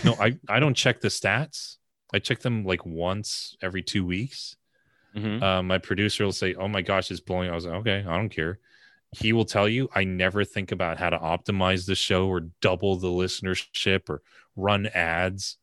No, 0.05 0.15
I, 0.21 0.37
I 0.49 0.61
don't 0.61 0.75
check 0.75 1.01
the 1.01 1.09
stats. 1.09 1.77
I 2.13 2.19
check 2.19 2.41
them 2.41 2.65
like 2.65 2.85
once 2.85 3.57
every 3.63 3.83
two 3.83 4.05
weeks. 4.05 4.57
Mhm. 5.17 5.43
Uh, 5.43 5.63
my 5.63 5.79
producer 5.79 6.25
will 6.25 6.33
say, 6.33 6.55
"Oh 6.55 6.69
my 6.69 6.83
gosh, 6.83 7.11
it's 7.11 7.21
blowing." 7.21 7.51
I 7.51 7.55
was 7.55 7.65
like, 7.65 7.77
"Okay, 7.81 8.05
I 8.07 8.17
don't 8.17 8.29
care." 8.29 8.59
He 9.17 9.33
will 9.33 9.47
tell 9.47 9.69
you, 9.69 9.89
"I 9.95 10.05
never 10.05 10.45
think 10.45 10.71
about 10.71 10.99
how 10.99 11.09
to 11.11 11.19
optimize 11.19 11.87
the 11.87 11.95
show 11.95 12.29
or 12.29 12.41
double 12.61 12.97
the 12.97 13.09
listenership 13.09 14.09
or 14.11 14.23
run 14.55 14.87
ads. 14.89 15.57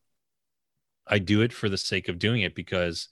I 1.08 1.20
do 1.20 1.42
it 1.42 1.54
for 1.54 1.70
the 1.70 1.78
sake 1.78 2.08
of 2.08 2.20
doing 2.20 2.42
it 2.42 2.56
because 2.56 3.10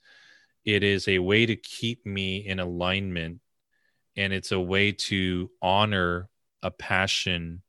it 0.64 0.82
is 0.82 1.08
a 1.08 1.18
way 1.18 1.46
to 1.46 1.56
keep 1.56 2.04
me 2.06 2.38
in 2.38 2.58
alignment, 2.58 3.40
and 4.16 4.32
it's 4.32 4.52
a 4.52 4.60
way 4.60 4.92
to 4.92 5.50
honor 5.60 6.28
a 6.62 6.70
passion 6.70 7.62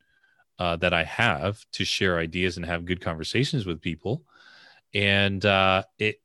uh, 0.58 0.78
that 0.78 0.94
I 0.94 1.04
have 1.04 1.64
to 1.74 1.84
share 1.84 2.18
ideas 2.18 2.58
and 2.58 2.66
have 2.66 2.86
good 2.86 3.02
conversations 3.02 3.66
with 3.66 3.82
people." 3.82 4.24
And 4.94 5.46
uh, 5.46 5.84
it, 6.00 6.22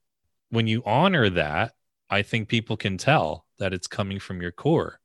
when 0.50 0.66
you 0.66 0.82
honor 0.86 1.30
that, 1.30 1.72
I 2.08 2.22
think 2.22 2.48
people 2.48 2.76
can 2.76 2.98
tell 2.98 3.46
that 3.58 3.72
it's 3.72 3.86
coming 3.86 4.18
from 4.20 4.40
your 4.40 4.52
core. 4.52 5.00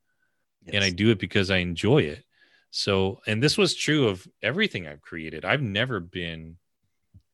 And 0.68 0.84
I 0.84 0.89
do 0.89 1.12
it 1.12 1.20
because 1.20 1.52
I 1.52 1.58
enjoy 1.58 2.00
it. 2.00 2.24
So, 2.72 3.22
and 3.28 3.41
this 3.41 3.58
was 3.58 3.76
true 3.76 4.08
of 4.08 4.28
everything 4.41 4.88
I've 4.88 5.02
created. 5.02 5.46
I've 5.46 5.62
never 5.62 6.00
been 6.00 6.58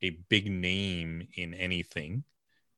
a 0.02 0.12
big 0.30 0.50
name 0.50 1.28
in 1.36 1.54
anything. 1.54 2.24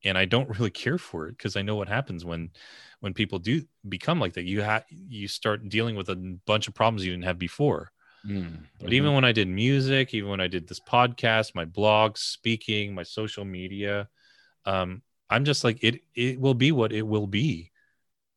And 0.05 0.17
I 0.17 0.25
don't 0.25 0.49
really 0.49 0.69
care 0.69 0.97
for 0.97 1.27
it 1.27 1.37
because 1.37 1.55
I 1.55 1.61
know 1.61 1.75
what 1.75 1.87
happens 1.87 2.25
when 2.25 2.51
when 2.99 3.13
people 3.13 3.39
do 3.39 3.63
become 3.87 4.19
like 4.19 4.33
that. 4.33 4.45
You 4.45 4.61
have 4.61 4.85
you 4.89 5.27
start 5.27 5.69
dealing 5.69 5.95
with 5.95 6.09
a 6.09 6.37
bunch 6.45 6.67
of 6.67 6.73
problems 6.73 7.05
you 7.05 7.11
didn't 7.11 7.25
have 7.25 7.39
before. 7.39 7.91
Mm. 8.25 8.65
But 8.79 8.93
even 8.93 9.13
when 9.13 9.25
I 9.25 9.31
did 9.31 9.47
music, 9.47 10.13
even 10.13 10.29
when 10.29 10.41
I 10.41 10.47
did 10.47 10.67
this 10.67 10.79
podcast, 10.79 11.55
my 11.55 11.65
blog, 11.65 12.17
speaking, 12.17 12.95
my 12.95 13.03
social 13.03 13.45
media, 13.45 14.07
um, 14.65 15.01
I'm 15.29 15.45
just 15.45 15.63
like 15.63 15.83
it. 15.83 16.01
It 16.15 16.39
will 16.39 16.53
be 16.53 16.71
what 16.71 16.93
it 16.93 17.01
will 17.01 17.27
be. 17.27 17.71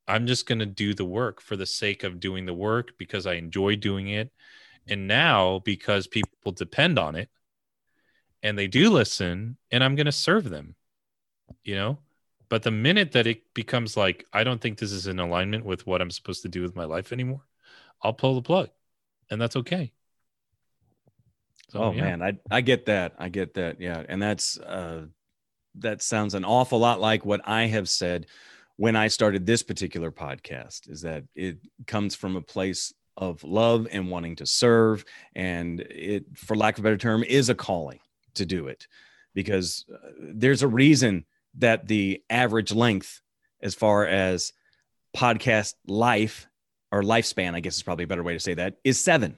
I'm 0.09 0.27
just 0.27 0.47
gonna 0.47 0.67
do 0.67 0.95
the 0.95 1.05
work 1.05 1.41
for 1.41 1.57
the 1.57 1.67
sake 1.67 2.05
of 2.05 2.21
doing 2.21 2.47
the 2.47 2.55
work 2.55 2.93
because 2.99 3.27
I 3.27 3.35
enjoy 3.35 3.77
doing 3.77 4.09
it, 4.09 4.31
and 4.89 5.07
now 5.07 5.61
because 5.65 6.07
people 6.07 6.53
depend 6.53 6.99
on 6.99 7.17
it, 7.17 7.29
and 8.43 8.59
they 8.59 8.67
do 8.67 8.91
listen, 8.91 9.57
and 9.71 9.83
I'm 9.83 9.97
gonna 9.97 10.13
serve 10.13 10.49
them. 10.51 10.75
You 11.65 11.77
know. 11.77 11.99
But 12.49 12.63
the 12.63 12.71
minute 12.71 13.13
that 13.13 13.27
it 13.27 13.43
becomes 13.55 13.97
like 13.97 14.25
I 14.33 14.45
don't 14.45 14.61
think 14.61 14.79
this 14.79 14.93
is 14.93 15.07
in 15.07 15.19
alignment 15.19 15.65
with 15.65 15.87
what 15.87 16.01
I'm 16.01 16.11
supposed 16.11 16.43
to 16.43 16.49
do 16.49 16.63
with 16.63 16.77
my 16.77 16.85
life 16.85 17.13
anymore, 17.13 17.43
I'll 18.03 18.13
pull 18.13 18.35
the 18.35 18.43
plug, 18.43 18.71
and 19.31 19.41
that's 19.41 19.57
okay. 19.57 19.93
So, 21.71 21.81
oh 21.81 21.93
yeah. 21.93 22.03
man, 22.03 22.23
I 22.23 22.39
I 22.51 22.61
get 22.61 22.87
that. 22.87 23.15
I 23.19 23.29
get 23.29 23.55
that. 23.55 23.81
Yeah, 23.81 24.05
and 24.09 24.23
that's 24.23 24.59
uh, 24.59 25.07
that 25.77 26.03
sounds 26.03 26.35
an 26.35 26.45
awful 26.45 26.79
lot 26.79 27.01
like 27.01 27.25
what 27.25 27.41
I 27.45 27.67
have 27.67 27.89
said 27.89 28.27
when 28.77 28.95
I 28.95 29.09
started 29.09 29.45
this 29.47 29.63
particular 29.63 30.13
podcast. 30.13 30.89
Is 30.89 31.03
that 31.03 31.25
it 31.35 31.59
comes 31.87 32.15
from 32.15 32.37
a 32.37 32.43
place 32.43 32.95
of 33.17 33.43
love 33.43 33.89
and 33.91 34.11
wanting 34.11 34.37
to 34.37 34.47
serve, 34.47 35.05
and 35.35 35.81
it, 35.81 36.27
for 36.37 36.57
lack 36.57 36.79
of 36.79 36.85
a 36.85 36.87
better 36.87 36.97
term, 36.97 37.25
is 37.25 37.49
a 37.49 37.55
calling 37.55 37.99
to 38.37 38.47
do 38.47 38.69
it, 38.69 38.87
because 39.35 39.85
uh, 39.93 39.97
there's 40.21 40.63
a 40.63 40.69
reason 40.69 41.25
that 41.59 41.87
the 41.87 42.23
average 42.31 42.73
length, 42.73 43.21
as 43.63 43.75
far 43.75 44.07
as 44.07 44.53
podcast 45.17 45.75
life 45.87 46.47
or 46.93 47.03
lifespan, 47.03 47.55
I 47.55 47.61
guess 47.61 47.77
is 47.77 47.83
probably 47.83 48.05
a 48.05 48.09
better 48.09 48.23
way 48.23 48.35
to 48.35 48.41
say 48.41 48.55
that, 48.55 48.77
is 48.85 49.03
seven. 49.03 49.37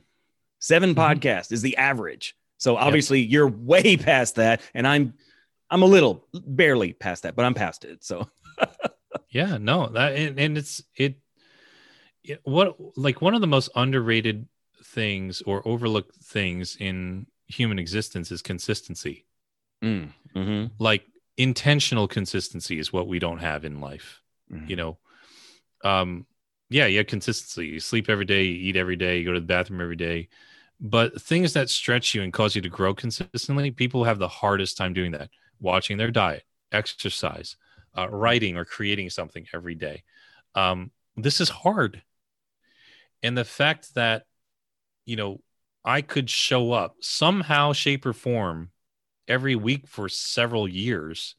7 0.60 0.94
Mhm. 0.94 0.96
podcasts 0.96 1.52
is 1.52 1.62
the 1.62 1.76
average. 1.76 2.34
So 2.56 2.76
obviously 2.76 3.20
you're 3.20 3.46
way 3.46 3.96
past 3.96 4.34
that, 4.36 4.60
and 4.74 4.86
I'm 4.86 5.14
I'm 5.70 5.82
a 5.82 5.86
little 5.86 6.26
barely 6.32 6.92
past 6.94 7.22
that, 7.22 7.36
but 7.36 7.44
I'm 7.44 7.54
past 7.54 7.84
it. 7.84 8.02
So 8.02 8.28
yeah 9.30 9.56
no 9.58 9.86
that 9.90 10.14
and, 10.16 10.38
and 10.40 10.58
it's 10.58 10.82
it, 10.96 11.16
it 12.24 12.40
what 12.42 12.76
like 12.96 13.22
one 13.22 13.34
of 13.34 13.40
the 13.40 13.46
most 13.46 13.70
underrated 13.76 14.48
things 14.84 15.42
or 15.46 15.66
overlooked 15.68 16.16
things 16.16 16.76
in 16.80 17.26
human 17.48 17.78
existence 17.78 18.30
is 18.30 18.42
consistency. 18.42 19.26
Mm, 19.82 20.12
mhm, 20.34 20.70
like 20.78 21.04
intentional 21.36 22.08
consistency 22.08 22.78
is 22.78 22.92
what 22.92 23.06
we 23.08 23.18
don't 23.18 23.38
have 23.38 23.64
in 23.64 23.80
life 23.80 24.20
mhm. 24.52 24.68
you 24.68 24.76
know? 24.76 24.98
Um 25.84 26.26
yeah 26.70 26.86
you 26.86 26.98
have 26.98 27.06
consistency. 27.06 27.66
You 27.68 27.80
sleep 27.80 28.08
every 28.08 28.24
day 28.24 28.44
you 28.44 28.68
eat 28.70 28.76
every 28.76 28.96
day 28.96 29.18
you 29.18 29.24
go 29.24 29.32
to 29.32 29.40
the 29.40 29.46
bathroom 29.46 29.80
every 29.80 29.96
day. 29.96 30.28
But 30.80 31.20
things 31.20 31.52
that 31.54 31.70
stretch 31.70 32.14
you 32.14 32.22
and 32.22 32.32
cause 32.32 32.54
you 32.54 32.62
to 32.62 32.68
grow 32.68 32.94
consistently 32.94 33.70
people 33.70 34.04
have 34.04 34.18
the 34.18 34.28
hardest 34.28 34.76
time 34.76 34.92
doing 34.92 35.12
that. 35.12 35.30
Watching 35.60 35.96
their 35.96 36.10
diet 36.10 36.44
exercise 36.72 37.56
uh, 37.96 38.08
writing 38.10 38.56
or 38.56 38.64
creating 38.64 39.10
something 39.10 39.46
every 39.54 39.74
day. 39.74 40.04
Um 40.54 40.90
this 41.16 41.40
is 41.40 41.48
hard. 41.48 42.02
And 43.22 43.36
the 43.36 43.44
fact 43.44 43.94
that 43.94 44.24
you 45.06 45.16
know 45.16 45.40
i 45.88 46.02
could 46.02 46.28
show 46.28 46.72
up 46.72 46.96
somehow 47.00 47.72
shape 47.72 48.04
or 48.04 48.12
form 48.12 48.70
every 49.26 49.56
week 49.56 49.86
for 49.86 50.08
several 50.08 50.68
years. 50.68 51.34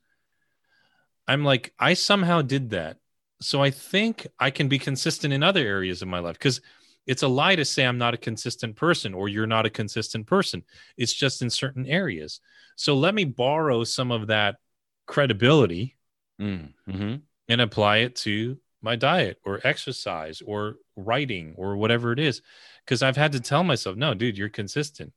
I'm 1.28 1.44
like 1.44 1.72
i 1.80 1.94
somehow 1.94 2.42
did 2.42 2.72
that. 2.72 2.98
So 3.42 3.62
i 3.62 3.70
think 3.70 4.26
i 4.40 4.50
can 4.50 4.68
be 4.68 4.80
consistent 4.80 5.34
in 5.34 5.44
other 5.44 5.66
areas 5.66 6.02
of 6.02 6.08
my 6.08 6.20
life 6.20 6.34
because 6.34 6.62
it's 7.06 7.24
a 7.24 7.28
lie 7.28 7.56
to 7.56 7.64
say 7.64 7.86
i'm 7.86 7.98
not 8.00 8.14
a 8.16 8.18
consistent 8.18 8.76
person 8.76 9.14
or 9.14 9.30
you're 9.30 9.48
not 9.56 9.68
a 9.68 9.70
consistent 9.70 10.26
person. 10.26 10.64
It's 10.98 11.14
just 11.14 11.42
in 11.44 11.50
certain 11.52 11.86
areas. 11.86 12.42
So 12.76 12.96
let 12.96 13.14
me 13.14 13.26
borrow 13.26 13.84
some 13.84 14.12
of 14.12 14.28
that 14.28 14.56
credibility 15.06 15.96
Mm, 16.42 16.74
mhm. 16.88 17.22
and 17.50 17.62
apply 17.62 17.98
it 17.98 18.16
to 18.24 18.58
my 18.82 18.96
diet 18.96 19.40
or 19.46 19.60
exercise 19.64 20.42
or 20.46 20.76
writing 20.96 21.54
or 21.58 21.78
whatever 21.78 22.12
it 22.12 22.20
is 22.20 22.42
because 22.86 23.02
i've 23.02 23.18
had 23.18 23.32
to 23.32 23.40
tell 23.40 23.64
myself 23.64 23.96
no 23.96 24.14
dude 24.14 24.38
you're 24.38 24.50
consistent 24.50 25.14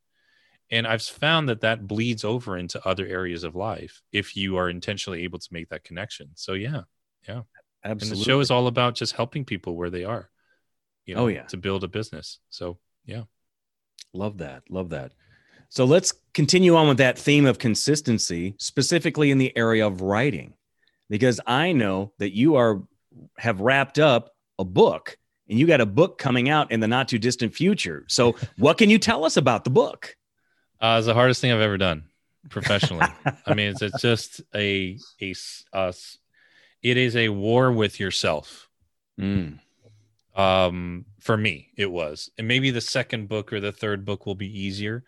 and 0.70 0.86
i've 0.86 1.02
found 1.02 1.48
that 1.48 1.60
that 1.60 1.86
bleeds 1.86 2.24
over 2.24 2.56
into 2.56 2.84
other 2.86 3.06
areas 3.06 3.44
of 3.44 3.54
life 3.54 4.02
if 4.12 4.36
you 4.36 4.56
are 4.56 4.68
intentionally 4.68 5.24
able 5.24 5.38
to 5.38 5.48
make 5.52 5.68
that 5.68 5.84
connection 5.84 6.30
so 6.34 6.52
yeah 6.54 6.82
and 7.28 7.44
Absolutely. 7.92 8.18
the 8.18 8.24
show 8.24 8.40
is 8.40 8.50
all 8.50 8.66
about 8.66 8.94
just 8.94 9.14
helping 9.14 9.44
people 9.44 9.76
where 9.76 9.90
they 9.90 10.04
are 10.04 10.30
you 11.06 11.14
oh, 11.14 11.18
know 11.18 11.24
Oh, 11.24 11.28
yeah. 11.28 11.42
to 11.44 11.56
build 11.56 11.84
a 11.84 11.88
business 11.88 12.38
so 12.50 12.78
yeah. 13.04 13.22
Love 14.12 14.38
that. 14.38 14.62
Love 14.70 14.90
that. 14.90 15.12
So 15.68 15.84
let's 15.84 16.12
continue 16.34 16.76
on 16.76 16.88
with 16.88 16.98
that 16.98 17.18
theme 17.18 17.46
of 17.46 17.58
consistency, 17.58 18.54
specifically 18.58 19.30
in 19.30 19.38
the 19.38 19.56
area 19.56 19.86
of 19.86 20.02
writing, 20.02 20.52
because 21.08 21.40
I 21.46 21.72
know 21.72 22.12
that 22.18 22.36
you 22.36 22.56
are 22.56 22.82
have 23.38 23.60
wrapped 23.60 23.98
up 23.98 24.30
a 24.58 24.64
book 24.64 25.16
and 25.48 25.58
you 25.58 25.66
got 25.66 25.80
a 25.80 25.86
book 25.86 26.18
coming 26.18 26.48
out 26.48 26.70
in 26.70 26.80
the 26.80 26.88
not 26.88 27.08
too 27.08 27.18
distant 27.18 27.54
future. 27.54 28.04
So 28.08 28.36
what 28.58 28.78
can 28.78 28.90
you 28.90 28.98
tell 28.98 29.24
us 29.24 29.36
about 29.36 29.64
the 29.64 29.70
book? 29.70 30.16
uh, 30.80 30.96
it's 30.98 31.06
the 31.06 31.14
hardest 31.14 31.40
thing 31.40 31.52
i've 31.52 31.60
ever 31.60 31.78
done 31.78 32.04
professionally. 32.48 33.06
I 33.46 33.54
mean 33.54 33.68
it's, 33.70 33.82
it's 33.82 34.00
just 34.00 34.40
a 34.54 34.98
a 35.20 35.30
s- 35.30 35.64
a 35.72 35.78
s- 35.88 36.18
it 36.82 36.96
is 36.96 37.14
a 37.16 37.28
war 37.28 37.70
with 37.70 38.00
yourself. 38.00 38.68
Mm, 39.20 39.58
um 40.34 41.04
for 41.20 41.36
me 41.36 41.68
it 41.76 41.90
was. 41.90 42.30
And 42.38 42.48
maybe 42.48 42.70
the 42.70 42.80
second 42.80 43.28
book 43.28 43.52
or 43.52 43.60
the 43.60 43.72
third 43.72 44.04
book 44.04 44.26
will 44.26 44.34
be 44.34 44.60
easier 44.60 45.04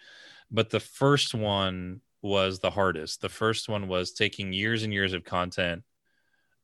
but 0.51 0.71
the 0.71 0.81
first 0.81 1.35
one 1.35 2.01
was 2.23 2.61
the 2.61 2.71
hardest. 2.71 3.21
The 3.21 3.29
first 3.29 3.69
one 3.69 3.89
was 3.89 4.13
taking 4.13 4.53
years 4.53 4.83
and 4.85 4.93
years 4.93 5.13
of 5.13 5.25
content 5.25 5.83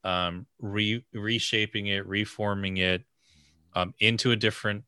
um 0.05 0.47
re- 0.61 1.05
reshaping 1.13 1.87
it 1.87 2.07
reforming 2.07 2.79
it 2.79 3.05
um 3.75 3.95
into 4.01 4.31
a 4.33 4.37
different 4.37 4.85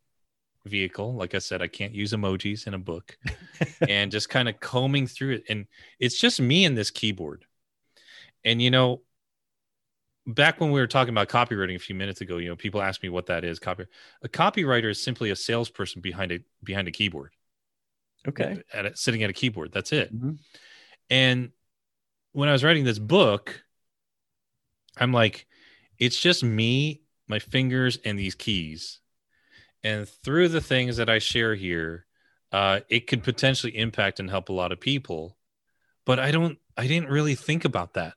vehicle 0.64 1.14
like 1.14 1.34
i 1.34 1.38
said 1.38 1.60
i 1.60 1.66
can't 1.66 1.92
use 1.94 2.12
emojis 2.12 2.66
in 2.66 2.74
a 2.74 2.78
book 2.78 3.16
and 3.88 4.12
just 4.12 4.28
kind 4.28 4.48
of 4.48 4.58
combing 4.60 5.06
through 5.06 5.34
it 5.34 5.44
and 5.48 5.66
it's 5.98 6.18
just 6.18 6.40
me 6.40 6.64
and 6.64 6.78
this 6.78 6.90
keyboard 6.90 7.44
and 8.44 8.62
you 8.62 8.70
know 8.70 9.02
back 10.26 10.60
when 10.60 10.70
we 10.70 10.80
were 10.80 10.86
talking 10.86 11.12
about 11.12 11.28
copywriting 11.28 11.74
a 11.74 11.80
few 11.80 11.94
minutes 11.94 12.20
ago, 12.20 12.36
you 12.38 12.48
know, 12.48 12.56
people 12.56 12.80
ask 12.80 13.02
me 13.02 13.08
what 13.08 13.26
that 13.26 13.44
is. 13.44 13.58
Copy 13.58 13.86
a 14.22 14.28
copywriter 14.28 14.90
is 14.90 15.02
simply 15.02 15.30
a 15.30 15.36
salesperson 15.36 16.00
behind 16.00 16.32
a 16.32 16.40
behind 16.62 16.88
a 16.88 16.92
keyboard. 16.92 17.32
Okay. 18.26 18.62
At 18.72 18.86
a, 18.86 18.96
sitting 18.96 19.22
at 19.22 19.30
a 19.30 19.32
keyboard. 19.32 19.72
That's 19.72 19.92
it. 19.92 20.14
Mhm. 20.14 20.38
And 21.10 21.50
when 22.32 22.48
I 22.48 22.52
was 22.52 22.62
writing 22.62 22.84
this 22.84 22.98
book, 22.98 23.62
I'm 24.96 25.12
like, 25.12 25.46
it's 25.98 26.20
just 26.20 26.42
me, 26.44 27.02
my 27.28 27.38
fingers, 27.38 27.98
and 28.04 28.18
these 28.18 28.34
keys. 28.34 29.00
And 29.84 30.08
through 30.08 30.48
the 30.48 30.60
things 30.60 30.96
that 30.98 31.08
I 31.08 31.18
share 31.18 31.54
here, 31.54 32.06
uh, 32.52 32.80
it 32.88 33.06
could 33.06 33.22
potentially 33.24 33.76
impact 33.76 34.20
and 34.20 34.28
help 34.30 34.48
a 34.48 34.52
lot 34.52 34.72
of 34.72 34.80
people. 34.80 35.36
But 36.04 36.18
I 36.18 36.30
don't, 36.30 36.58
I 36.76 36.86
didn't 36.86 37.08
really 37.08 37.34
think 37.34 37.64
about 37.64 37.94
that. 37.94 38.14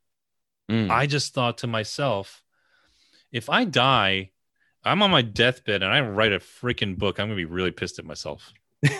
Mm. 0.70 0.90
I 0.90 1.06
just 1.08 1.34
thought 1.34 1.60
to 1.60 1.68
myself, 1.68 2.44
if 3.32 3.50
I 3.50 3.66
die, 3.66 4.32
I'm 4.84 5.02
on 5.02 5.12
my 5.12 5.22
deathbed 5.22 5.82
and 5.84 5.92
I 5.94 6.02
write 6.02 6.34
a 6.34 6.40
freaking 6.40 6.98
book, 6.98 7.20
I'm 7.20 7.28
going 7.28 7.38
to 7.38 7.48
be 7.48 7.52
really 7.52 7.72
pissed 7.72 8.00
at 8.00 8.06
myself. 8.06 8.54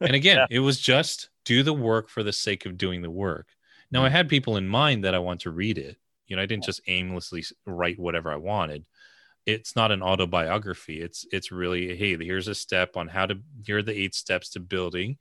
And 0.00 0.14
again, 0.14 0.36
Yeah. 0.36 0.46
it 0.50 0.58
was 0.60 0.78
just 0.78 1.30
do 1.46 1.62
the 1.62 1.72
work 1.72 2.10
for 2.10 2.22
the 2.22 2.32
sake 2.32 2.66
of 2.66 2.76
doing 2.76 3.00
the 3.00 3.10
work. 3.10 3.48
Now, 3.90 4.02
Mm. 4.02 4.06
I 4.06 4.08
had 4.10 4.28
people 4.28 4.58
in 4.58 4.68
mind 4.68 5.04
that 5.04 5.14
I 5.14 5.18
want 5.18 5.40
to 5.42 5.50
read 5.50 5.78
it. 5.78 5.96
You 6.26 6.36
know, 6.36 6.42
I 6.42 6.46
didn't 6.46 6.64
just 6.64 6.80
aimlessly 6.86 7.44
write 7.66 7.98
whatever 7.98 8.32
I 8.32 8.36
wanted. 8.36 8.84
It's 9.46 9.76
not 9.76 9.92
an 9.92 10.02
autobiography. 10.02 11.00
It's 11.00 11.26
it's 11.30 11.52
really 11.52 11.96
hey, 11.96 12.16
here's 12.16 12.48
a 12.48 12.54
step 12.54 12.96
on 12.96 13.08
how 13.08 13.26
to. 13.26 13.38
Here 13.64 13.78
are 13.78 13.82
the 13.82 13.98
eight 13.98 14.14
steps 14.14 14.50
to 14.50 14.60
building 14.60 15.18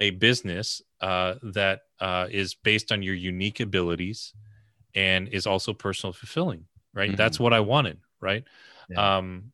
a 0.00 0.10
business 0.10 0.82
uh, 1.00 1.34
that 1.42 1.80
uh, 2.00 2.28
is 2.30 2.54
based 2.54 2.92
on 2.92 3.02
your 3.02 3.14
unique 3.14 3.60
abilities 3.60 4.34
and 4.94 5.28
is 5.28 5.46
also 5.46 5.72
personal 5.72 6.12
fulfilling. 6.12 6.64
Right. 6.92 7.12
Mhm. 7.12 7.16
That's 7.16 7.40
what 7.40 7.52
I 7.52 7.60
wanted. 7.60 7.98
Right. 8.20 8.44
Yeah. 8.90 9.16
Um, 9.16 9.52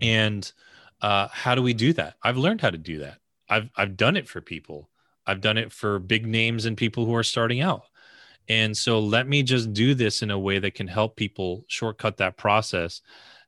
and 0.00 0.50
uh, 1.00 1.28
how 1.28 1.54
do 1.54 1.62
we 1.62 1.72
do 1.72 1.92
that? 1.94 2.16
I've 2.22 2.36
learned 2.36 2.60
how 2.60 2.70
to 2.70 2.78
do 2.78 3.00
that. 3.00 3.18
I've 3.48 3.70
I've 3.76 3.96
done 3.96 4.16
it 4.16 4.28
for 4.28 4.40
people. 4.40 4.90
I've 5.26 5.40
done 5.40 5.58
it 5.58 5.72
for 5.72 5.98
big 5.98 6.26
names 6.26 6.64
and 6.66 6.76
people 6.76 7.06
who 7.06 7.14
are 7.14 7.22
starting 7.22 7.60
out. 7.60 7.84
And 8.50 8.76
so 8.76 8.98
let 8.98 9.28
me 9.28 9.44
just 9.44 9.72
do 9.72 9.94
this 9.94 10.22
in 10.22 10.32
a 10.32 10.38
way 10.38 10.58
that 10.58 10.74
can 10.74 10.88
help 10.88 11.14
people 11.14 11.64
shortcut 11.68 12.16
that 12.16 12.36
process, 12.36 13.00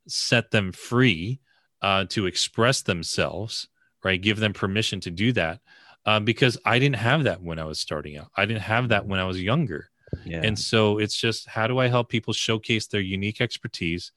set 0.06 0.52
them 0.52 0.70
free 0.70 1.40
uh, 1.82 2.04
to 2.10 2.26
express 2.26 2.82
themselves, 2.82 3.66
right? 4.04 4.22
Give 4.22 4.38
them 4.38 4.52
permission 4.52 5.00
to 5.00 5.10
do 5.10 5.32
that. 5.32 5.58
Uh, 6.06 6.20
because 6.20 6.56
I 6.64 6.78
didn't 6.78 6.96
have 6.96 7.24
that 7.24 7.42
when 7.42 7.58
I 7.58 7.64
was 7.64 7.80
starting 7.80 8.16
out. 8.16 8.28
I 8.36 8.46
didn't 8.46 8.62
have 8.62 8.90
that 8.90 9.04
when 9.04 9.18
I 9.18 9.24
was 9.24 9.42
younger. 9.42 9.90
yeah. 10.24 10.42
And 10.44 10.56
so 10.56 10.98
it's 10.98 11.16
just 11.16 11.48
how 11.48 11.66
do 11.66 11.78
I 11.78 11.88
help 11.88 12.08
people 12.08 12.32
showcase 12.32 12.86
their 12.86 13.00
unique 13.00 13.40
expertise 13.40 14.12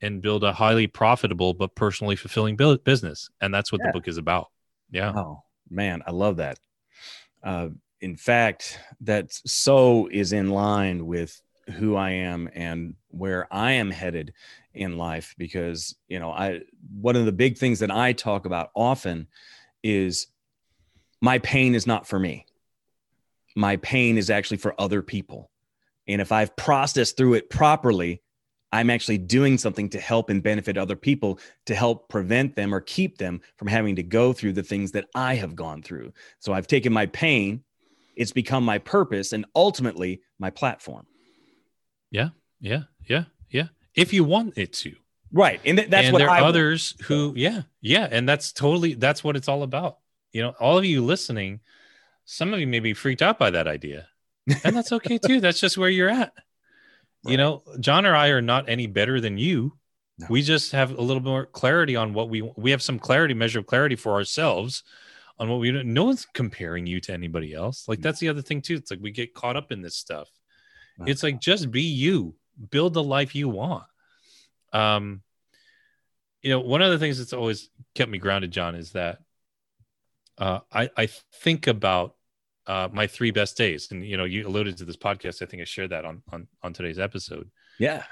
and 0.00 0.20
build 0.20 0.42
a 0.42 0.52
highly 0.52 0.88
profitable 0.88 1.54
but 1.54 1.76
personally 1.76 2.16
fulfilling 2.16 2.56
business? 2.84 3.30
And 3.40 3.54
that's 3.54 3.70
what 3.70 3.80
Yeah. 3.80 3.88
the 3.88 3.92
book 3.92 4.08
is 4.08 4.18
about. 4.18 4.48
Yeah. 4.90 5.12
Oh 5.14 5.42
man, 5.70 6.02
I 6.06 6.10
love 6.10 6.38
that. 6.38 6.58
Uh, 7.42 7.68
in 8.04 8.16
fact, 8.16 8.78
that 9.00 9.32
so 9.32 10.08
is 10.12 10.34
in 10.34 10.50
line 10.50 11.06
with 11.06 11.40
who 11.78 11.96
I 11.96 12.10
am 12.10 12.50
and 12.54 12.94
where 13.08 13.48
I 13.50 13.72
am 13.72 13.90
headed 13.90 14.34
in 14.74 14.98
life. 14.98 15.34
Because 15.38 15.96
you 16.06 16.20
know, 16.20 16.30
I 16.30 16.60
one 17.00 17.16
of 17.16 17.24
the 17.24 17.32
big 17.32 17.56
things 17.56 17.78
that 17.78 17.90
I 17.90 18.12
talk 18.12 18.44
about 18.44 18.70
often 18.76 19.26
is 19.82 20.26
my 21.22 21.38
pain 21.38 21.74
is 21.74 21.86
not 21.86 22.06
for 22.06 22.18
me. 22.18 22.44
My 23.56 23.78
pain 23.78 24.18
is 24.18 24.28
actually 24.28 24.58
for 24.58 24.78
other 24.78 25.00
people, 25.00 25.50
and 26.06 26.20
if 26.20 26.30
I've 26.30 26.54
processed 26.56 27.16
through 27.16 27.34
it 27.34 27.50
properly. 27.50 28.20
I'm 28.72 28.90
actually 28.90 29.18
doing 29.18 29.56
something 29.56 29.88
to 29.90 30.00
help 30.00 30.30
and 30.30 30.42
benefit 30.42 30.76
other 30.76 30.96
people 30.96 31.38
to 31.66 31.76
help 31.76 32.08
prevent 32.08 32.56
them 32.56 32.74
or 32.74 32.80
keep 32.80 33.18
them 33.18 33.40
from 33.56 33.68
having 33.68 33.94
to 33.94 34.02
go 34.02 34.32
through 34.32 34.54
the 34.54 34.64
things 34.64 34.90
that 34.92 35.06
I 35.14 35.36
have 35.36 35.54
gone 35.54 35.80
through. 35.80 36.12
So 36.40 36.52
I've 36.52 36.66
taken 36.66 36.92
my 36.92 37.06
pain, 37.06 37.62
it's 38.16 38.32
become 38.32 38.64
my 38.64 38.78
purpose 38.78 39.32
and 39.32 39.46
ultimately 39.54 40.22
my 40.38 40.50
platform. 40.50 41.06
Yeah. 42.10 42.30
Yeah. 42.60 42.84
Yeah. 43.06 43.24
Yeah. 43.50 43.68
If 43.94 44.12
you 44.12 44.24
want 44.24 44.58
it 44.58 44.72
to. 44.74 44.94
Right. 45.32 45.60
And 45.64 45.78
th- 45.78 45.90
that's 45.90 46.06
and 46.06 46.12
what 46.12 46.18
there 46.20 46.30
I 46.30 46.38
are 46.38 46.42
want. 46.42 46.50
others 46.56 46.94
who, 47.04 47.32
yeah, 47.36 47.62
yeah. 47.80 48.08
And 48.10 48.28
that's 48.28 48.52
totally, 48.52 48.94
that's 48.94 49.24
what 49.24 49.36
it's 49.36 49.48
all 49.48 49.62
about. 49.62 49.98
You 50.32 50.42
know, 50.42 50.54
all 50.60 50.78
of 50.78 50.84
you 50.84 51.04
listening, 51.04 51.60
some 52.24 52.54
of 52.54 52.60
you 52.60 52.66
may 52.66 52.80
be 52.80 52.94
freaked 52.94 53.22
out 53.22 53.38
by 53.38 53.50
that 53.50 53.66
idea. 53.66 54.08
And 54.64 54.76
that's 54.76 54.92
okay 54.92 55.18
too. 55.18 55.40
That's 55.40 55.60
just 55.60 55.78
where 55.78 55.88
you're 55.88 56.10
at. 56.10 56.32
You 57.26 57.38
know, 57.38 57.62
John 57.80 58.04
or 58.04 58.14
I 58.14 58.28
are 58.28 58.42
not 58.42 58.68
any 58.68 58.86
better 58.86 59.20
than 59.20 59.38
you. 59.38 59.72
No. 60.18 60.26
We 60.28 60.42
just 60.42 60.72
have 60.72 60.90
a 60.92 61.00
little 61.00 61.22
more 61.22 61.46
clarity 61.46 61.96
on 61.96 62.12
what 62.12 62.28
we 62.28 62.42
we 62.56 62.70
have 62.70 62.82
some 62.82 62.98
clarity, 62.98 63.34
measure 63.34 63.58
of 63.60 63.66
clarity 63.66 63.96
for 63.96 64.12
ourselves 64.12 64.84
on 65.38 65.48
what 65.48 65.60
we 65.60 65.70
don't 65.70 65.92
No 65.92 66.04
one's 66.04 66.26
comparing 66.26 66.86
you 66.86 67.00
to 67.00 67.12
anybody 67.12 67.54
else. 67.54 67.88
Like 67.88 68.00
that's 68.00 68.20
the 68.20 68.28
other 68.28 68.42
thing 68.42 68.62
too. 68.62 68.74
It's 68.74 68.90
like 68.90 69.00
we 69.00 69.10
get 69.10 69.34
caught 69.34 69.56
up 69.56 69.72
in 69.72 69.82
this 69.82 69.96
stuff. 69.96 70.28
No. 70.98 71.06
It's 71.06 71.22
like 71.22 71.40
just 71.40 71.70
be 71.70 71.82
you, 71.82 72.36
build 72.70 72.94
the 72.94 73.02
life 73.02 73.34
you 73.34 73.48
want. 73.48 73.84
Um, 74.72 75.22
you 76.42 76.50
know, 76.50 76.60
one 76.60 76.82
of 76.82 76.90
the 76.90 76.98
things 76.98 77.18
that's 77.18 77.32
always 77.32 77.70
kept 77.94 78.10
me 78.10 78.18
grounded, 78.18 78.50
John, 78.50 78.74
is 78.74 78.92
that 78.92 79.18
uh, 80.38 80.60
I 80.72 80.90
I 80.96 81.08
think 81.42 81.66
about 81.66 82.16
uh, 82.66 82.88
my 82.92 83.06
three 83.06 83.30
best 83.30 83.56
days, 83.56 83.90
and 83.90 84.04
you 84.04 84.16
know, 84.16 84.24
you 84.24 84.46
alluded 84.46 84.76
to 84.78 84.84
this 84.84 84.96
podcast. 84.96 85.42
I 85.42 85.46
think 85.46 85.62
I 85.62 85.64
shared 85.64 85.90
that 85.90 86.04
on 86.04 86.22
on 86.32 86.46
on 86.62 86.72
today's 86.72 86.98
episode. 86.98 87.50
Yeah. 87.78 88.04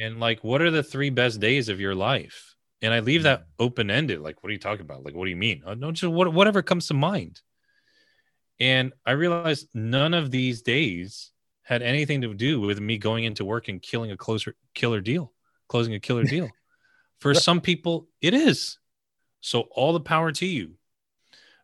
And 0.00 0.20
like, 0.20 0.44
what 0.44 0.62
are 0.62 0.70
the 0.70 0.82
three 0.82 1.10
best 1.10 1.40
days 1.40 1.68
of 1.68 1.80
your 1.80 1.94
life? 1.94 2.49
And 2.82 2.94
I 2.94 3.00
leave 3.00 3.24
that 3.24 3.46
open 3.58 3.90
ended. 3.90 4.20
Like, 4.20 4.42
what 4.42 4.50
are 4.50 4.52
you 4.52 4.58
talking 4.58 4.82
about? 4.82 5.04
Like, 5.04 5.14
what 5.14 5.24
do 5.24 5.30
you 5.30 5.36
mean? 5.36 5.62
Uh, 5.66 5.74
No, 5.74 5.92
just 5.92 6.12
what, 6.12 6.32
whatever 6.32 6.62
comes 6.62 6.86
to 6.88 6.94
mind. 6.94 7.40
And 8.58 8.92
I 9.06 9.12
realized 9.12 9.68
none 9.74 10.14
of 10.14 10.30
these 10.30 10.62
days 10.62 11.32
had 11.62 11.82
anything 11.82 12.22
to 12.22 12.34
do 12.34 12.60
with 12.60 12.80
me 12.80 12.98
going 12.98 13.24
into 13.24 13.44
work 13.44 13.68
and 13.68 13.80
killing 13.80 14.10
a 14.10 14.16
closer 14.16 14.54
killer 14.74 15.00
deal, 15.00 15.32
closing 15.68 15.94
a 15.94 16.00
killer 16.00 16.24
deal. 16.24 16.48
For 17.20 17.34
some 17.34 17.60
people, 17.60 18.08
it 18.20 18.32
is. 18.32 18.78
So 19.40 19.62
all 19.72 19.92
the 19.92 20.00
power 20.00 20.32
to 20.32 20.46
you. 20.46 20.72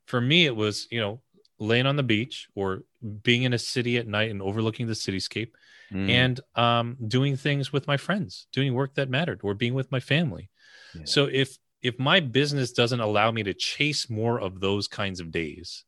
For 0.07 0.21
me, 0.21 0.47
it 0.47 0.55
was, 0.55 0.87
you 0.91 1.01
know, 1.01 1.23
laying 1.59 1.87
on 1.87 1.97
the 1.97 2.03
beach 2.03 2.49
or 2.55 2.83
being 3.23 3.43
in 3.43 3.53
a 3.53 3.59
city 3.59 3.97
at 3.97 4.07
night 4.07 4.31
and 4.31 4.43
overlooking 4.43 4.87
the 4.87 4.93
cityscape 4.93 5.51
Mm. 5.93 6.09
and 6.11 6.41
um, 6.57 6.97
doing 7.07 7.37
things 7.37 7.73
with 7.73 7.87
my 7.87 7.97
friends, 7.97 8.49
doing 8.53 8.75
work 8.75 8.95
that 8.97 9.09
mattered, 9.09 9.41
or 9.45 9.55
being 9.55 9.75
with 9.75 9.93
my 9.93 10.01
family. 10.01 10.51
Yeah. 10.95 11.03
So 11.05 11.27
if 11.27 11.59
if 11.83 11.99
my 11.99 12.19
business 12.21 12.73
doesn't 12.73 13.01
allow 13.01 13.31
me 13.31 13.43
to 13.45 13.55
chase 13.55 14.11
more 14.11 14.41
of 14.41 14.59
those 14.61 14.89
kinds 14.89 15.21
of 15.21 15.31
days, 15.31 15.85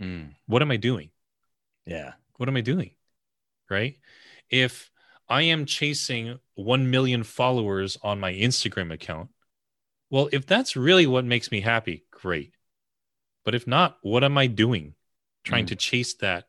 Mm. 0.00 0.34
what 0.46 0.62
am 0.62 0.70
I 0.72 0.76
doing? 0.76 1.10
Yeah. 1.86 2.14
What 2.38 2.48
am 2.48 2.56
I 2.56 2.62
doing? 2.62 2.90
Right? 3.70 3.98
If 4.50 4.90
I 5.28 5.42
am 5.42 5.66
chasing 5.66 6.40
1 6.54 6.90
million 6.90 7.22
followers 7.22 7.96
on 8.02 8.18
my 8.18 8.32
Instagram 8.32 8.92
account, 8.92 9.30
well, 10.10 10.28
if 10.32 10.44
that's 10.46 10.74
really 10.76 11.06
what 11.06 11.24
makes 11.24 11.52
me 11.52 11.60
happy, 11.60 12.04
great. 12.10 12.54
But 13.44 13.54
if 13.54 13.66
not, 13.66 13.98
what 14.02 14.24
am 14.24 14.36
I 14.36 14.46
doing 14.48 14.94
trying 15.44 15.64
Mm. 15.66 15.68
to 15.68 15.76
chase 15.76 16.14
that 16.14 16.48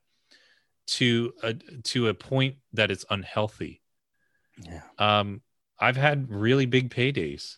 to 0.86 1.34
a 1.42 1.54
to 1.54 2.08
a 2.08 2.14
point 2.14 2.56
that 2.74 2.92
it's 2.92 3.06
unhealthy? 3.10 3.82
Yeah. 4.58 4.82
Um, 4.98 5.42
I've 5.80 5.98
had 5.98 6.30
really 6.30 6.66
big 6.66 6.90
paydays. 6.90 7.58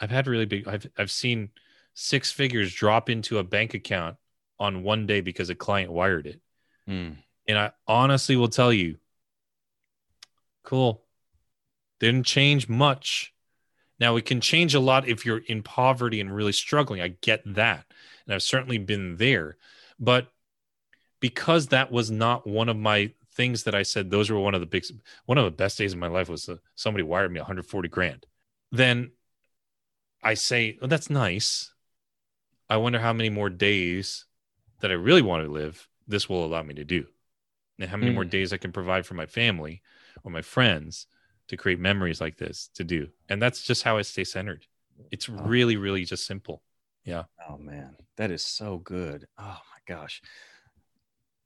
I've 0.00 0.10
had 0.10 0.26
really 0.26 0.46
big. 0.46 0.68
I've 0.68 0.86
I've 0.96 1.10
seen 1.10 1.50
six 1.94 2.32
figures 2.32 2.74
drop 2.74 3.08
into 3.08 3.38
a 3.38 3.44
bank 3.44 3.74
account 3.74 4.16
on 4.58 4.82
one 4.82 5.06
day 5.06 5.20
because 5.20 5.50
a 5.50 5.54
client 5.54 5.92
wired 5.92 6.26
it. 6.26 6.40
Mm. 6.88 7.16
And 7.46 7.58
I 7.58 7.72
honestly 7.86 8.36
will 8.36 8.48
tell 8.48 8.72
you, 8.72 8.96
cool. 10.62 11.02
Didn't 12.00 12.26
change 12.26 12.68
much. 12.68 13.32
Now 14.00 14.16
it 14.16 14.26
can 14.26 14.40
change 14.40 14.74
a 14.74 14.80
lot 14.80 15.08
if 15.08 15.24
you're 15.24 15.42
in 15.46 15.62
poverty 15.62 16.20
and 16.20 16.34
really 16.34 16.52
struggling. 16.52 17.00
I 17.00 17.08
get 17.20 17.42
that. 17.54 17.86
And 18.26 18.34
I've 18.34 18.42
certainly 18.42 18.78
been 18.78 19.16
there. 19.16 19.56
But 19.98 20.28
because 21.24 21.68
that 21.68 21.90
was 21.90 22.10
not 22.10 22.46
one 22.46 22.68
of 22.68 22.76
my 22.76 23.10
things 23.32 23.62
that 23.62 23.74
I 23.74 23.82
said, 23.82 24.10
those 24.10 24.28
were 24.28 24.38
one 24.38 24.54
of 24.54 24.60
the 24.60 24.66
big, 24.66 24.84
one 25.24 25.38
of 25.38 25.46
the 25.46 25.50
best 25.50 25.78
days 25.78 25.94
of 25.94 25.98
my 25.98 26.06
life 26.06 26.28
was 26.28 26.50
uh, 26.50 26.56
somebody 26.74 27.02
wired 27.02 27.32
me 27.32 27.40
140 27.40 27.88
grand. 27.88 28.26
Then 28.70 29.12
I 30.22 30.34
say, 30.34 30.76
oh, 30.82 30.86
that's 30.86 31.08
nice. 31.08 31.72
I 32.68 32.76
wonder 32.76 32.98
how 32.98 33.14
many 33.14 33.30
more 33.30 33.48
days 33.48 34.26
that 34.80 34.90
I 34.90 34.94
really 34.96 35.22
want 35.22 35.46
to 35.46 35.50
live 35.50 35.88
this 36.06 36.28
will 36.28 36.44
allow 36.44 36.62
me 36.62 36.74
to 36.74 36.84
do. 36.84 37.06
And 37.78 37.88
how 37.88 37.96
many 37.96 38.12
more 38.12 38.24
Mm. 38.24 38.30
days 38.30 38.52
I 38.52 38.58
can 38.58 38.70
provide 38.70 39.06
for 39.06 39.14
my 39.14 39.24
family 39.24 39.80
or 40.24 40.30
my 40.30 40.42
friends 40.42 41.06
to 41.48 41.56
create 41.56 41.80
memories 41.80 42.20
like 42.20 42.36
this 42.36 42.68
to 42.74 42.84
do. 42.84 43.08
And 43.30 43.40
that's 43.40 43.62
just 43.62 43.82
how 43.84 43.96
I 43.96 44.02
stay 44.02 44.24
centered. 44.24 44.66
It's 45.10 45.30
really, 45.30 45.78
really 45.78 46.04
just 46.04 46.26
simple. 46.26 46.60
Yeah. 47.02 47.24
Oh 47.48 47.56
man, 47.56 47.96
that 48.16 48.30
is 48.30 48.44
so 48.44 48.76
good. 48.78 49.26
Oh 49.38 49.60
my 49.72 49.80
gosh. 49.86 50.20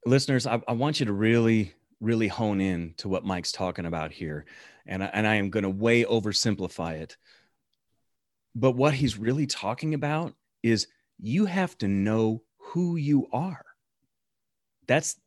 Listeners, 0.05 0.47
I, 0.47 0.61
I 0.67 0.73
want 0.73 0.99
you 0.99 1.05
to 1.07 1.13
really 1.13 1.73
really 2.01 2.27
hone 2.27 2.61
in 2.61 2.93
to 2.97 3.09
what 3.09 3.25
Mike's 3.25 3.51
talking 3.51 3.85
about 3.85 4.11
here, 4.11 4.45
and 4.85 5.03
I, 5.03 5.07
and 5.07 5.27
I 5.27 5.35
am 5.35 5.49
going 5.49 5.63
to 5.63 5.69
way 5.69 6.03
oversimplify 6.03 6.95
it. 7.01 7.17
But 8.55 8.71
what 8.71 8.93
he's 8.93 9.17
really 9.17 9.47
talking 9.47 9.93
about 9.93 10.33
is 10.63 10.87
you 11.19 11.45
have 11.45 11.77
to 11.79 11.87
know 11.87 12.43
who 12.57 12.95
you 12.95 13.27
are. 13.31 13.65
That's 14.87 15.19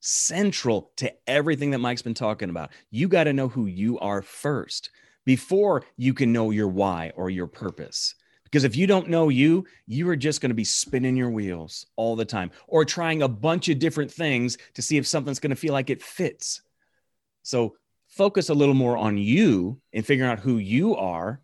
central 0.00 0.92
to 0.96 1.12
everything 1.26 1.70
that 1.70 1.78
Mike's 1.78 2.02
been 2.02 2.14
talking 2.14 2.50
about. 2.50 2.70
You 2.90 3.08
got 3.08 3.24
to 3.24 3.32
know 3.32 3.48
who 3.48 3.66
you 3.66 3.98
are 3.98 4.22
first 4.22 4.90
before 5.24 5.84
you 5.96 6.14
can 6.14 6.32
know 6.32 6.50
your 6.50 6.68
why 6.68 7.12
or 7.14 7.30
your 7.30 7.46
purpose. 7.46 8.14
Because 8.52 8.64
if 8.64 8.76
you 8.76 8.86
don't 8.86 9.08
know 9.08 9.30
you, 9.30 9.64
you 9.86 10.06
are 10.10 10.16
just 10.16 10.42
going 10.42 10.50
to 10.50 10.54
be 10.54 10.62
spinning 10.62 11.16
your 11.16 11.30
wheels 11.30 11.86
all 11.96 12.16
the 12.16 12.26
time 12.26 12.50
or 12.68 12.84
trying 12.84 13.22
a 13.22 13.28
bunch 13.28 13.70
of 13.70 13.78
different 13.78 14.12
things 14.12 14.58
to 14.74 14.82
see 14.82 14.98
if 14.98 15.06
something's 15.06 15.40
going 15.40 15.50
to 15.50 15.56
feel 15.56 15.72
like 15.72 15.88
it 15.88 16.02
fits. 16.02 16.60
So 17.42 17.76
focus 18.08 18.50
a 18.50 18.54
little 18.54 18.74
more 18.74 18.98
on 18.98 19.16
you 19.16 19.80
and 19.94 20.04
figuring 20.04 20.30
out 20.30 20.38
who 20.38 20.58
you 20.58 20.94
are. 20.96 21.40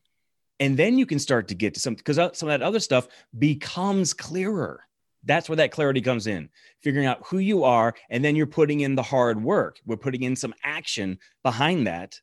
And 0.61 0.77
then 0.77 0.99
you 0.99 1.07
can 1.07 1.19
start 1.19 1.49
to 1.49 1.55
get 1.55 1.73
to 1.75 1.81
some, 1.81 1.95
because 1.95 2.19
uh, 2.19 2.35
some 2.35 2.51
of 2.51 2.61
that 2.61 2.67
other 2.67 2.81
stuff 2.81 3.09
becomes 3.39 4.13
clearer. 4.13 4.83
That's 5.25 5.49
where 5.49 5.57
that 5.57 5.73
clarity 5.73 6.03
comes 6.03 6.27
in, 6.27 6.51
figuring 6.83 7.07
out 7.07 7.27
who 7.27 7.39
you 7.39 7.65
are. 7.65 7.95
And 8.11 8.23
then 8.23 8.37
you're 8.37 8.47
putting 8.47 8.81
in 8.81 8.97
the 8.97 9.03
hard 9.03 9.43
work. 9.43 9.81
We're 9.87 9.97
putting 9.97 10.25
in 10.25 10.37
some 10.37 10.55
action 10.63 11.19
behind 11.43 11.87
that 11.87 12.21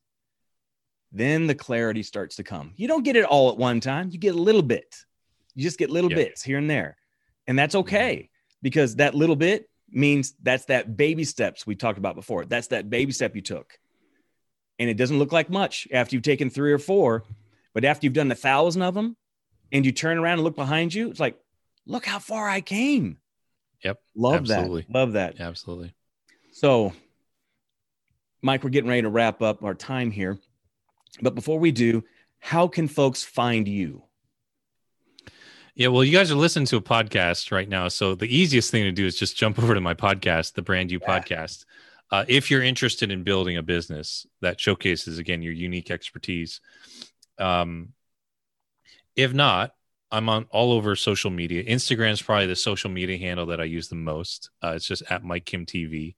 then 1.12 1.48
the 1.48 1.56
clarity 1.56 2.04
starts 2.04 2.36
to 2.38 2.44
come. 2.44 2.74
You 2.76 2.88
don't 2.88 3.04
get 3.04 3.16
it 3.16 3.26
all 3.26 3.50
at 3.50 3.58
one 3.58 3.80
time, 3.80 4.10
you 4.12 4.20
get 4.20 4.36
a 4.36 4.42
little 4.42 4.62
bit. 4.62 4.96
You 5.56 5.64
just 5.64 5.80
get 5.80 5.90
little 5.90 6.10
bits 6.10 6.44
here 6.44 6.58
and 6.58 6.70
there. 6.70 6.98
And 7.48 7.58
that's 7.58 7.76
mm-hmm. 7.76 7.88
okay 7.88 8.30
because 8.62 8.98
that 8.98 9.16
little 9.16 9.36
bit 9.36 9.70
means 9.90 10.34
that's 10.42 10.66
that 10.66 10.98
baby 10.98 11.24
steps 11.24 11.66
we 11.66 11.76
talked 11.76 11.98
about 11.98 12.16
before. 12.16 12.46
That's 12.46 12.68
that 12.68 12.90
baby 12.90 13.12
step 13.12 13.36
you 13.36 13.42
took. 13.42 13.80
And 14.78 14.90
it 14.90 14.98
doesn't 14.98 15.20
look 15.20 15.32
like 15.32 15.50
much 15.50 15.88
after 15.94 16.16
you've 16.16 16.24
taken 16.24 16.50
three 16.50 16.74
or 16.74 16.80
four, 16.80 17.24
but 17.74 17.86
after 17.86 18.06
you've 18.06 18.14
done 18.14 18.32
a 18.32 18.36
thousand 18.36 18.82
of 18.82 18.94
them 18.94 19.16
and 19.72 19.86
you 19.86 19.92
turn 19.92 20.18
around 20.18 20.34
and 20.34 20.44
look 20.44 20.56
behind 20.56 20.94
you, 20.94 21.10
it's 21.10 21.20
like, 21.20 21.38
look 21.86 22.06
how 22.06 22.20
far 22.20 22.50
I 22.50 22.60
came. 22.60 23.18
Yep. 23.84 24.00
Love 24.16 24.36
absolutely. 24.36 24.82
that. 24.82 24.92
Love 24.94 25.14
that. 25.14 25.40
Absolutely. 25.40 25.94
So, 26.52 26.94
Mike, 28.42 28.64
we're 28.64 28.70
getting 28.70 28.90
ready 28.90 29.04
to 29.04 29.10
wrap 29.10 29.42
up 29.42 29.64
our 29.64 29.76
time 29.76 30.12
here. 30.12 30.40
But 31.22 31.36
before 31.36 31.60
we 31.60 31.72
do, 31.72 32.04
how 32.40 32.68
can 32.68 32.88
folks 32.88 33.24
find 33.24 33.68
you? 33.68 34.04
Yeah, 35.76 35.90
well, 35.90 36.04
you 36.04 36.12
guys 36.14 36.32
are 36.32 36.36
listening 36.36 36.68
to 36.68 36.78
a 36.78 36.82
podcast 36.82 37.52
right 37.52 37.68
now. 37.68 37.90
So 37.90 38.16
the 38.16 38.34
easiest 38.34 38.72
thing 38.72 38.84
to 38.84 38.92
do 38.92 39.06
is 39.06 39.18
just 39.18 39.36
jump 39.36 39.60
over 39.64 39.74
to 39.74 39.82
my 39.82 39.94
podcast, 39.94 40.54
the 40.54 40.62
Brand 40.62 40.92
You 40.92 41.00
yeah. 41.02 41.20
Podcast. 41.20 41.66
Uh, 42.12 42.24
if 42.28 42.50
you're 42.52 42.62
interested 42.62 43.12
in 43.12 43.24
building 43.24 43.58
a 43.58 43.64
business 43.64 44.26
that 44.42 44.60
showcases, 44.60 45.18
again, 45.18 45.42
your 45.42 45.54
unique 45.54 45.92
expertise. 45.92 46.62
Um, 47.40 47.94
if 49.16 49.34
not, 49.34 49.74
I'm 50.12 50.30
on 50.30 50.46
all 50.52 50.72
over 50.72 50.96
social 50.96 51.32
media. 51.32 51.64
Instagram 51.64 52.12
is 52.12 52.22
probably 52.22 52.46
the 52.46 52.56
social 52.56 52.90
media 52.90 53.18
handle 53.18 53.48
that 53.48 53.60
I 53.60 53.66
use 53.66 53.90
the 53.90 53.96
most. 53.96 54.50
Uh, 54.64 54.74
it's 54.76 54.86
just 54.86 55.04
at 55.10 55.24
Mike 55.24 55.46
Kim 55.46 55.66
TV. 55.66 56.16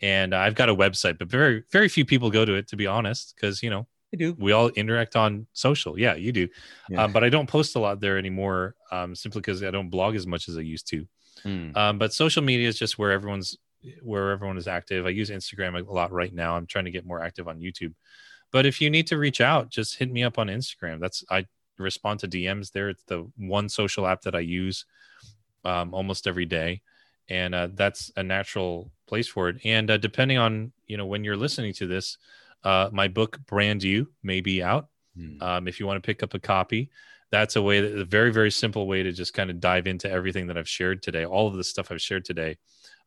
And 0.00 0.34
I've 0.34 0.54
got 0.54 0.70
a 0.70 0.74
website, 0.74 1.18
but 1.18 1.28
very, 1.28 1.62
very 1.70 1.88
few 1.88 2.04
people 2.04 2.30
go 2.30 2.44
to 2.44 2.54
it, 2.54 2.68
to 2.68 2.76
be 2.76 2.86
honest, 2.86 3.34
because, 3.36 3.62
you 3.62 3.70
know, 3.70 3.86
I 4.12 4.16
do. 4.16 4.34
We 4.38 4.52
all 4.52 4.68
interact 4.68 5.16
on 5.16 5.46
social. 5.52 5.98
Yeah, 5.98 6.14
you 6.14 6.32
do. 6.32 6.48
Yeah. 6.88 7.04
Um, 7.04 7.12
but 7.12 7.24
I 7.24 7.28
don't 7.28 7.48
post 7.48 7.76
a 7.76 7.78
lot 7.78 8.00
there 8.00 8.16
anymore 8.16 8.74
um, 8.90 9.14
simply 9.14 9.40
because 9.40 9.62
I 9.62 9.70
don't 9.70 9.90
blog 9.90 10.14
as 10.14 10.26
much 10.26 10.48
as 10.48 10.56
I 10.56 10.62
used 10.62 10.88
to. 10.88 11.06
Mm. 11.44 11.76
Um, 11.76 11.98
but 11.98 12.12
social 12.14 12.42
media 12.42 12.68
is 12.68 12.78
just 12.78 12.98
where 12.98 13.12
everyone's 13.12 13.58
where 14.02 14.30
everyone 14.30 14.56
is 14.56 14.66
active. 14.66 15.06
I 15.06 15.10
use 15.10 15.30
Instagram 15.30 15.86
a 15.86 15.92
lot 15.92 16.10
right 16.10 16.32
now. 16.32 16.56
I'm 16.56 16.66
trying 16.66 16.86
to 16.86 16.90
get 16.90 17.06
more 17.06 17.22
active 17.22 17.48
on 17.48 17.60
YouTube. 17.60 17.94
But 18.50 18.66
if 18.66 18.80
you 18.80 18.90
need 18.90 19.06
to 19.08 19.18
reach 19.18 19.40
out, 19.40 19.68
just 19.70 19.98
hit 19.98 20.10
me 20.10 20.22
up 20.24 20.38
on 20.38 20.48
Instagram. 20.48 21.00
That's 21.00 21.22
I 21.30 21.46
respond 21.78 22.20
to 22.20 22.28
DMs 22.28 22.72
there. 22.72 22.88
It's 22.88 23.04
the 23.04 23.30
one 23.36 23.68
social 23.68 24.06
app 24.06 24.22
that 24.22 24.34
I 24.34 24.40
use 24.40 24.84
um, 25.64 25.92
almost 25.94 26.26
every 26.26 26.46
day, 26.46 26.82
and 27.28 27.54
uh, 27.54 27.68
that's 27.74 28.10
a 28.16 28.22
natural 28.22 28.90
place 29.06 29.28
for 29.28 29.48
it. 29.48 29.56
And 29.64 29.90
uh, 29.90 29.96
depending 29.98 30.38
on 30.38 30.72
you 30.86 30.96
know 30.96 31.06
when 31.06 31.24
you're 31.24 31.36
listening 31.36 31.74
to 31.74 31.86
this, 31.86 32.18
uh, 32.64 32.90
my 32.92 33.08
book, 33.08 33.38
Brand 33.46 33.82
You, 33.82 34.10
may 34.22 34.40
be 34.40 34.62
out. 34.62 34.88
Hmm. 35.16 35.42
Um, 35.42 35.68
if 35.68 35.80
you 35.80 35.86
want 35.86 36.02
to 36.02 36.06
pick 36.06 36.22
up 36.22 36.34
a 36.34 36.38
copy, 36.38 36.90
that's 37.30 37.56
a 37.56 37.62
way 37.62 37.80
that 37.80 37.98
a 37.98 38.04
very, 38.04 38.32
very 38.32 38.50
simple 38.50 38.86
way 38.86 39.02
to 39.02 39.12
just 39.12 39.34
kind 39.34 39.50
of 39.50 39.60
dive 39.60 39.86
into 39.86 40.10
everything 40.10 40.46
that 40.46 40.56
I've 40.56 40.68
shared 40.68 41.02
today. 41.02 41.24
All 41.24 41.46
of 41.46 41.54
the 41.54 41.64
stuff 41.64 41.90
I've 41.90 42.00
shared 42.00 42.24
today, 42.24 42.56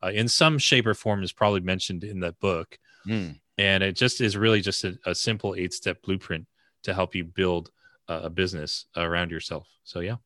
uh, 0.03 0.09
in 0.09 0.27
some 0.27 0.57
shape 0.57 0.85
or 0.85 0.93
form, 0.93 1.23
is 1.23 1.31
probably 1.31 1.61
mentioned 1.61 2.03
in 2.03 2.19
that 2.21 2.39
book. 2.39 2.77
Hmm. 3.03 3.31
And 3.57 3.83
it 3.83 3.95
just 3.95 4.21
is 4.21 4.37
really 4.37 4.61
just 4.61 4.83
a, 4.83 4.97
a 5.05 5.15
simple 5.15 5.55
eight 5.55 5.73
step 5.73 6.01
blueprint 6.01 6.47
to 6.83 6.93
help 6.93 7.15
you 7.15 7.23
build 7.23 7.71
a 8.07 8.29
business 8.29 8.85
around 8.97 9.31
yourself. 9.31 9.69
So, 9.83 10.01
yeah. 10.01 10.17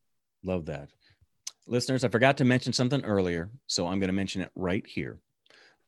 Love 0.43 0.65
that. 0.65 0.89
Listeners, 1.67 2.03
I 2.03 2.09
forgot 2.09 2.37
to 2.37 2.45
mention 2.45 2.73
something 2.73 3.03
earlier, 3.03 3.49
so 3.67 3.87
I'm 3.87 3.99
going 3.99 4.07
to 4.07 4.13
mention 4.13 4.41
it 4.41 4.51
right 4.55 4.85
here. 4.85 5.19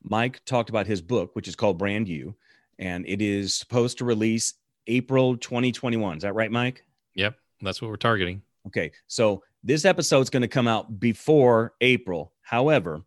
Mike 0.04 0.44
talked 0.46 0.70
about 0.70 0.88
his 0.88 1.02
book, 1.02 1.36
which 1.36 1.48
is 1.48 1.56
called 1.56 1.78
Brand 1.78 2.08
You 2.08 2.36
and 2.80 3.06
it 3.08 3.22
is 3.22 3.54
supposed 3.54 3.98
to 4.00 4.06
release 4.06 4.54
April 4.88 5.38
2021. 5.38 6.18
Is 6.18 6.24
that 6.24 6.36
right, 6.36 6.52
Mike? 6.52 6.86
Yep, 7.16 7.36
that's 7.62 7.82
what 7.82 7.90
we're 7.90 7.98
targeting. 7.98 8.42
Okay, 8.68 8.92
so 9.08 9.44
this 9.64 9.86
episode 9.86 10.22
is 10.22 10.30
going 10.30 10.42
to 10.42 10.48
come 10.48 10.68
out 10.68 11.00
before 11.00 11.74
April. 11.82 12.34
However, 12.42 13.02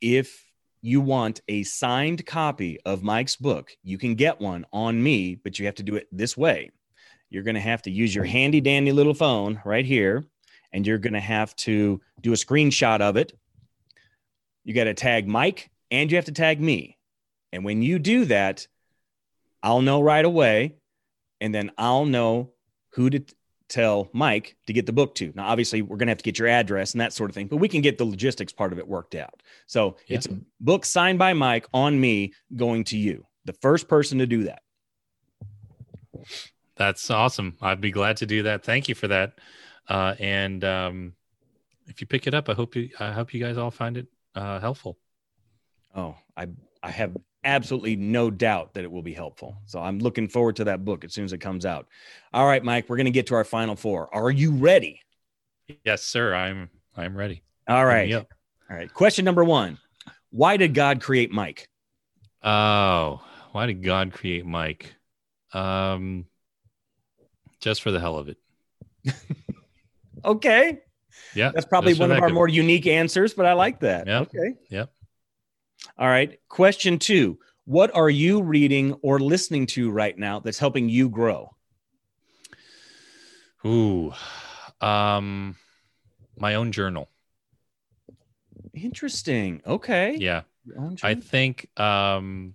if 0.00 0.44
you 0.80 1.00
want 1.00 1.40
a 1.48 1.62
signed 1.64 2.24
copy 2.24 2.78
of 2.84 3.02
Mike's 3.02 3.36
book, 3.36 3.72
you 3.82 3.98
can 3.98 4.14
get 4.14 4.40
one 4.40 4.64
on 4.72 5.02
me, 5.02 5.34
but 5.34 5.58
you 5.58 5.66
have 5.66 5.74
to 5.76 5.82
do 5.82 5.96
it 5.96 6.08
this 6.12 6.36
way. 6.36 6.70
You're 7.30 7.42
going 7.42 7.56
to 7.56 7.60
have 7.60 7.82
to 7.82 7.90
use 7.90 8.14
your 8.14 8.24
handy 8.24 8.60
dandy 8.60 8.92
little 8.92 9.14
phone 9.14 9.60
right 9.64 9.84
here, 9.84 10.24
and 10.72 10.86
you're 10.86 10.98
going 10.98 11.14
to 11.14 11.20
have 11.20 11.54
to 11.56 12.00
do 12.20 12.32
a 12.32 12.36
screenshot 12.36 13.00
of 13.00 13.16
it. 13.16 13.38
You 14.64 14.74
got 14.74 14.84
to 14.84 14.94
tag 14.94 15.26
Mike 15.26 15.70
and 15.90 16.10
you 16.10 16.16
have 16.16 16.26
to 16.26 16.32
tag 16.32 16.60
me. 16.60 16.98
And 17.52 17.64
when 17.64 17.82
you 17.82 17.98
do 17.98 18.26
that, 18.26 18.66
I'll 19.62 19.82
know 19.82 20.00
right 20.00 20.24
away, 20.24 20.76
and 21.40 21.54
then 21.54 21.70
I'll 21.78 22.06
know 22.06 22.52
who 22.90 23.10
to 23.10 23.24
tell 23.68 24.08
Mike 24.12 24.56
to 24.66 24.72
get 24.72 24.86
the 24.86 24.92
book 24.92 25.14
to. 25.16 25.32
Now, 25.34 25.48
obviously, 25.48 25.82
we're 25.82 25.96
going 25.96 26.06
to 26.06 26.12
have 26.12 26.18
to 26.18 26.24
get 26.24 26.38
your 26.38 26.48
address 26.48 26.92
and 26.92 27.00
that 27.00 27.12
sort 27.12 27.30
of 27.30 27.34
thing, 27.34 27.48
but 27.48 27.58
we 27.58 27.68
can 27.68 27.80
get 27.80 27.98
the 27.98 28.04
logistics 28.04 28.52
part 28.52 28.72
of 28.72 28.78
it 28.78 28.88
worked 28.88 29.14
out. 29.14 29.42
So 29.66 29.96
yeah. 30.06 30.16
it's 30.16 30.26
a 30.26 30.38
book 30.60 30.84
signed 30.84 31.18
by 31.18 31.32
Mike 31.34 31.66
on 31.72 32.00
me 32.00 32.32
going 32.56 32.84
to 32.84 32.96
you, 32.96 33.26
the 33.44 33.52
first 33.52 33.88
person 33.88 34.18
to 34.18 34.26
do 34.26 34.44
that. 34.44 34.62
That's 36.76 37.10
awesome. 37.10 37.56
I'd 37.60 37.80
be 37.80 37.90
glad 37.90 38.18
to 38.18 38.26
do 38.26 38.44
that. 38.44 38.64
Thank 38.64 38.88
you 38.88 38.94
for 38.94 39.08
that. 39.08 39.38
Uh, 39.88 40.14
and 40.18 40.64
um, 40.64 41.12
if 41.86 42.00
you 42.00 42.06
pick 42.06 42.26
it 42.26 42.34
up, 42.34 42.48
I 42.48 42.54
hope 42.54 42.76
you 42.76 42.90
I 43.00 43.12
hope 43.12 43.34
you 43.34 43.40
guys 43.40 43.58
all 43.58 43.70
find 43.70 43.96
it 43.96 44.06
uh, 44.34 44.60
helpful. 44.60 44.98
Oh, 45.94 46.16
I 46.36 46.46
I 46.82 46.90
have 46.90 47.16
absolutely 47.44 47.96
no 47.96 48.30
doubt 48.30 48.74
that 48.74 48.84
it 48.84 48.90
will 48.90 49.02
be 49.02 49.12
helpful. 49.12 49.56
So 49.66 49.80
I'm 49.80 49.98
looking 49.98 50.28
forward 50.28 50.56
to 50.56 50.64
that 50.64 50.84
book 50.84 51.04
as 51.04 51.12
soon 51.12 51.24
as 51.24 51.32
it 51.32 51.38
comes 51.38 51.64
out. 51.64 51.86
All 52.32 52.46
right, 52.46 52.62
Mike, 52.62 52.88
we're 52.88 52.96
going 52.96 53.06
to 53.06 53.10
get 53.10 53.26
to 53.28 53.34
our 53.34 53.44
final 53.44 53.76
four. 53.76 54.12
Are 54.14 54.30
you 54.30 54.52
ready? 54.52 55.00
Yes, 55.84 56.02
sir. 56.02 56.34
I'm 56.34 56.70
I'm 56.96 57.16
ready. 57.16 57.42
All 57.68 57.84
right. 57.84 58.12
All 58.14 58.26
right. 58.70 58.92
Question 58.92 59.24
number 59.24 59.44
1. 59.44 59.78
Why 60.30 60.56
did 60.56 60.74
God 60.74 61.00
create 61.00 61.30
Mike? 61.30 61.68
Oh, 62.42 63.22
why 63.52 63.66
did 63.66 63.82
God 63.82 64.12
create 64.12 64.44
Mike? 64.44 64.94
Um 65.52 66.26
just 67.60 67.82
for 67.82 67.90
the 67.90 67.98
hell 68.00 68.16
of 68.16 68.28
it. 68.28 68.36
okay. 70.24 70.78
Yeah. 71.34 71.50
That's 71.52 71.66
probably 71.66 71.94
one 71.94 72.12
of 72.12 72.22
our 72.22 72.28
more 72.28 72.48
unique 72.48 72.86
answers, 72.86 73.34
but 73.34 73.46
I 73.46 73.54
like 73.54 73.80
that. 73.80 74.06
Yeah. 74.06 74.20
Okay. 74.20 74.54
Yep. 74.70 74.90
All 75.96 76.08
right. 76.08 76.38
Question 76.48 76.98
two 76.98 77.38
What 77.64 77.94
are 77.94 78.10
you 78.10 78.42
reading 78.42 78.94
or 79.02 79.18
listening 79.18 79.66
to 79.66 79.90
right 79.90 80.16
now 80.16 80.40
that's 80.40 80.58
helping 80.58 80.88
you 80.88 81.08
grow? 81.08 81.54
Ooh, 83.66 84.12
um, 84.80 85.56
my 86.36 86.54
own 86.54 86.72
journal. 86.72 87.08
Interesting. 88.74 89.62
Okay. 89.66 90.16
Yeah. 90.16 90.42
I 91.02 91.14
think 91.14 91.68
um, 91.78 92.54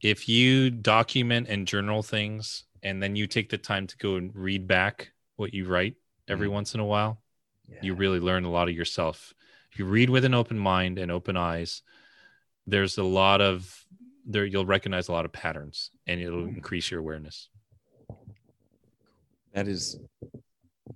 if 0.00 0.28
you 0.28 0.70
document 0.70 1.48
and 1.48 1.66
journal 1.66 2.02
things 2.02 2.64
and 2.82 3.02
then 3.02 3.16
you 3.16 3.26
take 3.26 3.48
the 3.48 3.58
time 3.58 3.86
to 3.86 3.96
go 3.96 4.16
and 4.16 4.34
read 4.34 4.66
back 4.66 5.12
what 5.36 5.54
you 5.54 5.66
write 5.66 5.94
every 6.28 6.48
mm. 6.48 6.52
once 6.52 6.74
in 6.74 6.80
a 6.80 6.84
while, 6.84 7.20
yeah. 7.68 7.78
you 7.82 7.94
really 7.94 8.20
learn 8.20 8.44
a 8.44 8.50
lot 8.50 8.68
of 8.68 8.74
yourself. 8.74 9.32
If 9.72 9.78
you 9.78 9.84
read 9.84 10.10
with 10.10 10.24
an 10.24 10.34
open 10.34 10.58
mind 10.58 10.98
and 10.98 11.10
open 11.10 11.36
eyes, 11.36 11.82
there's 12.68 12.98
a 12.98 13.04
lot 13.04 13.40
of 13.40 13.84
there 14.24 14.44
you'll 14.44 14.66
recognize 14.66 15.08
a 15.08 15.12
lot 15.12 15.24
of 15.24 15.32
patterns 15.32 15.90
and 16.06 16.20
it'll 16.20 16.44
increase 16.44 16.90
your 16.90 17.00
awareness 17.00 17.48
that 19.54 19.66
is 19.66 19.98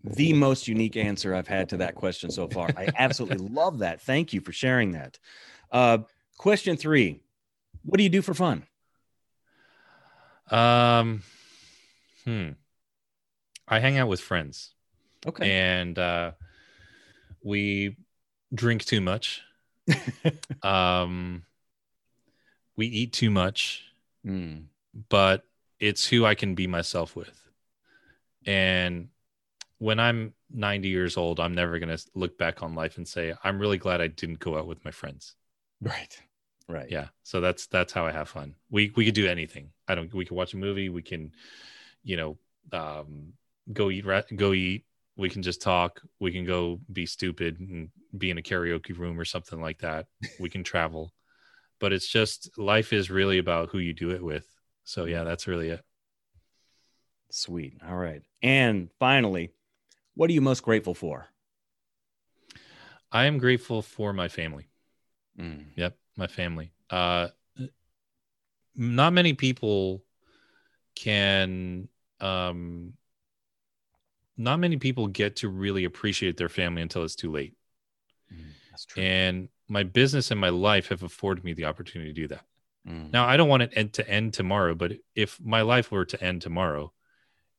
the 0.05 0.33
most 0.33 0.69
unique 0.69 0.97
answer 0.97 1.35
i've 1.35 1.49
had 1.49 1.69
to 1.69 1.77
that 1.79 1.95
question 1.95 2.31
so 2.31 2.49
far 2.49 2.69
i 2.77 2.89
absolutely 2.97 3.49
love 3.49 3.79
that 3.79 4.01
thank 4.01 4.33
you 4.33 4.41
for 4.41 4.53
sharing 4.53 4.93
that 4.93 5.19
uh, 5.73 5.99
question 6.37 6.77
three 6.77 7.21
What 7.85 7.97
do 7.97 8.05
you 8.05 8.11
do 8.11 8.23
for 8.23 8.35
fun? 8.35 8.65
Um, 10.51 11.23
hmm. 12.25 12.51
I 13.67 13.81
hang 13.81 13.97
out 13.97 14.09
with 14.09 14.21
friends. 14.21 14.75
Okay. 15.27 15.51
And 15.51 15.99
uh, 15.99 16.33
we 17.43 17.97
drink 18.55 18.85
too 18.85 19.01
much. 19.01 19.43
um, 20.63 21.45
we 22.77 22.87
eat 22.87 23.13
too 23.13 23.31
much, 23.31 23.85
Mm. 24.27 24.65
but 25.09 25.45
it's 25.81 26.07
who 26.07 26.25
I 26.25 26.35
can 26.35 26.55
be 26.55 26.67
myself 26.67 27.17
with. 27.17 27.49
And 28.47 29.09
when 29.79 29.99
I'm 29.99 30.35
90 30.51 30.89
years 30.89 31.17
old, 31.17 31.41
I'm 31.41 31.55
never 31.55 31.79
going 31.79 31.97
to 31.97 32.05
look 32.15 32.39
back 32.39 32.63
on 32.63 32.75
life 32.75 32.97
and 32.97 33.07
say, 33.07 33.35
I'm 33.43 33.59
really 33.59 33.79
glad 33.79 34.01
I 34.01 34.07
didn't 34.07 34.39
go 34.39 34.57
out 34.57 34.67
with 34.67 34.85
my 34.85 34.91
friends. 34.91 35.35
Right. 35.81 36.21
Right. 36.69 36.91
Yeah. 36.91 37.09
So 37.25 37.41
that's, 37.41 37.67
that's 37.67 37.93
how 37.93 38.07
I 38.07 38.13
have 38.13 38.29
fun. 38.29 38.55
We, 38.71 38.93
we 38.95 39.05
could 39.05 39.15
do 39.15 39.27
anything. 39.27 39.71
I 39.89 39.95
don't, 39.95 40.13
we 40.15 40.25
can 40.25 40.37
watch 40.37 40.55
a 40.55 40.57
movie. 40.57 40.89
We 40.89 41.03
can, 41.03 41.33
you 42.05 42.17
know, 42.17 42.39
um, 42.73 43.33
go 43.73 43.91
eat, 43.91 44.05
go 44.37 44.53
eat. 44.53 44.85
We 45.17 45.29
can 45.29 45.43
just 45.43 45.61
talk. 45.61 46.01
We 46.21 46.33
can 46.33 46.47
go 46.47 46.81
be 46.93 47.05
stupid 47.07 47.59
and 47.61 47.91
be 48.17 48.31
in 48.31 48.39
a 48.39 48.43
karaoke 48.43 48.97
room 48.97 49.19
or 49.21 49.25
something 49.25 49.61
like 49.61 49.79
that. 49.81 50.07
We 50.39 50.49
can 50.49 50.65
travel, 50.65 51.13
but 51.83 51.93
it's 51.93 52.07
just 52.07 52.57
life 52.57 52.93
is 52.93 53.11
really 53.11 53.39
about 53.39 53.71
who 53.71 53.79
you 53.79 53.93
do 53.93 54.13
it 54.13 54.23
with. 54.23 54.47
So 54.85 55.05
yeah, 55.05 55.25
that's 55.25 55.49
really 55.49 55.71
it. 55.71 55.85
Sweet. 57.29 57.75
All 57.85 57.97
right. 57.97 58.23
And 58.41 58.89
finally, 59.01 59.51
what 60.15 60.31
are 60.31 60.33
you 60.33 60.41
most 60.41 60.63
grateful 60.63 60.95
for? 60.95 61.27
I 63.11 63.25
am 63.25 63.39
grateful 63.39 63.83
for 63.83 64.13
my 64.13 64.29
family. 64.29 64.69
Mm. 65.37 65.65
Yep, 65.75 65.99
my 66.17 66.29
family. 66.29 66.71
Uh, 66.89 67.29
not 68.77 69.13
many 69.13 69.33
people 69.33 70.05
can. 70.95 71.89
Um, 72.21 72.93
not 74.37 74.61
many 74.61 74.77
people 74.77 75.09
get 75.09 75.37
to 75.37 75.49
really 75.49 75.85
appreciate 75.85 76.37
their 76.37 76.49
family 76.49 76.81
until 76.81 77.03
it's 77.03 77.17
too 77.17 77.33
late. 77.33 77.55
Mm. 78.33 78.53
That's 78.71 78.85
true. 78.85 79.03
And 79.03 79.49
my 79.73 79.83
business 79.83 80.31
and 80.31 80.39
my 80.39 80.51
life 80.51 80.89
have 80.89 81.03
afforded 81.03 81.45
me 81.45 81.55
the 81.55 81.65
opportunity 81.65 82.13
to 82.13 82.21
do 82.21 82.29
that. 82.29 82.45
Mm. 82.87 83.11
Now, 83.11 83.27
I 83.27 83.37
don't 83.37 83.49
want 83.49 83.63
it 83.63 83.73
end 83.75 83.95
to 83.95 84.09
end 84.09 84.35
tomorrow, 84.35 84.75
but 84.75 84.93
if 85.15 85.41
my 85.41 85.63
life 85.63 85.91
were 85.91 86.05
to 86.05 86.23
end 86.23 86.43
tomorrow, 86.43 86.93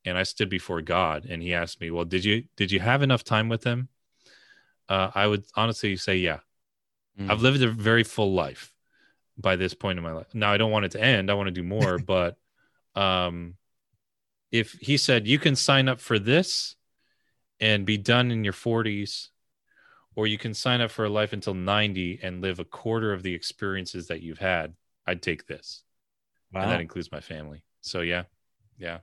and 0.06 0.18
I 0.18 0.24
stood 0.24 0.50
before 0.50 0.82
God 0.82 1.26
and 1.26 1.42
He 1.42 1.54
asked 1.54 1.82
me, 1.82 1.90
"Well, 1.90 2.06
did 2.06 2.24
you 2.24 2.44
did 2.56 2.72
you 2.72 2.80
have 2.82 3.02
enough 3.02 3.24
time 3.24 3.50
with 3.50 3.64
Him?" 3.64 3.90
Uh, 4.88 5.12
I 5.16 5.28
would 5.28 5.46
honestly 5.56 5.96
say, 5.96 6.18
"Yeah." 6.18 6.40
Mm. 7.20 7.32
I've 7.32 7.42
lived 7.42 7.62
a 7.64 7.70
very 7.70 8.04
full 8.04 8.34
life 8.34 8.74
by 9.38 9.56
this 9.56 9.74
point 9.74 9.98
in 9.98 10.04
my 10.04 10.12
life. 10.12 10.34
Now 10.34 10.52
I 10.52 10.58
don't 10.58 10.72
want 10.72 10.86
it 10.86 10.92
to 10.92 11.02
end. 11.02 11.32
I 11.32 11.34
want 11.34 11.48
to 11.48 11.52
do 11.52 11.64
more, 11.64 11.98
but 12.14 12.38
um 12.96 13.56
if 14.52 14.74
he 14.74 14.98
said 14.98 15.28
you 15.28 15.40
can 15.40 15.56
sign 15.56 15.90
up 15.90 16.00
for 16.00 16.20
this 16.20 16.76
and 17.60 17.88
be 17.88 17.98
done 17.98 18.30
in 18.30 18.44
your 18.44 18.54
40s 18.54 19.30
or 20.16 20.28
you 20.28 20.38
can 20.38 20.54
sign 20.54 20.82
up 20.82 20.92
for 20.92 21.06
a 21.06 21.10
life 21.10 21.34
until 21.34 21.54
90 21.54 22.20
and 22.22 22.42
live 22.42 22.60
a 22.60 22.66
quarter 22.66 23.14
of 23.14 23.24
the 23.24 23.34
experiences 23.34 24.08
that 24.08 24.22
you've 24.22 24.40
had, 24.40 24.74
I'd 25.08 25.22
take 25.22 25.48
this. 25.48 25.84
wow. 26.54 26.62
And 26.62 26.72
that 26.72 26.82
includes 26.82 27.12
my 27.12 27.20
family. 27.20 27.64
So 27.82 28.02
yeah. 28.02 28.24
Yeah. 28.78 29.00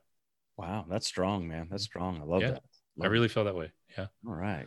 wow. 0.57 0.85
That's 0.89 1.07
strong, 1.07 1.47
man. 1.49 1.69
That's 1.71 1.85
strong. 1.85 2.21
I 2.21 2.25
love 2.25 2.43
Yeah. 2.43 2.51
that. 2.53 2.63
I 3.01 3.05
Love 3.05 3.13
really 3.13 3.29
feel 3.29 3.45
that 3.45 3.55
way. 3.55 3.71
Yeah. 3.97 4.07
All 4.27 4.35
right. 4.35 4.67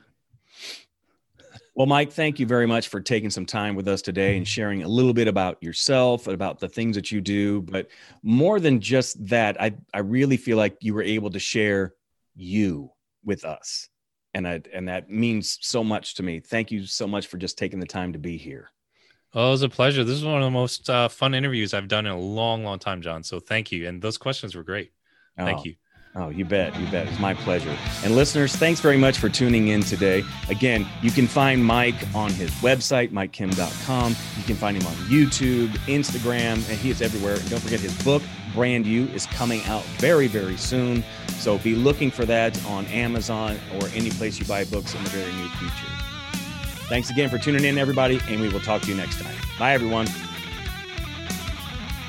Well, 1.75 1.85
Mike, 1.87 2.11
thank 2.11 2.39
you 2.39 2.45
very 2.47 2.65
much 2.65 2.87
for 2.87 2.99
taking 2.99 3.29
some 3.29 3.45
time 3.45 3.75
with 3.75 3.87
us 3.87 4.01
today 4.01 4.37
and 4.37 4.47
sharing 4.47 4.83
a 4.83 4.87
little 4.87 5.13
bit 5.13 5.27
about 5.27 5.61
yourself, 5.61 6.27
about 6.27 6.59
the 6.59 6.67
things 6.69 6.95
that 6.95 7.11
you 7.11 7.21
do. 7.21 7.61
But 7.61 7.89
more 8.23 8.59
than 8.59 8.79
just 8.79 9.23
that, 9.27 9.59
I, 9.61 9.73
I 9.93 9.99
really 9.99 10.37
feel 10.37 10.57
like 10.57 10.77
you 10.81 10.93
were 10.93 11.03
able 11.03 11.29
to 11.31 11.39
share 11.39 11.93
you 12.35 12.91
with 13.23 13.45
us. 13.45 13.87
And 14.33 14.47
I, 14.47 14.61
and 14.73 14.87
that 14.87 15.09
means 15.09 15.59
so 15.61 15.83
much 15.83 16.15
to 16.15 16.23
me. 16.23 16.39
Thank 16.39 16.71
you 16.71 16.85
so 16.85 17.05
much 17.07 17.27
for 17.27 17.37
just 17.37 17.57
taking 17.57 17.79
the 17.79 17.85
time 17.85 18.13
to 18.13 18.19
be 18.19 18.37
here. 18.37 18.69
Oh, 19.35 19.47
it 19.47 19.51
was 19.51 19.61
a 19.63 19.69
pleasure. 19.69 20.03
This 20.03 20.15
is 20.17 20.25
one 20.25 20.35
of 20.41 20.43
the 20.43 20.51
most 20.51 20.89
uh, 20.89 21.07
fun 21.07 21.33
interviews 21.33 21.73
I've 21.73 21.87
done 21.87 22.05
in 22.05 22.11
a 22.11 22.17
long, 22.19 22.63
long 22.63 22.79
time, 22.79 23.01
John. 23.01 23.23
So 23.23 23.39
thank 23.39 23.71
you. 23.71 23.87
And 23.87 24.01
those 24.01 24.17
questions 24.17 24.55
were 24.55 24.63
great. 24.63 24.91
Thank 25.37 25.59
Oh, 25.59 25.63
you. 25.63 25.75
Oh, 26.15 26.29
you 26.29 26.45
bet. 26.45 26.79
You 26.79 26.85
bet. 26.91 27.07
It's 27.07 27.17
my 27.19 27.33
pleasure. 27.33 27.75
And 28.03 28.15
listeners, 28.15 28.55
thanks 28.55 28.79
very 28.79 28.97
much 28.97 29.17
for 29.17 29.29
tuning 29.29 29.69
in 29.69 29.81
today. 29.81 30.23
Again, 30.49 30.85
you 31.01 31.09
can 31.09 31.25
find 31.25 31.65
Mike 31.65 31.95
on 32.13 32.31
his 32.31 32.51
website, 32.61 33.09
mikekim.com. 33.11 34.15
You 34.37 34.43
can 34.43 34.55
find 34.55 34.77
him 34.77 34.85
on 34.85 34.93
YouTube, 35.09 35.69
Instagram, 35.87 36.53
and 36.69 36.77
he 36.79 36.91
is 36.91 37.01
everywhere. 37.01 37.33
And 37.33 37.49
don't 37.49 37.59
forget 37.61 37.79
his 37.79 37.99
book, 38.03 38.21
Brand 38.53 38.85
You, 38.85 39.05
is 39.07 39.25
coming 39.27 39.63
out 39.65 39.83
very, 39.97 40.27
very 40.27 40.57
soon. 40.57 41.03
So 41.37 41.57
be 41.57 41.75
looking 41.75 42.11
for 42.11 42.25
that 42.25 42.63
on 42.65 42.85
Amazon 42.87 43.59
or 43.75 43.87
any 43.93 44.09
place 44.11 44.39
you 44.39 44.45
buy 44.45 44.63
books 44.65 44.93
in 44.95 45.03
the 45.03 45.09
very 45.09 45.31
near 45.33 45.49
future. 45.49 45.93
Thanks 46.87 47.09
again 47.09 47.29
for 47.29 47.37
tuning 47.37 47.65
in, 47.65 47.77
everybody, 47.77 48.19
and 48.27 48.39
we 48.39 48.49
will 48.49 48.59
talk 48.59 48.81
to 48.83 48.89
you 48.89 48.95
next 48.95 49.21
time. 49.21 49.35
Bye, 49.57 49.73
everyone. 49.73 50.07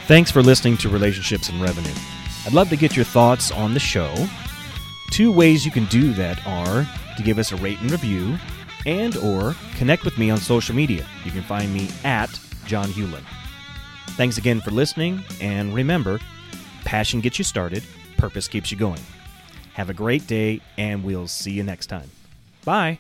Thanks 0.07 0.31
for 0.31 0.43
listening 0.43 0.77
to 0.79 0.89
Relationships 0.89 1.49
and 1.49 1.61
Revenue. 1.61 1.95
I'd 2.45 2.53
love 2.53 2.69
to 2.69 2.77
get 2.77 2.95
your 2.95 3.07
thoughts 3.07 3.51
on 3.51 3.73
the 3.73 3.81
show. 3.81 4.13
Two 5.11 5.33
ways 5.33 5.65
you 5.65 5.71
can 5.71 5.87
do 5.87 6.13
that 6.15 6.47
are 6.47 6.87
to 7.17 7.23
give 7.23 7.39
us 7.39 7.53
a 7.53 7.57
rate 7.57 7.81
and 7.81 7.91
review 7.91 8.37
and 8.85 9.17
or 9.17 9.55
connect 9.77 10.05
with 10.05 10.19
me 10.19 10.31
on 10.31 10.39
social 10.39 10.75
media. 10.75 11.07
You 11.25 11.31
can 11.31 11.43
find 11.43 11.73
me 11.73 11.89
at 12.05 12.39
John 12.67 12.89
Hewlin. 12.91 13.23
Thanks 14.17 14.39
again 14.39 14.61
for 14.61 14.71
listening 14.71 15.25
and 15.41 15.75
remember, 15.75 16.21
passion 16.85 17.21
gets 17.21 17.39
you 17.39 17.45
started, 17.45 17.83
purpose 18.17 18.49
keeps 18.49 18.71
you 18.71 18.77
going. 18.77 19.01
Have 19.75 19.91
a 19.91 19.95
great 19.95 20.27
day 20.27 20.61
and 20.79 21.03
we'll 21.03 21.29
see 21.29 21.53
you 21.53 21.63
next 21.63 21.87
time. 21.87 22.11
Bye. 22.65 22.99